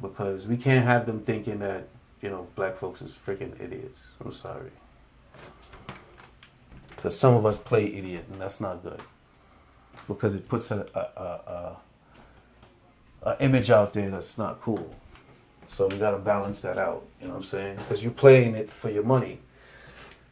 Because 0.00 0.46
we 0.46 0.56
can't 0.56 0.84
have 0.84 1.06
them 1.06 1.20
thinking 1.20 1.60
that 1.60 1.88
you 2.22 2.30
know, 2.30 2.46
black 2.54 2.78
folks 2.78 3.02
is 3.02 3.12
freaking 3.26 3.60
idiots. 3.60 3.98
I'm 4.24 4.32
sorry. 4.32 4.70
Because 6.94 7.18
some 7.18 7.34
of 7.34 7.44
us 7.44 7.58
play 7.58 7.86
idiot, 7.86 8.24
and 8.32 8.40
that's 8.40 8.60
not 8.60 8.82
good. 8.82 9.00
Because 10.08 10.34
it 10.34 10.48
puts 10.48 10.70
a, 10.70 10.86
a, 10.94 11.00
a, 11.30 11.76
a 13.30 13.36
image 13.40 13.70
out 13.70 13.92
there 13.92 14.10
that's 14.10 14.38
not 14.38 14.60
cool. 14.62 14.94
So 15.68 15.88
we 15.88 15.98
got 15.98 16.12
to 16.12 16.18
balance 16.18 16.60
that 16.60 16.78
out. 16.78 17.04
You 17.20 17.28
know 17.28 17.34
what 17.34 17.40
I'm 17.40 17.48
saying? 17.48 17.76
Because 17.76 18.02
you're 18.02 18.12
playing 18.12 18.54
it 18.54 18.72
for 18.72 18.88
your 18.88 19.02
money, 19.02 19.40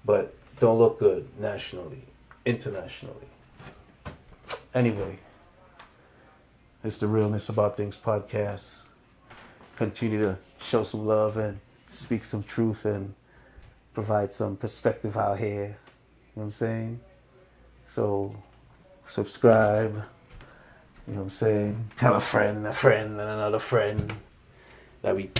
but 0.05 0.35
don't 0.61 0.78
look 0.78 0.99
good 0.99 1.28
nationally, 1.39 2.05
internationally. 2.47 3.26
Anyway, 4.74 5.18
it's 6.82 6.97
the 6.97 7.07
Realness 7.07 7.49
About 7.49 7.76
Things 7.76 7.97
podcast. 7.97 8.76
Continue 9.76 10.20
to 10.20 10.39
show 10.68 10.85
some 10.85 11.07
love 11.07 11.37
and 11.37 11.59
speak 11.95 12.25
some 12.25 12.43
truth 12.43 12.85
and 12.85 13.15
provide 13.95 14.33
some 14.33 14.57
perspective 14.57 15.17
out 15.17 15.39
here. 15.39 15.79
You 16.37 16.43
know 16.43 16.43
what 16.43 16.43
I'm 16.45 16.53
saying? 16.53 17.01
So 17.87 18.37
subscribe. 19.09 20.03
You 21.07 21.15
know 21.15 21.21
what 21.21 21.25
I'm 21.25 21.31
saying? 21.31 21.91
Tell 21.97 22.15
a 22.15 22.21
friend, 22.21 22.67
a 22.67 22.73
friend, 22.73 23.21
and 23.21 23.31
another 23.31 23.59
friend 23.59 24.15
that 25.03 25.15
we 25.15 25.31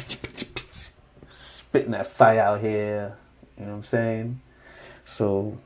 spitting 1.29 1.93
that 1.93 2.13
fire 2.13 2.41
out 2.41 2.61
here. 2.61 3.17
You 3.59 3.65
know 3.65 3.73
what 3.73 3.79
I'm 3.79 3.85
saying? 3.85 4.41
So 5.05 5.59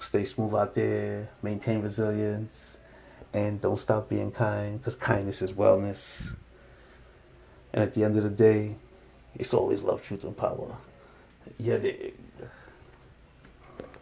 stay 0.00 0.24
smooth 0.24 0.54
out 0.54 0.74
there, 0.74 1.28
maintain 1.42 1.82
resilience, 1.82 2.76
and 3.32 3.60
don't 3.60 3.78
stop 3.78 4.08
being 4.08 4.30
kind 4.30 4.78
because 4.78 4.94
kindness 4.94 5.42
is 5.42 5.52
wellness. 5.52 6.32
And 7.72 7.82
at 7.82 7.94
the 7.94 8.04
end 8.04 8.16
of 8.16 8.24
the 8.24 8.30
day, 8.30 8.76
it's 9.34 9.54
always 9.54 9.82
love, 9.82 10.02
truth, 10.02 10.24
and 10.24 10.36
power. 10.36 10.76
Yeah, 11.58 11.78